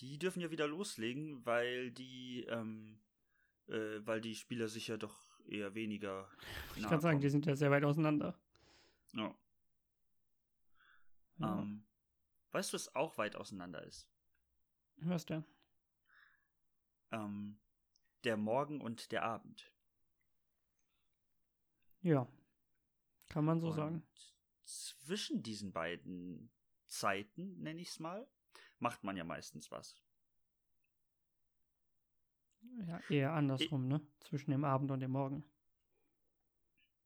Die 0.00 0.18
dürfen 0.18 0.40
ja 0.40 0.50
wieder 0.50 0.66
loslegen, 0.66 1.44
weil 1.46 1.92
die, 1.92 2.44
ähm, 2.48 2.98
äh, 3.68 4.00
weil 4.00 4.20
die 4.20 4.34
Spieler 4.34 4.68
sich 4.68 4.88
ja 4.88 4.96
doch 4.96 5.16
eher 5.46 5.74
weniger. 5.74 6.28
Ich 6.76 6.86
kann 6.88 7.00
sagen, 7.00 7.20
die 7.20 7.28
sind 7.28 7.46
ja 7.46 7.54
sehr 7.54 7.70
weit 7.70 7.84
auseinander. 7.84 8.38
Ja. 9.12 9.34
Ja. 11.38 11.60
Ähm, 11.60 11.84
weißt 12.52 12.72
du, 12.72 12.74
was 12.74 12.94
auch 12.94 13.18
weit 13.18 13.36
auseinander 13.36 13.82
ist? 13.82 14.08
Was 14.96 15.26
denn? 15.26 15.44
Ähm, 17.10 17.58
der 18.24 18.36
Morgen 18.36 18.80
und 18.80 19.12
der 19.12 19.24
Abend. 19.24 19.72
Ja. 22.00 22.28
Kann 23.28 23.44
man 23.44 23.60
so 23.60 23.68
und 23.68 23.74
sagen. 23.74 24.02
Zwischen 24.64 25.42
diesen 25.42 25.72
beiden 25.72 26.50
Zeiten, 26.86 27.60
nenne 27.62 27.80
ich 27.80 27.88
es 27.88 27.98
mal, 27.98 28.26
macht 28.84 29.02
man 29.02 29.16
ja 29.16 29.24
meistens 29.24 29.70
was. 29.70 29.96
Ja, 32.86 33.00
eher 33.08 33.32
andersrum, 33.32 33.88
ne? 33.88 34.06
Zwischen 34.20 34.50
dem 34.50 34.64
Abend 34.64 34.90
und 34.90 35.00
dem 35.00 35.10
Morgen. 35.10 35.42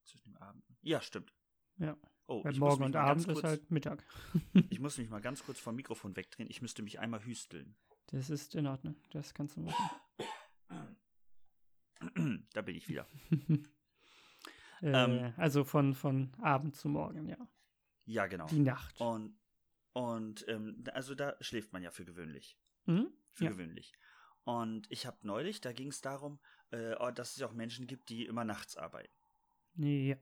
Zwischen 0.04 0.32
dem 0.32 0.36
Abend. 0.38 0.64
Ja, 0.82 1.00
stimmt. 1.00 1.32
Ja. 1.76 1.96
Oh, 2.26 2.42
Weil 2.42 2.52
ich 2.52 2.58
muss 2.58 2.70
Morgen 2.70 2.84
und 2.84 2.96
Abend 2.96 3.26
ist 3.26 3.32
kurz, 3.32 3.44
halt 3.44 3.70
Mittag. 3.70 4.04
Ich 4.70 4.80
muss 4.80 4.98
mich 4.98 5.08
mal 5.08 5.20
ganz 5.20 5.44
kurz 5.44 5.60
vom 5.60 5.76
Mikrofon 5.76 6.16
wegdrehen. 6.16 6.50
Ich 6.50 6.62
müsste 6.62 6.82
mich 6.82 6.98
einmal 6.98 7.24
hüsteln. 7.24 7.76
Das 8.08 8.28
ist 8.28 8.56
in 8.56 8.66
Ordnung. 8.66 8.96
Das 9.10 9.34
kannst 9.34 9.56
du 9.56 9.60
machen. 9.60 9.90
da 12.52 12.62
bin 12.62 12.74
ich 12.74 12.88
wieder. 12.88 13.06
äh, 14.82 14.90
Ähm. 14.92 15.32
also 15.36 15.62
von, 15.62 15.94
von 15.94 16.34
Abend 16.40 16.74
zu 16.74 16.88
Morgen, 16.88 17.28
ja. 17.28 17.38
Ja, 18.04 18.26
genau. 18.26 18.46
Die 18.46 18.60
Nacht. 18.60 19.00
Und, 19.00 19.38
und 19.92 20.46
ähm, 20.48 20.84
also 20.92 21.14
da 21.14 21.36
schläft 21.40 21.72
man 21.72 21.82
ja 21.82 21.90
für 21.90 22.04
gewöhnlich. 22.04 22.58
Mhm. 22.86 23.12
Für 23.32 23.44
Ja. 23.44 23.50
gewöhnlich. 23.50 23.92
Und 24.44 24.90
ich 24.90 25.06
habe 25.06 25.18
neulich, 25.22 25.60
da 25.60 25.72
ging 25.72 25.88
es 25.88 26.00
darum, 26.00 26.40
äh, 26.70 26.94
oh, 26.98 27.10
dass 27.10 27.32
es 27.32 27.36
ja 27.36 27.46
auch 27.46 27.52
Menschen 27.52 27.86
gibt, 27.86 28.08
die 28.08 28.24
immer 28.26 28.44
nachts 28.44 28.76
arbeiten. 28.76 29.14
Ja. 29.74 30.16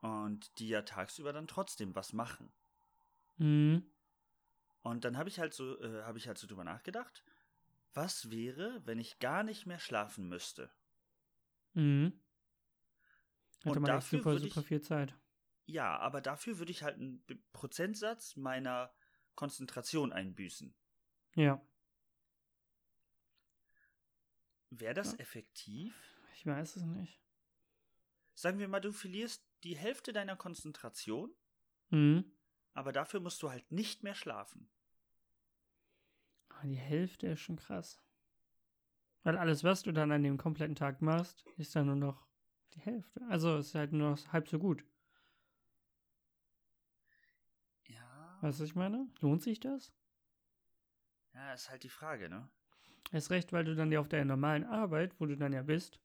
Und 0.00 0.58
die 0.58 0.68
ja 0.68 0.82
tagsüber 0.82 1.32
dann 1.32 1.46
trotzdem 1.46 1.94
was 1.94 2.12
machen. 2.12 2.52
Mhm. 3.38 3.90
Und 4.82 5.04
dann 5.04 5.16
habe 5.16 5.30
ich 5.30 5.38
halt 5.38 5.54
so, 5.54 5.80
äh, 5.80 6.02
habe 6.02 6.18
ich 6.18 6.28
halt 6.28 6.36
so 6.36 6.46
drüber 6.46 6.64
nachgedacht, 6.64 7.24
was 7.94 8.30
wäre, 8.30 8.82
wenn 8.84 8.98
ich 8.98 9.18
gar 9.18 9.42
nicht 9.42 9.66
mehr 9.66 9.78
schlafen 9.78 10.28
müsste? 10.28 10.70
Mhm. 11.72 12.20
Hatte 13.60 13.70
Und 13.70 13.80
man 13.80 13.84
dafür 13.86 14.18
super, 14.18 14.38
super 14.38 14.62
viel 14.62 14.82
Zeit. 14.82 15.14
Ja, 15.66 15.98
aber 15.98 16.20
dafür 16.20 16.58
würde 16.58 16.70
ich 16.72 16.82
halt 16.82 16.96
einen 16.96 17.24
Prozentsatz 17.52 18.36
meiner 18.36 18.92
Konzentration 19.34 20.12
einbüßen. 20.12 20.74
Ja. 21.34 21.60
Wäre 24.70 24.94
das 24.94 25.12
Ja. 25.12 25.18
effektiv? 25.18 25.94
Ich 26.34 26.46
weiß 26.46 26.76
es 26.76 26.82
nicht. 26.82 27.20
Sagen 28.34 28.58
wir 28.58 28.68
mal, 28.68 28.80
du 28.80 28.92
verlierst 28.92 29.46
die 29.62 29.76
Hälfte 29.76 30.12
deiner 30.12 30.36
Konzentration, 30.36 31.34
Mhm. 31.90 32.30
aber 32.74 32.92
dafür 32.92 33.20
musst 33.20 33.42
du 33.42 33.50
halt 33.50 33.70
nicht 33.70 34.02
mehr 34.02 34.14
schlafen. 34.14 34.68
Aber 36.48 36.66
die 36.68 36.74
Hälfte 36.76 37.28
ist 37.28 37.40
schon 37.40 37.56
krass. 37.56 38.00
Weil 39.22 39.38
alles, 39.38 39.64
was 39.64 39.82
du 39.82 39.92
dann 39.92 40.12
an 40.12 40.22
dem 40.22 40.36
kompletten 40.36 40.74
Tag 40.74 41.00
machst, 41.00 41.44
ist 41.56 41.74
dann 41.74 41.86
nur 41.86 41.96
noch 41.96 42.26
die 42.74 42.80
Hälfte. 42.80 43.22
Also 43.28 43.56
es 43.56 43.68
ist 43.68 43.74
halt 43.74 43.92
nur 43.92 44.10
noch 44.10 44.32
halb 44.32 44.48
so 44.48 44.58
gut. 44.58 44.84
Ja. 47.86 48.33
Weißt 48.44 48.58
du, 48.58 48.62
was 48.64 48.68
ich 48.68 48.74
meine? 48.76 49.08
Lohnt 49.20 49.40
sich 49.42 49.58
das? 49.58 49.90
Ja, 51.32 51.54
ist 51.54 51.70
halt 51.70 51.82
die 51.82 51.88
Frage, 51.88 52.28
ne? 52.28 52.46
Erst 53.10 53.30
recht, 53.30 53.54
weil 53.54 53.64
du 53.64 53.74
dann 53.74 53.90
ja 53.90 54.00
auf 54.00 54.08
der 54.10 54.22
normalen 54.26 54.64
Arbeit, 54.64 55.18
wo 55.18 55.24
du 55.24 55.34
dann 55.34 55.54
ja 55.54 55.62
bist, 55.62 55.98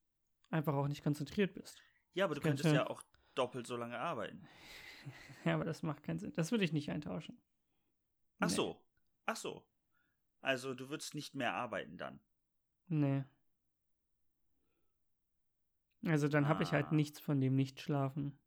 einfach 0.50 0.74
auch 0.74 0.88
nicht 0.88 1.04
konzentriert 1.04 1.54
bist. 1.54 1.82
Ja, 2.14 2.24
aber 2.24 2.36
du 2.36 2.40
Das 2.40 2.48
könnte- 2.48 2.64
könntest 2.64 2.82
ja 2.82 2.90
auch 2.90 3.04
doppelt 3.36 3.68
so 3.68 3.76
lange 3.76 4.00
arbeiten. 4.00 4.48
Ja, 5.46 5.56
aber 5.56 5.64
das 5.66 5.84
macht 5.84 6.04
keinen 6.04 6.20
Sinn. 6.20 6.32
Das 6.34 6.52
würde 6.52 6.64
ich 6.66 6.72
nicht 6.74 6.90
eintauschen. 6.92 7.42
Ach 8.40 8.48
Nee. 8.50 8.54
so. 8.56 8.82
Ach 9.26 9.36
so. 9.38 9.66
Also 10.42 10.74
du 10.74 10.90
würdest 10.90 11.14
nicht 11.16 11.34
mehr 11.36 11.54
arbeiten 11.54 11.98
dann. 11.98 12.20
Nee. 12.88 13.24
Also 16.06 16.28
dann 16.30 16.48
habe 16.48 16.64
ich 16.64 16.72
halt 16.74 16.88
Ah. 16.88 16.94
nichts 16.96 17.20
von 17.20 17.40
dem 17.42 17.56
Nicht-Schlafen. 17.56 18.38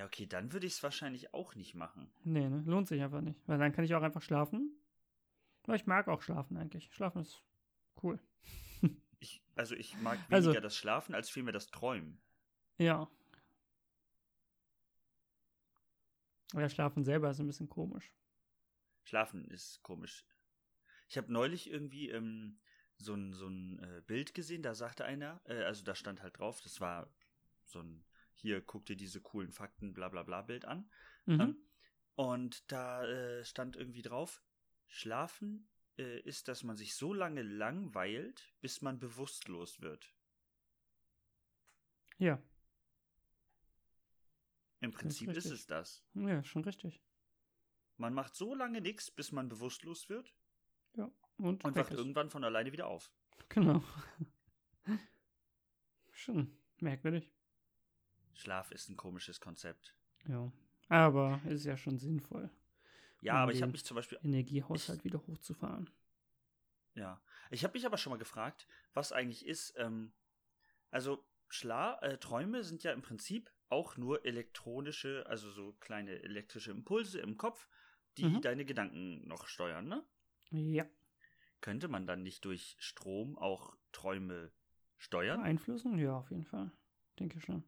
Ja, 0.00 0.06
okay, 0.06 0.24
dann 0.24 0.50
würde 0.54 0.66
ich 0.66 0.72
es 0.72 0.82
wahrscheinlich 0.82 1.34
auch 1.34 1.54
nicht 1.54 1.74
machen. 1.74 2.10
Nee, 2.24 2.48
ne? 2.48 2.62
Lohnt 2.64 2.88
sich 2.88 3.02
einfach 3.02 3.20
nicht. 3.20 3.38
Weil 3.46 3.58
dann 3.58 3.70
kann 3.70 3.84
ich 3.84 3.94
auch 3.94 4.00
einfach 4.00 4.22
schlafen. 4.22 4.74
Weil 5.66 5.76
ich 5.76 5.84
mag 5.84 6.08
auch 6.08 6.22
schlafen 6.22 6.56
eigentlich. 6.56 6.88
Schlafen 6.94 7.20
ist 7.20 7.42
cool. 8.02 8.18
Ich, 9.22 9.42
also 9.56 9.74
ich 9.74 9.94
mag 10.00 10.16
weniger 10.30 10.34
Also- 10.36 10.52
das 10.54 10.74
Schlafen 10.74 11.14
als 11.14 11.28
vielmehr 11.28 11.52
das 11.52 11.70
Träumen. 11.70 12.18
Ja. 12.78 13.10
Aber 16.54 16.66
Schlafen 16.70 17.04
selber 17.04 17.28
ist 17.30 17.38
ein 17.38 17.46
bisschen 17.46 17.68
komisch. 17.68 18.10
Schlafen 19.04 19.44
ist 19.50 19.82
komisch. 19.82 20.24
Ich 21.08 21.18
habe 21.18 21.30
neulich 21.30 21.68
irgendwie 21.70 22.08
ähm, 22.08 22.58
so 22.96 23.12
ein, 23.12 23.34
so 23.34 23.48
ein 23.48 23.78
äh, 23.80 24.00
Bild 24.06 24.32
gesehen, 24.32 24.62
da 24.62 24.74
sagte 24.74 25.04
einer, 25.04 25.42
äh, 25.44 25.62
also 25.64 25.84
da 25.84 25.94
stand 25.94 26.22
halt 26.22 26.38
drauf, 26.38 26.62
das 26.62 26.80
war 26.80 27.12
so 27.66 27.80
ein, 27.80 28.02
hier, 28.40 28.60
guck 28.60 28.86
dir 28.86 28.96
diese 28.96 29.20
coolen 29.20 29.52
Fakten, 29.52 29.92
bla 29.92 30.08
bla 30.08 30.22
bla 30.22 30.42
Bild 30.42 30.64
an. 30.64 30.90
Mhm. 31.26 31.40
Ähm, 31.40 31.56
und 32.16 32.70
da 32.70 33.04
äh, 33.04 33.44
stand 33.44 33.76
irgendwie 33.76 34.02
drauf, 34.02 34.42
Schlafen 34.86 35.68
äh, 35.98 36.20
ist, 36.20 36.48
dass 36.48 36.64
man 36.64 36.76
sich 36.76 36.94
so 36.94 37.14
lange 37.14 37.42
langweilt, 37.42 38.52
bis 38.60 38.82
man 38.82 38.98
bewusstlos 38.98 39.80
wird. 39.80 40.12
Ja, 42.18 42.42
Im 44.80 44.92
Prinzip 44.92 45.30
ist 45.30 45.50
es 45.50 45.66
das. 45.66 46.02
ja, 46.14 46.42
schon 46.42 46.64
richtig. 46.64 47.02
Man 47.96 48.14
macht 48.14 48.34
so 48.34 48.54
lange 48.54 48.80
nichts, 48.80 49.10
bis 49.10 49.30
man 49.30 49.48
bewusstlos 49.48 50.08
wird 50.08 50.34
Und, 51.36 51.64
und 51.64 51.74
weg 51.74 51.76
wacht 51.76 51.92
irgendwann 51.92 52.30
von 52.30 52.44
alleine 52.44 52.72
wieder 52.72 52.86
auf. 52.86 53.12
Genau. 53.50 53.82
schon 56.12 56.56
merkwürdig. 56.78 57.30
Schlaf 58.40 58.70
ist 58.70 58.88
ein 58.88 58.96
komisches 58.96 59.38
Konzept. 59.40 59.94
Ja. 60.28 60.50
Aber 60.88 61.40
es 61.44 61.52
ist 61.60 61.64
ja 61.66 61.76
schon 61.76 61.98
sinnvoll, 61.98 62.50
Ja, 63.20 63.34
Um 63.34 63.40
aber 63.42 63.52
ich 63.52 63.62
habe 63.62 63.72
mich 63.72 63.84
zum 63.84 63.94
Beispiel, 63.96 64.18
Energiehaushalt 64.24 65.04
wieder 65.04 65.24
hochzufahren. 65.26 65.88
ja, 66.94 67.20
ich 67.50 67.64
habe 67.64 67.74
mich 67.74 67.86
aber 67.86 67.98
schon 67.98 68.10
mal 68.10 68.18
gefragt, 68.18 68.66
was 68.94 69.12
eigentlich 69.12 69.46
ist, 69.46 69.74
ähm, 69.76 70.12
also 70.90 71.24
Schla 71.48 71.98
äh, 72.02 72.18
Träume 72.18 72.64
sind 72.64 72.82
ja 72.82 72.92
im 72.92 73.02
Prinzip 73.02 73.50
auch 73.68 73.96
nur 73.96 74.24
elektronische, 74.24 75.24
also 75.28 75.50
so 75.50 75.74
kleine 75.80 76.22
elektrische 76.22 76.70
Impulse 76.72 77.20
im 77.20 77.36
Kopf, 77.36 77.68
die 78.18 78.24
Mhm. 78.24 78.40
deine 78.40 78.64
Gedanken 78.64 79.26
noch 79.28 79.46
steuern, 79.46 79.86
ne? 79.86 80.04
Ja. 80.50 80.86
Könnte 81.60 81.88
man 81.88 82.06
dann 82.06 82.22
nicht 82.22 82.44
durch 82.44 82.76
Strom 82.80 83.38
auch 83.38 83.76
Träume 83.92 84.52
steuern? 84.98 85.40
Beeinflussen? 85.40 85.98
Ja, 85.98 86.18
auf 86.18 86.30
jeden 86.30 86.44
Fall. 86.44 86.70
Denke 87.18 87.40
schon. 87.40 87.64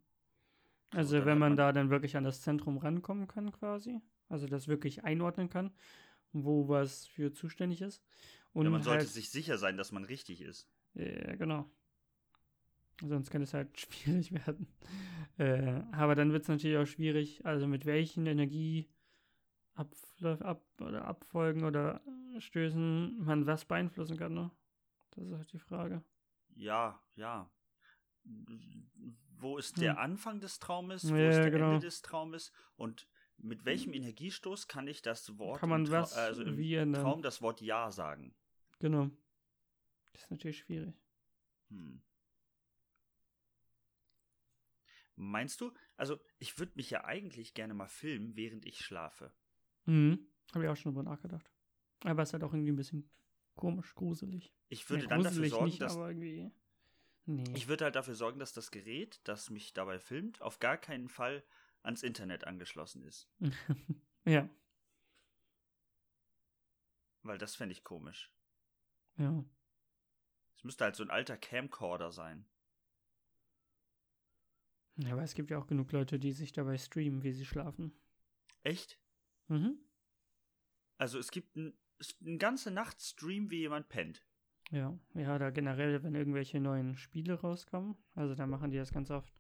So, 0.93 0.99
Also 0.99 1.13
wenn 1.15 1.39
man 1.39 1.39
man- 1.39 1.57
da 1.57 1.73
dann 1.73 1.91
wirklich 1.91 2.17
an 2.17 2.25
das 2.25 2.41
Zentrum 2.43 2.79
rankommen 2.79 3.27
kann, 3.27 3.51
quasi. 3.53 4.01
Also 4.29 4.47
das 4.47 4.69
wirklich 4.69 5.05
einordnen 5.05 5.49
kann, 5.51 5.73
wo 6.33 6.69
was 6.69 7.07
für 7.07 7.33
zuständig 7.33 7.83
ist. 7.83 8.03
Und 8.53 8.67
ja, 8.67 8.71
man 8.71 8.83
sollte 8.83 9.01
halt, 9.05 9.09
sich 9.09 9.31
sicher 9.31 9.59
sein, 9.59 9.77
dass 9.77 9.93
man 9.93 10.05
richtig 10.05 10.41
ist. 10.43 10.69
Ja, 10.95 11.35
genau. 11.37 11.71
Sonst 13.01 13.31
kann 13.31 13.43
es 13.43 13.55
halt 13.55 13.79
schwierig 13.81 14.33
werden. 14.33 14.67
Äh, 15.39 15.83
aber 15.93 16.15
dann 16.15 16.33
wird 16.33 16.43
es 16.43 16.49
natürlich 16.49 16.77
auch 16.77 16.87
schwierig, 16.87 17.45
also 17.45 17.67
mit 17.67 17.87
welchen 17.87 18.27
Energieabfl- 18.27 18.89
ab 20.43 20.63
oder 20.81 21.05
Abfolgen 21.07 21.65
oder 21.65 22.01
Stößen 22.39 23.25
man 23.25 23.47
was 23.47 23.65
beeinflussen 23.65 24.17
kann, 24.17 24.35
ne? 24.35 24.51
Das 25.13 25.25
ist 25.27 25.33
halt 25.33 25.53
die 25.53 25.59
Frage. 25.59 26.03
Ja, 26.55 27.01
ja. 27.17 27.51
Wo 29.43 29.59
ist 29.59 29.81
der 29.81 29.93
Hm. 29.93 29.99
Anfang 29.99 30.41
des 30.41 30.59
Traumes? 30.59 31.11
Wo 31.11 31.17
Ja, 31.17 31.29
ist 31.31 31.37
der 31.39 31.51
genau. 31.51 31.75
Ende 31.75 31.87
des 31.87 32.01
Traumes? 32.03 32.53
Und 32.77 33.09
mit 33.39 33.65
welchem 33.65 33.93
Energiestoß 33.93 34.69
kann 34.69 34.87
ich 34.87 35.03
das 35.03 35.37
Wort 35.39 35.59
Kann 35.59 35.69
man 35.69 35.85
im 35.85 35.91
was 35.91 36.13
also 36.13 36.43
im 36.43 36.57
wie 36.57 36.77
ändern? 36.77 37.03
Traum 37.03 37.23
das 37.23 37.43
Wort 37.43 37.61
Ja 37.61 37.91
sagen? 37.91 38.35
Genau. 38.79 39.11
Das 40.13 40.23
ist 40.23 40.31
natürlich 40.31 40.59
schwierig. 40.59 40.95
Hm. 41.71 42.03
Meinst 45.17 45.61
du? 45.61 45.73
Also, 45.97 46.19
ich 46.39 46.59
würde 46.59 46.73
mich 46.77 46.91
ja 46.91 47.05
eigentlich 47.05 47.55
gerne 47.55 47.75
mal 47.75 47.89
filmen, 47.89 48.37
während 48.37 48.65
ich 48.65 48.79
schlafe. 48.79 49.33
Mhm. 49.87 50.27
Habe 50.55 50.65
ich 50.65 50.71
auch 50.71 50.77
schon 50.77 50.93
drüber 50.93 51.03
nachgedacht. 51.03 51.51
Aber 52.05 52.23
es 52.23 52.31
ist 52.31 52.33
halt 52.35 52.45
auch 52.45 52.53
irgendwie 52.53 52.73
ein 52.73 52.77
bisschen 52.77 53.11
komisch, 53.57 53.95
gruselig. 53.95 54.55
Ich 54.69 54.89
würde 54.89 55.05
Ja, 55.05 55.11
dann 55.11 55.23
dafür 55.23 55.49
sorgen, 55.49 55.67
nicht, 55.67 55.81
dass. 55.81 55.97
Nee. 57.25 57.45
ich 57.55 57.69
würde 57.69 57.85
halt 57.85 57.95
dafür 57.95 58.15
sorgen, 58.15 58.41
dass 58.41 58.53
das 58.53 58.71
Gerät, 58.71 59.21
das 59.25 59.51
mich 59.51 59.73
dabei 59.73 59.99
filmt, 60.01 60.41
auf 60.41 60.59
gar 60.59 60.77
keinen 60.77 61.09
Fall 61.09 61.45
ans 61.83 62.03
Internet 62.03 62.45
angeschlossen 62.45 63.03
ist, 63.05 63.31
ja, 64.25 64.49
weil 67.23 67.39
das 67.39 67.55
fände 67.55 67.73
ich 67.73 67.85
komisch. 67.85 68.33
ja. 69.17 69.45
Es 70.57 70.65
müsste 70.65 70.85
halt 70.85 70.95
so 70.95 71.03
ein 71.03 71.11
alter 71.11 71.37
Camcorder 71.37 72.13
sein. 72.13 72.47
Ja, 74.97 75.13
aber 75.13 75.23
es 75.23 75.35
gibt 75.35 75.51
ja 75.51 75.59
auch 75.59 75.67
genug 75.67 75.91
Leute, 75.91 76.19
die 76.19 76.33
sich 76.33 76.53
dabei 76.53 76.79
streamen, 76.79 77.23
wie 77.23 77.33
sie 77.33 77.47
schlafen. 77.47 77.93
Echt? 78.63 79.01
Mhm. 79.49 79.79
Also 80.99 81.19
es 81.19 81.31
gibt 81.31 81.57
ein, 81.57 81.77
eine 82.21 82.39
ganze 82.39 82.71
Nacht 82.71 83.01
Stream, 83.01 83.51
wie 83.51 83.61
jemand 83.61 83.89
pennt. 83.89 84.25
Ja, 84.73 84.99
ja, 85.15 85.39
da 85.39 85.51
generell, 85.51 86.03
wenn 86.03 86.15
irgendwelche 86.15 86.59
neuen 86.59 86.97
Spiele 86.97 87.35
rauskommen, 87.35 87.95
also 88.15 88.35
da 88.35 88.47
machen 88.47 88.71
die 88.71 88.79
das 88.79 88.91
ganz 88.91 89.11
oft, 89.11 89.31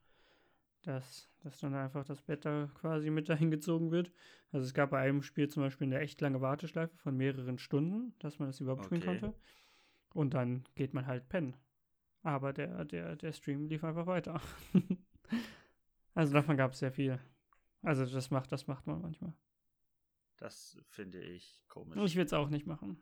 dass, 0.82 1.30
dass 1.42 1.58
dann 1.58 1.74
einfach 1.74 2.04
das 2.04 2.20
Bett 2.20 2.44
da 2.44 2.70
quasi 2.74 3.08
mit 3.08 3.28
dahin 3.30 3.50
gezogen 3.50 3.90
wird. 3.90 4.12
Also 4.52 4.66
es 4.66 4.74
gab 4.74 4.90
bei 4.90 5.00
einem 5.00 5.22
Spiel 5.22 5.48
zum 5.48 5.62
Beispiel 5.62 5.86
eine 5.86 6.00
echt 6.00 6.20
lange 6.20 6.42
Warteschleife 6.42 6.94
von 6.98 7.16
mehreren 7.16 7.58
Stunden, 7.58 8.14
dass 8.18 8.38
man 8.38 8.48
das 8.48 8.60
überhaupt 8.60 8.84
spielen 8.84 9.00
Okay. 9.00 9.20
konnte. 9.20 9.34
Und 10.12 10.34
dann 10.34 10.64
geht 10.74 10.92
man 10.92 11.06
halt 11.06 11.30
pennen. 11.30 11.56
Aber 12.22 12.52
der, 12.52 12.84
der, 12.84 13.16
der 13.16 13.32
Stream 13.32 13.66
lief 13.66 13.84
einfach 13.84 14.06
weiter. 14.06 14.38
also 16.14 16.34
davon 16.34 16.58
gab 16.58 16.72
es 16.72 16.80
sehr 16.80 16.92
viel. 16.92 17.18
Also 17.80 18.04
das 18.04 18.30
macht, 18.30 18.52
das 18.52 18.66
macht 18.66 18.86
man 18.86 19.00
manchmal. 19.00 19.32
Das 20.36 20.78
finde 20.90 21.20
ich 21.22 21.64
komisch. 21.68 21.98
Ich 22.04 22.16
will 22.16 22.26
es 22.26 22.34
auch 22.34 22.50
nicht 22.50 22.66
machen. 22.66 23.00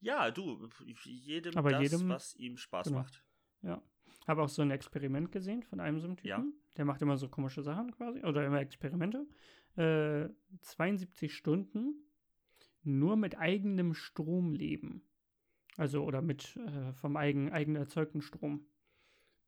Ja, 0.00 0.30
du, 0.30 0.68
jedem 1.04 1.56
Aber 1.56 1.70
das, 1.70 1.82
jedem- 1.82 2.08
was 2.08 2.34
ihm 2.36 2.56
Spaß 2.56 2.88
genau. 2.88 3.00
macht. 3.00 3.24
Ja. 3.62 3.82
Habe 4.26 4.42
auch 4.42 4.48
so 4.48 4.62
ein 4.62 4.70
Experiment 4.70 5.32
gesehen 5.32 5.62
von 5.62 5.80
einem 5.80 6.00
so 6.00 6.06
einem 6.06 6.16
Typen. 6.16 6.28
Ja. 6.28 6.44
Der 6.76 6.84
macht 6.84 7.02
immer 7.02 7.16
so 7.16 7.28
komische 7.28 7.62
Sachen 7.62 7.90
quasi. 7.92 8.20
Oder 8.24 8.44
immer 8.46 8.60
Experimente. 8.60 9.26
Äh, 9.76 10.28
72 10.62 11.34
Stunden 11.34 11.94
nur 12.82 13.16
mit 13.16 13.38
eigenem 13.38 13.94
Strom 13.94 14.52
leben. 14.54 15.02
Also, 15.76 16.04
oder 16.04 16.22
mit 16.22 16.56
äh, 16.56 16.92
vom 16.92 17.16
eigen, 17.16 17.52
eigen 17.52 17.76
erzeugten 17.76 18.20
Strom. 18.22 18.66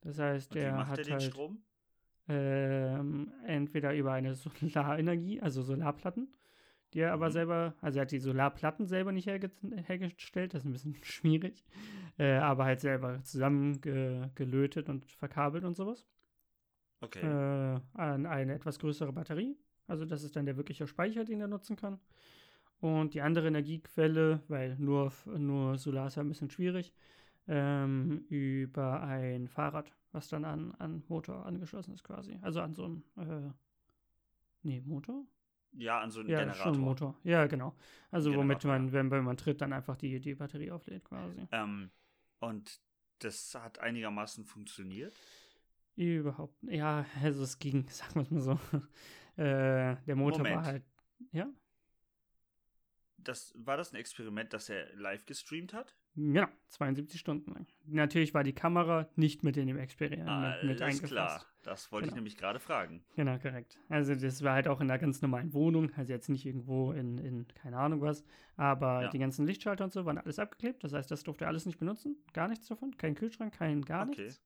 Das 0.00 0.18
heißt, 0.18 0.54
der 0.54 0.72
macht 0.74 0.90
hat 0.90 0.98
er 0.98 1.04
den 1.04 1.12
halt 1.14 1.22
Strom? 1.22 1.62
ähm, 2.28 3.32
entweder 3.44 3.94
über 3.94 4.12
eine 4.12 4.34
Solarenergie, 4.34 5.40
also 5.40 5.62
Solarplatten, 5.62 6.32
die 6.94 7.00
er 7.00 7.12
aber 7.12 7.28
Mhm. 7.28 7.32
selber, 7.32 7.74
also 7.80 7.98
er 7.98 8.02
hat 8.02 8.12
die 8.12 8.18
Solarplatten 8.18 8.86
selber 8.86 9.12
nicht 9.12 9.26
herge 9.26 9.50
hergestellt, 9.86 10.54
das 10.54 10.62
ist 10.62 10.66
ein 10.66 10.72
bisschen 10.72 10.94
schwierig, 11.04 11.64
äh, 12.18 12.34
aber 12.34 12.64
halt 12.64 12.80
selber 12.80 13.22
zusammengelötet 13.22 14.88
und 14.88 15.06
verkabelt 15.06 15.64
und 15.64 15.74
sowas. 15.76 16.06
Okay. 17.00 17.20
Äh, 17.20 17.80
an 17.94 18.26
eine 18.26 18.54
etwas 18.54 18.78
größere 18.78 19.12
Batterie, 19.12 19.56
also 19.86 20.04
das 20.04 20.22
ist 20.22 20.36
dann 20.36 20.46
der 20.46 20.56
wirkliche 20.56 20.86
Speicher, 20.86 21.24
den 21.24 21.40
er 21.40 21.48
nutzen 21.48 21.76
kann. 21.76 21.98
Und 22.80 23.14
die 23.14 23.20
andere 23.22 23.46
Energiequelle, 23.46 24.42
weil 24.48 24.76
nur, 24.78 25.12
nur 25.38 25.78
Solar 25.78 26.08
ist 26.08 26.16
ja 26.16 26.22
ein 26.22 26.28
bisschen 26.28 26.50
schwierig, 26.50 26.92
ähm, 27.46 28.24
über 28.28 29.02
ein 29.02 29.46
Fahrrad, 29.48 29.92
was 30.12 30.28
dann 30.28 30.44
an, 30.44 30.72
an 30.78 31.04
Motor 31.08 31.46
angeschlossen 31.46 31.94
ist 31.94 32.02
quasi. 32.04 32.38
Also 32.42 32.60
an 32.60 32.74
so 32.74 32.84
einen, 32.84 33.04
äh, 33.16 33.52
nee, 34.62 34.80
Motor? 34.80 35.24
Ja, 35.72 36.00
an 36.00 36.10
so 36.10 36.20
einen 36.20 36.28
Ja, 36.28 36.38
Generator. 36.40 36.74
schon 36.74 36.78
Motor. 36.78 37.18
Ja, 37.24 37.46
genau. 37.46 37.74
Also 38.10 38.34
womit 38.34 38.60
Generator, 38.60 38.70
man, 38.70 38.92
wenn, 38.92 39.10
wenn 39.10 39.24
man 39.24 39.36
tritt, 39.36 39.60
dann 39.60 39.72
einfach 39.72 39.96
die, 39.96 40.20
die 40.20 40.34
Batterie 40.34 40.70
auflädt 40.70 41.04
quasi. 41.04 41.48
Ähm, 41.52 41.90
und 42.40 42.80
das 43.20 43.54
hat 43.54 43.78
einigermaßen 43.78 44.44
funktioniert. 44.44 45.22
Überhaupt, 45.96 46.56
ja, 46.62 47.04
also 47.22 47.42
es 47.42 47.58
ging, 47.58 47.86
sagen 47.90 48.14
wir 48.14 48.22
es 48.22 48.30
mal 48.30 48.40
so. 48.40 48.60
äh, 49.42 49.96
der 50.06 50.16
Motor 50.16 50.48
war 50.48 50.62
Moment. 50.62 50.66
halt, 50.66 50.84
ja, 51.32 51.48
Das, 53.16 53.54
war 53.56 53.78
das 53.78 53.92
ein 53.92 53.96
Experiment, 53.96 54.52
das 54.52 54.68
er 54.68 54.94
live 54.96 55.24
gestreamt 55.24 55.72
hat? 55.72 55.96
Genau, 56.14 56.46
72 56.68 57.20
Stunden 57.20 57.52
lang. 57.52 57.66
Natürlich 57.86 58.34
war 58.34 58.44
die 58.44 58.52
Kamera 58.54 59.08
nicht 59.16 59.42
mit 59.42 59.56
in 59.56 59.66
dem 59.66 59.78
Experiment 59.78 60.62
mit 60.62 60.82
Alles 60.82 60.82
eingefasst. 60.82 61.12
klar. 61.12 61.46
Das 61.62 61.92
wollte 61.92 62.06
ich 62.06 62.10
Genau. 62.10 62.16
nämlich 62.16 62.36
gerade 62.36 62.58
fragen. 62.58 63.04
Genau, 63.14 63.38
korrekt. 63.38 63.78
Also 63.88 64.14
das 64.14 64.42
war 64.42 64.54
halt 64.54 64.66
auch 64.68 64.80
in 64.80 64.90
einer 64.90 64.98
ganz 64.98 65.20
normalen 65.22 65.52
Wohnung, 65.52 65.92
also 65.96 66.12
jetzt 66.12 66.28
nicht 66.28 66.44
irgendwo 66.46 66.92
in, 66.92 67.18
in 67.18 67.46
keine 67.54 67.76
Ahnung 67.76 68.00
was, 68.00 68.24
aber 68.56 69.02
Ja. 69.02 69.08
die 69.10 69.18
ganzen 69.18 69.46
Lichtschalter 69.46 69.84
und 69.84 69.92
so 69.92 70.04
waren 70.04 70.18
alles 70.18 70.38
abgeklebt, 70.38 70.82
das 70.82 70.92
heißt, 70.92 71.10
das 71.10 71.22
durfte 71.22 71.44
er 71.44 71.48
alles 71.48 71.66
nicht 71.66 71.78
benutzen, 71.78 72.16
gar 72.32 72.48
nichts 72.48 72.66
davon, 72.66 72.96
kein 72.96 73.14
Kühlschrank, 73.14 73.54
kein 73.54 73.82
gar 73.82 74.08
Okay. 74.08 74.22
nichts. 74.22 74.42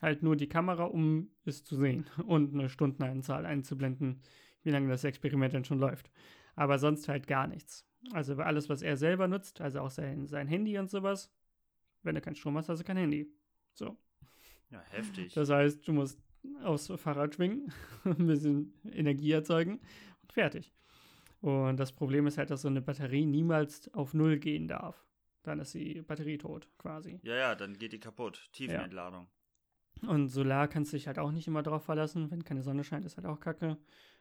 Halt 0.00 0.22
nur 0.22 0.36
die 0.36 0.48
Kamera, 0.48 0.84
um 0.84 1.30
es 1.44 1.64
zu 1.64 1.76
sehen 1.76 2.06
und 2.26 2.54
eine 2.54 2.68
Stundenanzahl 2.68 3.46
einzublenden, 3.46 4.20
wie 4.62 4.70
lange 4.70 4.88
das 4.88 5.04
Experiment 5.04 5.54
denn 5.54 5.64
schon 5.64 5.78
läuft. 5.78 6.10
Aber 6.54 6.78
sonst 6.78 7.08
halt 7.08 7.26
gar 7.26 7.46
nichts. 7.46 7.84
Also 8.12 8.36
alles, 8.36 8.68
was 8.68 8.82
er 8.82 8.96
selber 8.96 9.26
nutzt, 9.28 9.60
also 9.60 9.80
auch 9.80 9.90
sein, 9.90 10.26
sein 10.28 10.46
Handy 10.46 10.78
und 10.78 10.88
sowas, 10.90 11.32
wenn 12.02 12.14
du 12.14 12.20
keinen 12.20 12.36
Strom 12.36 12.56
hast, 12.56 12.68
hast 12.68 12.78
du 12.80 12.84
kein 12.84 12.96
Handy. 12.96 13.28
So. 13.74 13.96
Ja, 14.70 14.80
heftig. 14.90 15.32
Das 15.34 15.50
heißt, 15.50 15.86
du 15.88 15.92
musst 15.92 16.20
aufs 16.62 16.92
Fahrrad 16.96 17.34
schwingen, 17.34 17.72
ein 18.04 18.26
bisschen 18.26 18.74
Energie 18.92 19.32
erzeugen 19.32 19.80
und 20.22 20.32
fertig. 20.32 20.72
Und 21.40 21.76
das 21.78 21.92
Problem 21.92 22.26
ist 22.26 22.38
halt, 22.38 22.50
dass 22.50 22.62
so 22.62 22.68
eine 22.68 22.82
Batterie 22.82 23.26
niemals 23.26 23.92
auf 23.94 24.14
Null 24.14 24.38
gehen 24.38 24.66
darf. 24.66 25.04
Dann 25.44 25.60
ist 25.60 25.74
die 25.74 26.02
Batterie 26.02 26.38
tot, 26.38 26.68
quasi. 26.78 27.20
Ja, 27.22 27.36
ja, 27.36 27.54
dann 27.54 27.78
geht 27.78 27.92
die 27.92 28.00
kaputt. 28.00 28.48
Tiefenentladung. 28.52 29.28
Und 30.06 30.28
Solar 30.28 30.68
kannst 30.68 30.92
du 30.92 30.96
dich 30.96 31.06
halt 31.06 31.18
auch 31.18 31.32
nicht 31.32 31.46
immer 31.46 31.62
drauf 31.62 31.84
verlassen. 31.84 32.30
Wenn 32.30 32.44
keine 32.44 32.62
Sonne 32.62 32.84
scheint, 32.84 33.04
ist 33.04 33.16
halt 33.16 33.26
auch 33.26 33.40
kacke. 33.40 33.76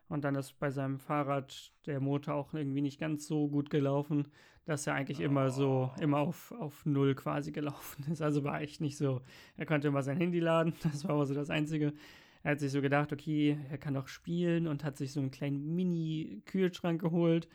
Und 0.10 0.24
dann 0.24 0.36
ist 0.36 0.58
bei 0.60 0.72
seinem 0.72 1.00
Fahrrad 1.00 1.72
der 1.86 2.00
Motor 2.00 2.36
auch 2.36 2.54
irgendwie 2.54 2.82
nicht 2.82 3.00
ganz 3.00 3.28
so 3.28 3.48
gut 3.50 3.70
gelaufen, 3.70 4.28
dass 4.66 4.88
er 4.88 4.96
eigentlich 4.96 5.20
immer 5.22 5.50
so, 5.50 5.92
Oh. 5.98 6.02
immer 6.02 6.20
auf, 6.20 6.52
auf 6.54 6.86
Null 6.86 7.16
quasi 7.16 7.52
gelaufen 7.52 8.06
ist. 8.12 8.22
Also 8.22 8.44
war 8.44 8.62
echt 8.62 8.82
nicht 8.82 8.98
so. 8.98 9.22
Er 9.58 9.66
konnte 9.66 9.88
immer 9.90 10.04
sein 10.04 10.18
Handy 10.18 10.40
laden, 10.40 10.74
das 10.84 11.04
war 11.04 11.12
aber 11.12 11.26
so 11.26 11.34
das 11.34 11.50
Einzige. 11.50 11.94
Er 12.44 12.52
hat 12.52 12.60
sich 12.60 12.72
so 12.72 12.82
gedacht, 12.82 13.12
okay, 13.12 13.58
er 13.70 13.78
kann 13.78 13.94
doch 13.96 14.08
spielen 14.08 14.68
und 14.68 14.84
hat 14.84 14.96
sich 14.98 15.12
so 15.12 15.20
einen 15.20 15.32
kleinen 15.32 15.76
Mini-Kühlschrank 15.76 17.02
geholt, 17.02 17.48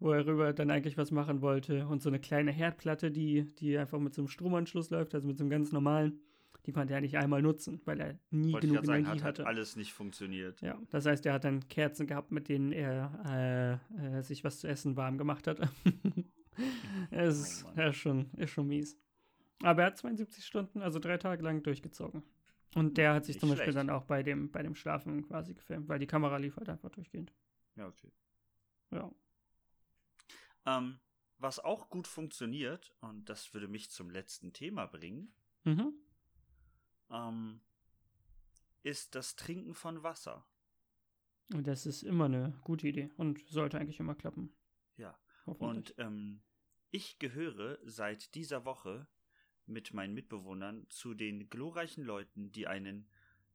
wo 0.00 0.12
er 0.12 0.26
rüber 0.26 0.52
dann 0.52 0.70
eigentlich 0.70 0.96
was 0.96 1.10
machen 1.12 1.40
wollte. 1.42 1.86
Und 1.86 2.02
so 2.02 2.08
eine 2.08 2.18
kleine 2.18 2.50
Herdplatte, 2.50 3.10
die, 3.10 3.44
die 3.60 3.78
einfach 3.78 3.98
mit 4.00 4.14
so 4.14 4.22
einem 4.22 4.28
Stromanschluss 4.28 4.90
läuft, 4.90 5.14
also 5.14 5.28
mit 5.28 5.38
so 5.38 5.44
einem 5.44 5.50
ganz 5.50 5.72
normalen. 5.72 6.20
Die 6.66 6.72
konnte 6.72 6.92
er 6.94 7.00
nicht 7.00 7.16
einmal 7.16 7.40
nutzen, 7.42 7.80
weil 7.86 8.00
er 8.00 8.18
nie 8.30 8.52
Wollte 8.52 8.66
ich 8.66 8.72
genug 8.72 8.86
sagen, 8.86 9.04
Energie 9.04 9.18
hat 9.20 9.24
halt 9.24 9.38
hatte. 9.38 9.46
alles 9.46 9.76
nicht 9.76 9.92
funktioniert. 9.92 10.60
Ja, 10.60 10.78
das 10.90 11.06
heißt, 11.06 11.24
er 11.26 11.32
hat 11.34 11.44
dann 11.44 11.66
Kerzen 11.68 12.06
gehabt, 12.06 12.30
mit 12.32 12.48
denen 12.48 12.72
er 12.72 13.80
äh, 13.98 14.18
äh, 14.18 14.22
sich 14.22 14.44
was 14.44 14.60
zu 14.60 14.68
essen 14.68 14.96
warm 14.96 15.16
gemacht 15.18 15.46
hat. 15.46 15.58
es 17.10 17.38
ist, 17.38 17.66
ja, 17.76 17.88
ist, 17.88 17.96
schon, 17.96 18.30
ist 18.34 18.50
schon 18.50 18.66
mies. 18.68 18.98
Aber 19.62 19.82
er 19.82 19.86
hat 19.88 19.98
72 19.98 20.44
Stunden, 20.44 20.82
also 20.82 20.98
drei 20.98 21.16
Tage 21.16 21.42
lang 21.42 21.62
durchgezogen. 21.62 22.22
Und 22.74 22.98
der 22.98 23.14
hat 23.14 23.24
sich 23.24 23.36
Nicht 23.36 23.40
zum 23.40 23.48
Beispiel 23.50 23.64
schlecht. 23.72 23.78
dann 23.78 23.90
auch 23.90 24.04
bei 24.04 24.22
dem, 24.22 24.50
bei 24.50 24.62
dem 24.62 24.74
Schlafen 24.74 25.26
quasi 25.26 25.54
gefilmt, 25.54 25.88
weil 25.88 25.98
die 25.98 26.06
Kamera 26.06 26.36
lief 26.36 26.56
halt 26.56 26.68
einfach 26.68 26.90
durchgehend. 26.90 27.32
Ja, 27.76 27.88
okay. 27.88 28.12
Ja. 28.90 29.10
Ähm, 30.66 31.00
was 31.38 31.58
auch 31.58 31.88
gut 31.88 32.06
funktioniert, 32.06 32.92
und 33.00 33.28
das 33.28 33.52
würde 33.54 33.66
mich 33.66 33.90
zum 33.90 34.10
letzten 34.10 34.52
Thema 34.52 34.86
bringen, 34.86 35.32
Mhm. 35.64 35.92
Ähm, 37.10 37.60
ist 38.82 39.14
das 39.14 39.36
Trinken 39.36 39.74
von 39.74 40.02
Wasser. 40.02 40.44
Und 41.52 41.66
das 41.66 41.84
ist 41.86 42.02
immer 42.02 42.26
eine 42.26 42.58
gute 42.62 42.88
Idee 42.88 43.10
und 43.16 43.40
sollte 43.48 43.78
eigentlich 43.78 44.00
immer 44.00 44.14
klappen. 44.14 44.52
Ja. 44.96 45.18
Und 45.44 45.94
ähm, 45.98 46.42
ich 46.90 47.18
gehöre 47.18 47.78
seit 47.84 48.34
dieser 48.34 48.64
Woche 48.64 49.06
mit 49.66 49.92
meinen 49.92 50.14
Mitbewohnern 50.14 50.86
zu 50.90 51.14
den 51.14 51.50
glorreichen 51.50 52.04
Leuten, 52.04 52.52
die 52.52 52.66
einen 52.68 53.08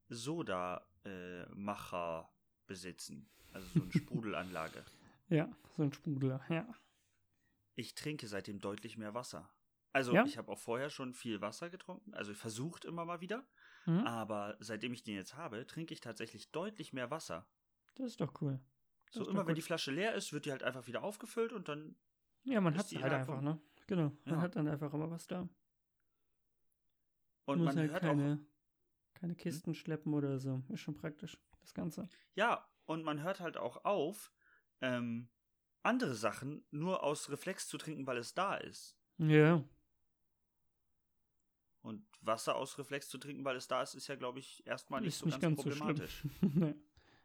Soda-Macher 0.10 1.54
besitzen. 2.68 3.30
Also 3.52 3.68
so 3.68 3.82
eine 3.84 3.92
Sprudelanlage. 3.94 4.84
ja, 5.30 5.50
so 5.78 5.84
ein 5.84 5.94
Sprudler, 5.94 6.44
ja. 6.50 6.68
Ich 7.76 7.96
trinke 7.96 8.28
seitdem 8.28 8.60
deutlich 8.60 8.98
mehr 8.98 9.14
Wasser. 9.14 9.50
Also 9.96 10.14
Ja? 10.14 10.26
ich 10.26 10.38
habe 10.38 10.52
auch 10.52 10.60
vorher 10.60 10.90
schon 10.90 11.14
viel 11.14 11.40
Wasser 11.40 11.70
getrunken, 11.70 12.14
also 12.14 12.34
versucht 12.34 12.84
immer 12.84 13.06
mal 13.06 13.22
wieder. 13.22 13.48
Mhm. 13.86 14.00
Aber 14.06 14.58
seitdem 14.60 14.92
ich 14.92 15.04
den 15.04 15.16
jetzt 15.16 15.36
habe, 15.38 15.66
trinke 15.66 15.94
ich 15.94 16.02
tatsächlich 16.02 16.52
deutlich 16.52 16.92
mehr 16.92 17.12
Wasser. 17.12 17.48
Das 17.96 18.08
ist 18.08 18.20
doch 18.20 18.42
cool. 18.42 18.60
Das 19.06 19.16
So 19.16 19.30
immer 19.30 19.40
wenn 19.48 19.54
gut. 19.54 19.58
die 19.58 19.62
Flasche 19.62 19.92
leer 19.92 20.14
ist, 20.14 20.34
wird 20.34 20.46
die 20.46 20.52
halt 20.52 20.64
einfach 20.64 20.86
wieder 20.88 21.02
aufgefüllt 21.02 21.54
und 21.54 21.70
dann. 21.70 21.96
Ja, 22.44 22.60
man 22.60 22.76
hat 22.78 22.92
die 22.92 22.96
halt 22.96 23.06
innerhalb 23.06 23.22
einfach, 23.22 23.36
von- 23.36 23.46
ne? 23.46 23.62
Genau. 23.88 24.12
Man 24.26 24.36
Ja. 24.36 24.42
hat 24.42 24.58
dann 24.58 24.68
einfach 24.68 24.94
immer 24.94 25.10
was 25.10 25.28
da. 25.28 25.48
Und 27.46 27.60
Muss 27.60 27.68
man 27.68 27.78
halt 27.78 27.92
hört 27.92 28.04
auch. 28.04 28.08
keine, 28.08 28.46
keine 29.14 29.36
Kisten 29.36 29.74
schleppen 29.76 30.14
oder 30.14 30.40
so. 30.40 30.62
Ist 30.68 30.82
schon 30.82 30.96
praktisch, 30.96 31.38
das 31.62 31.74
Ganze. 31.74 32.10
Ja, 32.34 32.68
und 32.86 33.04
man 33.06 33.24
hört 33.24 33.40
halt 33.40 33.56
auch 33.56 33.86
auf, 33.86 34.34
ähm, 34.82 35.30
andere 35.84 36.16
Sachen 36.16 36.66
nur 36.72 37.02
aus 37.02 37.30
Reflex 37.30 37.70
zu 37.70 37.78
trinken, 37.78 38.06
weil 38.08 38.18
es 38.18 38.34
da 38.34 38.56
ist. 38.56 38.98
Ja, 39.20 39.64
Und 41.86 42.04
Wasser 42.22 42.56
aus 42.56 42.80
Reflex 42.80 43.10
zu 43.10 43.20
trinken, 43.20 43.46
weil 43.46 43.56
es 43.56 43.68
da 43.68 43.84
ist, 43.84 43.94
ist 43.94 44.08
ja, 44.08 44.16
glaube 44.16 44.40
ich, 44.40 44.66
erstmal 44.66 45.02
nicht 45.02 45.10
ist 45.10 45.20
so 45.20 45.28
nicht 45.28 45.40
ganz, 45.40 45.64
ganz 45.64 45.78
so 45.78 45.84
problematisch. 45.84 46.24
nee. 46.42 46.74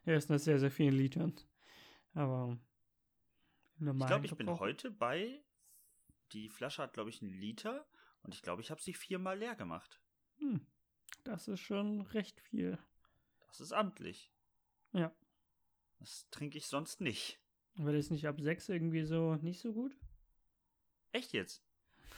Er 0.05 0.17
ist 0.17 0.29
nach 0.29 0.37
sehr, 0.37 0.59
sehr 0.59 0.69
vielen 0.69 0.93
Litern. 0.93 1.33
Aber 2.13 2.59
im 3.79 3.97
ich 3.97 4.05
glaube, 4.05 4.25
ich 4.27 4.35
bin 4.35 4.47
heute 4.59 4.91
bei. 4.91 5.43
Die 6.33 6.47
Flasche 6.47 6.83
hat, 6.83 6.93
glaube 6.93 7.09
ich, 7.09 7.23
einen 7.23 7.33
Liter. 7.33 7.87
Und 8.21 8.35
ich 8.35 8.43
glaube, 8.43 8.61
ich 8.61 8.69
habe 8.69 8.79
sie 8.79 8.93
viermal 8.93 9.39
leer 9.39 9.55
gemacht. 9.55 9.99
Hm, 10.37 10.63
das 11.23 11.47
ist 11.47 11.61
schon 11.61 12.01
recht 12.01 12.39
viel. 12.39 12.77
Das 13.47 13.61
ist 13.61 13.71
amtlich. 13.71 14.31
Ja. 14.93 15.11
Das 15.97 16.29
trinke 16.29 16.59
ich 16.59 16.67
sonst 16.67 17.01
nicht. 17.01 17.39
Das 17.77 17.95
ist 17.95 18.11
nicht 18.11 18.27
ab 18.27 18.39
6 18.39 18.69
irgendwie 18.69 19.05
so 19.05 19.37
nicht 19.37 19.59
so 19.59 19.73
gut? 19.73 19.97
Echt 21.13 21.33
jetzt? 21.33 21.63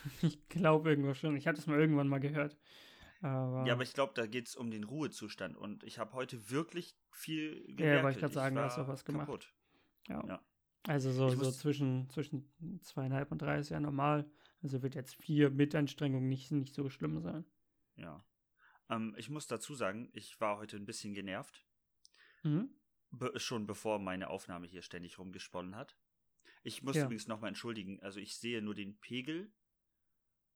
Ich 0.21 0.47
glaube 0.49 0.89
irgendwo 0.89 1.13
schon. 1.13 1.35
Ich 1.35 1.47
hatte 1.47 1.59
es 1.59 1.67
mal 1.67 1.79
irgendwann 1.79 2.07
mal 2.07 2.19
gehört. 2.19 2.57
Aber, 3.21 3.65
Ja, 3.65 3.73
aber 3.73 3.83
ich 3.83 3.93
glaube, 3.93 4.13
da 4.15 4.25
geht 4.27 4.47
es 4.47 4.55
um 4.55 4.69
den 4.69 4.83
Ruhezustand. 4.83 5.55
Und 5.55 5.83
ich 5.83 5.97
habe 5.99 6.13
heute 6.13 6.49
wirklich 6.49 6.95
viel 7.11 7.61
gewerkelt. 7.67 7.79
Ja, 7.97 8.03
wollte 8.03 8.17
ich 8.17 8.21
grad 8.21 8.33
sagen, 8.33 8.55
du 8.55 8.61
hast 8.61 8.77
auch 8.79 8.87
was 8.87 9.05
gemacht. 9.05 9.27
kaputt. 9.27 9.53
ja. 10.07 10.23
ja. 10.27 10.43
Also 10.85 11.13
so, 11.13 11.29
Ich 11.29 11.35
so 11.39 11.49
zwischen, 11.49 12.09
zwischen 12.09 12.51
zweieinhalb 12.81 13.31
und 13.31 13.41
drei 13.41 13.57
ist 13.59 13.69
ja 13.69 13.79
normal. 13.79 14.29
Also 14.61 14.81
wird 14.83 14.95
jetzt 14.95 15.15
vier 15.15 15.49
mit 15.49 15.73
Anstrengung 15.75 16.27
nicht, 16.27 16.51
nicht 16.51 16.75
so 16.75 16.89
schlimm 16.89 17.21
sein. 17.21 17.45
Ja. 17.95 18.25
Ähm, 18.89 19.15
ich 19.17 19.29
muss 19.29 19.47
dazu 19.47 19.75
sagen, 19.75 20.09
ich 20.11 20.41
war 20.41 20.57
heute 20.57 20.75
ein 20.75 20.85
bisschen 20.85 21.13
genervt. 21.13 21.65
Mhm. 22.43 22.69
Be 23.11 23.31
schon 23.39 23.65
bevor 23.65 23.97
meine 23.99 24.29
Aufnahme 24.29 24.67
hier 24.67 24.81
ständig 24.81 25.19
rumgesponnen 25.19 25.77
hat. 25.77 25.95
Ich 26.63 26.83
muss 26.83 26.97
Ja. 26.97 27.05
übrigens 27.05 27.27
nochmal 27.29 27.47
entschuldigen. 27.49 28.01
Also 28.01 28.19
ich 28.19 28.35
sehe 28.37 28.61
nur 28.61 28.75
den 28.75 28.99
Pegel 28.99 29.53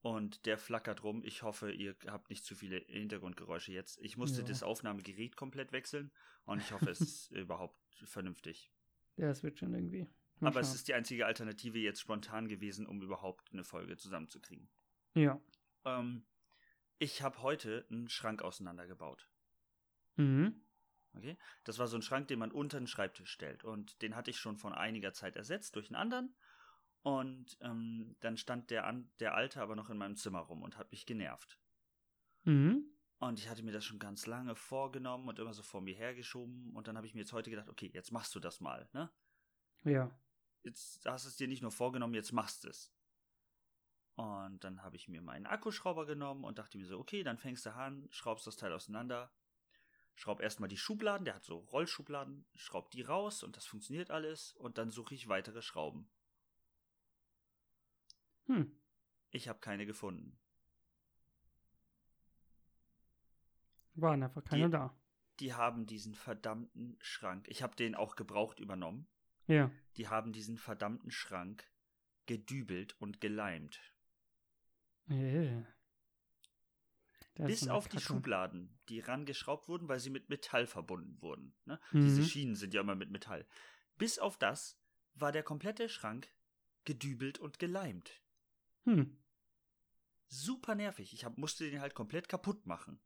und 0.01 0.45
der 0.45 0.57
flackert 0.57 1.03
rum. 1.03 1.21
Ich 1.23 1.43
hoffe, 1.43 1.71
ihr 1.71 1.95
habt 2.07 2.29
nicht 2.29 2.45
zu 2.45 2.55
viele 2.55 2.77
Hintergrundgeräusche 2.87 3.71
jetzt. 3.71 3.99
Ich 4.01 4.17
musste 4.17 4.41
Ja. 4.41 4.47
das 4.47 4.63
Aufnahmegerät 4.63 5.35
komplett 5.35 5.71
wechseln 5.71 6.11
und 6.45 6.59
ich 6.59 6.71
hoffe, 6.71 6.89
es 6.89 7.01
ist 7.01 7.31
überhaupt 7.31 7.79
vernünftig. 8.05 8.71
Ja, 9.17 9.29
es 9.29 9.43
wird 9.43 9.57
schon 9.59 9.73
irgendwie. 9.73 10.07
Mal 10.39 10.49
Aber 10.49 10.59
es 10.59 10.67
schauen. 10.67 10.75
ist 10.75 10.87
die 10.87 10.93
einzige 10.93 11.25
Alternative 11.25 11.79
jetzt 11.79 11.99
spontan 12.01 12.47
gewesen, 12.47 12.85
um 12.85 13.01
überhaupt 13.01 13.51
eine 13.51 13.63
Folge 13.63 13.97
zusammenzukriegen. 13.97 14.69
Ja. 15.15 15.41
Ähm, 15.83 16.23
ich 16.99 17.23
habe 17.23 17.41
heute 17.41 17.85
einen 17.89 18.07
Schrank 18.09 18.43
auseinandergebaut. 18.43 19.27
Mhm. 20.15 20.61
Okay? 21.15 21.37
Das 21.63 21.79
war 21.79 21.87
so 21.87 21.97
ein 21.97 22.03
Schrank, 22.03 22.27
den 22.27 22.37
man 22.37 22.51
unter 22.51 22.77
den 22.79 22.85
Schreibtisch 22.87 23.31
stellt. 23.31 23.63
Und 23.63 24.01
den 24.03 24.15
hatte 24.15 24.29
ich 24.29 24.37
schon 24.37 24.57
vor 24.57 24.77
einiger 24.77 25.13
Zeit 25.13 25.35
ersetzt 25.35 25.75
durch 25.75 25.87
einen 25.89 25.95
anderen. 25.95 26.35
Und 27.07 27.57
ähm, 27.61 28.17
dann 28.19 28.35
stand 28.35 28.69
der, 28.69 28.85
an, 28.85 29.09
der 29.21 29.33
alte 29.33 29.61
aber 29.61 29.77
noch 29.77 29.89
in 29.89 29.97
meinem 29.97 30.17
Zimmer 30.17 30.39
rum 30.39 30.61
und 30.61 30.77
hat 30.77 30.91
mich 30.91 31.05
genervt. 31.05 31.57
Mhm. 32.43 32.83
Und 33.19 33.39
ich 33.39 33.47
hatte 33.47 33.63
mir 33.63 33.71
das 33.71 33.85
schon 33.85 33.97
ganz 33.97 34.25
lange 34.25 34.57
vorgenommen 34.57 35.29
und 35.29 35.39
immer 35.39 35.53
so 35.53 35.63
vor 35.63 35.79
mir 35.79 35.95
hergeschoben. 35.95 36.75
Und 36.75 36.89
dann 36.89 36.97
habe 36.97 37.07
ich 37.07 37.13
mir 37.13 37.21
jetzt 37.21 37.31
heute 37.31 37.49
gedacht, 37.49 37.69
okay, 37.69 37.89
jetzt 37.93 38.11
machst 38.11 38.35
du 38.35 38.41
das 38.41 38.59
mal. 38.59 38.89
Ne? 38.91 39.09
Ja. 39.85 40.11
Jetzt 40.63 41.05
hast 41.05 41.23
du 41.23 41.29
es 41.29 41.37
dir 41.37 41.47
nicht 41.47 41.61
nur 41.61 41.71
vorgenommen, 41.71 42.13
jetzt 42.13 42.33
machst 42.33 42.65
du 42.65 42.67
es. 42.67 42.93
Und 44.15 44.61
dann 44.65 44.83
habe 44.83 44.97
ich 44.97 45.07
mir 45.07 45.21
meinen 45.21 45.45
Akkuschrauber 45.45 46.05
genommen 46.07 46.43
und 46.43 46.59
dachte 46.59 46.77
mir 46.77 46.87
so, 46.87 46.99
okay, 46.99 47.23
dann 47.23 47.37
fängst 47.37 47.65
du 47.65 47.73
an, 47.73 48.09
schraubst 48.11 48.47
das 48.47 48.57
Teil 48.57 48.73
auseinander, 48.73 49.31
schraub 50.15 50.41
erstmal 50.41 50.67
die 50.67 50.75
Schubladen, 50.75 51.23
der 51.23 51.35
hat 51.35 51.45
so 51.45 51.59
Rollschubladen, 51.59 52.45
schraub 52.55 52.91
die 52.91 53.03
raus 53.03 53.43
und 53.43 53.55
das 53.55 53.65
funktioniert 53.65 54.11
alles 54.11 54.51
und 54.55 54.77
dann 54.77 54.89
suche 54.89 55.15
ich 55.15 55.29
weitere 55.29 55.61
Schrauben. 55.61 56.09
Hm. 58.47 58.71
Ich 59.31 59.47
habe 59.47 59.59
keine 59.59 59.85
gefunden. 59.85 60.37
Waren 63.95 64.23
einfach 64.23 64.43
keine 64.43 64.65
Die- 64.65 64.71
da. 64.71 64.95
Die 65.39 65.53
haben 65.53 65.85
diesen 65.85 66.15
verdammten 66.15 66.97
Schrank, 66.99 67.47
ich 67.47 67.61
habe 67.61 67.75
den 67.75 67.93
auch 67.93 68.15
gebraucht 68.15 68.59
übernommen, 68.59 69.07
Ja. 69.45 69.69
die 69.95 70.07
haben 70.07 70.33
diesen 70.33 70.57
verdammten 70.57 71.11
Schrank 71.11 71.69
gedübelt 72.25 72.99
und 72.99 73.21
geleimt. 73.21 73.79
Äh. 75.09 75.61
Das 77.35 77.51
ist 77.51 77.59
Bis 77.61 77.69
auf 77.69 77.87
die. 77.87 77.99
Schubladen, 77.99 78.79
die 78.89 78.99
rangeschraubt 78.99 79.67
wurden, 79.67 79.87
weil 79.87 79.99
sie 79.99 80.09
mit 80.09 80.27
Metall 80.29 80.65
verbunden 80.65 81.21
wurden. 81.21 81.55
Ne? 81.65 81.79
Mhm. 81.91 82.01
Diese 82.01 82.23
Schienen 82.23 82.55
sind 82.55 82.73
ja 82.73 82.81
immer 82.81 82.95
mit 82.95 83.11
Metall. 83.11 83.45
Bis 83.99 84.17
auf 84.17 84.37
das 84.39 84.79
war 85.13 85.31
der 85.31 85.43
komplette 85.43 85.87
Schrank 85.87 86.33
gedübelt 86.83 87.37
und 87.37 87.59
geleimt. 87.59 88.23
Hm. 88.87 89.17
Super 90.29 90.73
nervig. 90.75 91.11
Ich 91.13 91.25
hab, 91.25 91.37
musste 91.37 91.69
den 91.69 91.81
halt 91.81 91.93
komplett 91.93 92.29
kaputt 92.29 92.65
machen. 92.65 93.01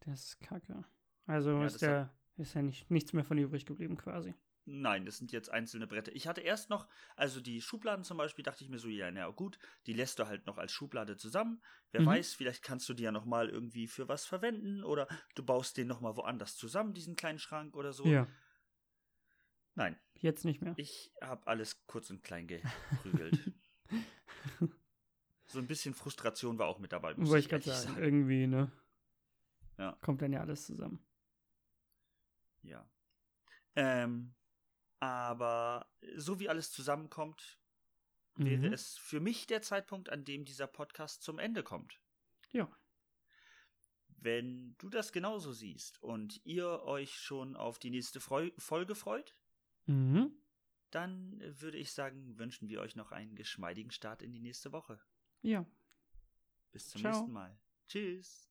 Das 0.00 0.22
ist 0.24 0.40
kacke. 0.40 0.84
Also 1.26 1.64
Ja, 1.64 1.70
ist 1.70 1.80
der 1.80 2.10
ist 2.36 2.54
ja 2.54 2.60
nicht, 2.62 2.90
nichts 2.90 3.12
mehr 3.14 3.24
von 3.24 3.38
übrig 3.38 3.64
geblieben 3.66 3.96
quasi. 3.96 4.34
Nein, 4.64 5.04
das 5.06 5.18
sind 5.18 5.32
jetzt 5.32 5.50
einzelne 5.50 5.88
Bretter. 5.88 6.14
Ich 6.14 6.28
hatte 6.28 6.40
erst 6.40 6.70
noch, 6.70 6.86
also 7.16 7.40
die 7.40 7.60
Schubladen 7.60 8.04
zum 8.04 8.16
Beispiel, 8.16 8.44
dachte 8.44 8.62
ich 8.62 8.70
mir 8.70 8.78
so, 8.78 8.86
ja, 8.88 9.10
na 9.10 9.28
gut, 9.30 9.58
die 9.86 9.92
lässt 9.92 10.20
du 10.20 10.28
halt 10.28 10.46
noch 10.46 10.56
als 10.56 10.70
Schublade 10.70 11.16
zusammen. 11.16 11.62
Wer 11.90 12.04
Mhm. 12.04 12.06
weiß, 12.06 12.34
vielleicht 12.34 12.62
kannst 12.62 12.88
du 12.88 12.94
die 12.94 13.02
ja 13.02 13.10
nochmal 13.10 13.48
irgendwie 13.50 13.88
für 13.88 14.06
was 14.08 14.24
verwenden 14.24 14.84
oder 14.84 15.08
du 15.34 15.44
baust 15.44 15.76
den 15.76 15.88
nochmal 15.88 16.16
woanders 16.16 16.56
zusammen, 16.56 16.94
diesen 16.94 17.16
kleinen 17.16 17.40
Schrank 17.40 17.74
oder 17.76 17.92
so. 17.92 18.14
Ja. 18.14 18.28
Nein. 19.74 19.98
Jetzt 20.14 20.44
nicht 20.44 20.62
mehr. 20.62 20.74
Ich 20.76 21.12
habe 21.20 21.46
alles 21.46 21.84
kurz 21.86 22.10
und 22.10 22.22
klein 22.22 22.46
geprügelt. 22.46 23.52
so 25.46 25.58
ein 25.58 25.66
bisschen 25.66 25.94
Frustration 25.94 26.58
war 26.58 26.68
auch 26.68 26.78
mit 26.78 26.92
dabei. 26.92 27.16
Wollte 27.16 27.38
ich 27.38 27.48
gerade 27.48 27.64
sagen. 27.64 27.94
sagen. 27.94 28.02
Irgendwie, 28.02 28.46
ne? 28.46 28.70
Ja. 29.78 29.98
Kommt 30.00 30.22
dann 30.22 30.32
ja 30.32 30.40
alles 30.40 30.66
zusammen. 30.66 31.04
Ja. 32.62 32.88
Ähm, 33.74 34.34
aber 35.00 35.90
so 36.16 36.38
wie 36.38 36.48
alles 36.48 36.70
zusammenkommt, 36.70 37.58
mhm. 38.36 38.46
wäre 38.46 38.74
es 38.74 38.96
für 38.98 39.18
mich 39.18 39.48
der 39.48 39.62
Zeitpunkt, 39.62 40.10
an 40.10 40.24
dem 40.24 40.44
dieser 40.44 40.68
Podcast 40.68 41.22
zum 41.22 41.40
Ende 41.40 41.64
kommt. 41.64 42.00
Ja. 42.52 42.70
Wenn 44.08 44.76
du 44.78 44.88
das 44.88 45.10
genauso 45.10 45.52
siehst 45.52 46.00
und 46.00 46.40
ihr 46.44 46.82
euch 46.84 47.18
schon 47.18 47.56
auf 47.56 47.80
die 47.80 47.90
nächste 47.90 48.20
Freu 48.20 48.52
Folge 48.56 48.94
freut, 48.94 49.34
mhm. 49.86 50.32
dann 50.90 51.40
würde 51.60 51.78
ich 51.78 51.92
sagen, 51.92 52.38
wünschen 52.38 52.68
wir 52.68 52.80
euch 52.80 52.96
noch 52.96 53.12
einen 53.12 53.34
geschmeidigen 53.34 53.90
Start 53.90 54.22
in 54.22 54.32
die 54.32 54.40
nächste 54.40 54.72
Woche. 54.72 55.00
Ja. 55.42 55.66
Bis 56.70 56.88
zum 56.88 57.00
Ciao. 57.00 57.12
nächsten 57.12 57.32
Mal. 57.32 57.58
Tschüss. 57.88 58.40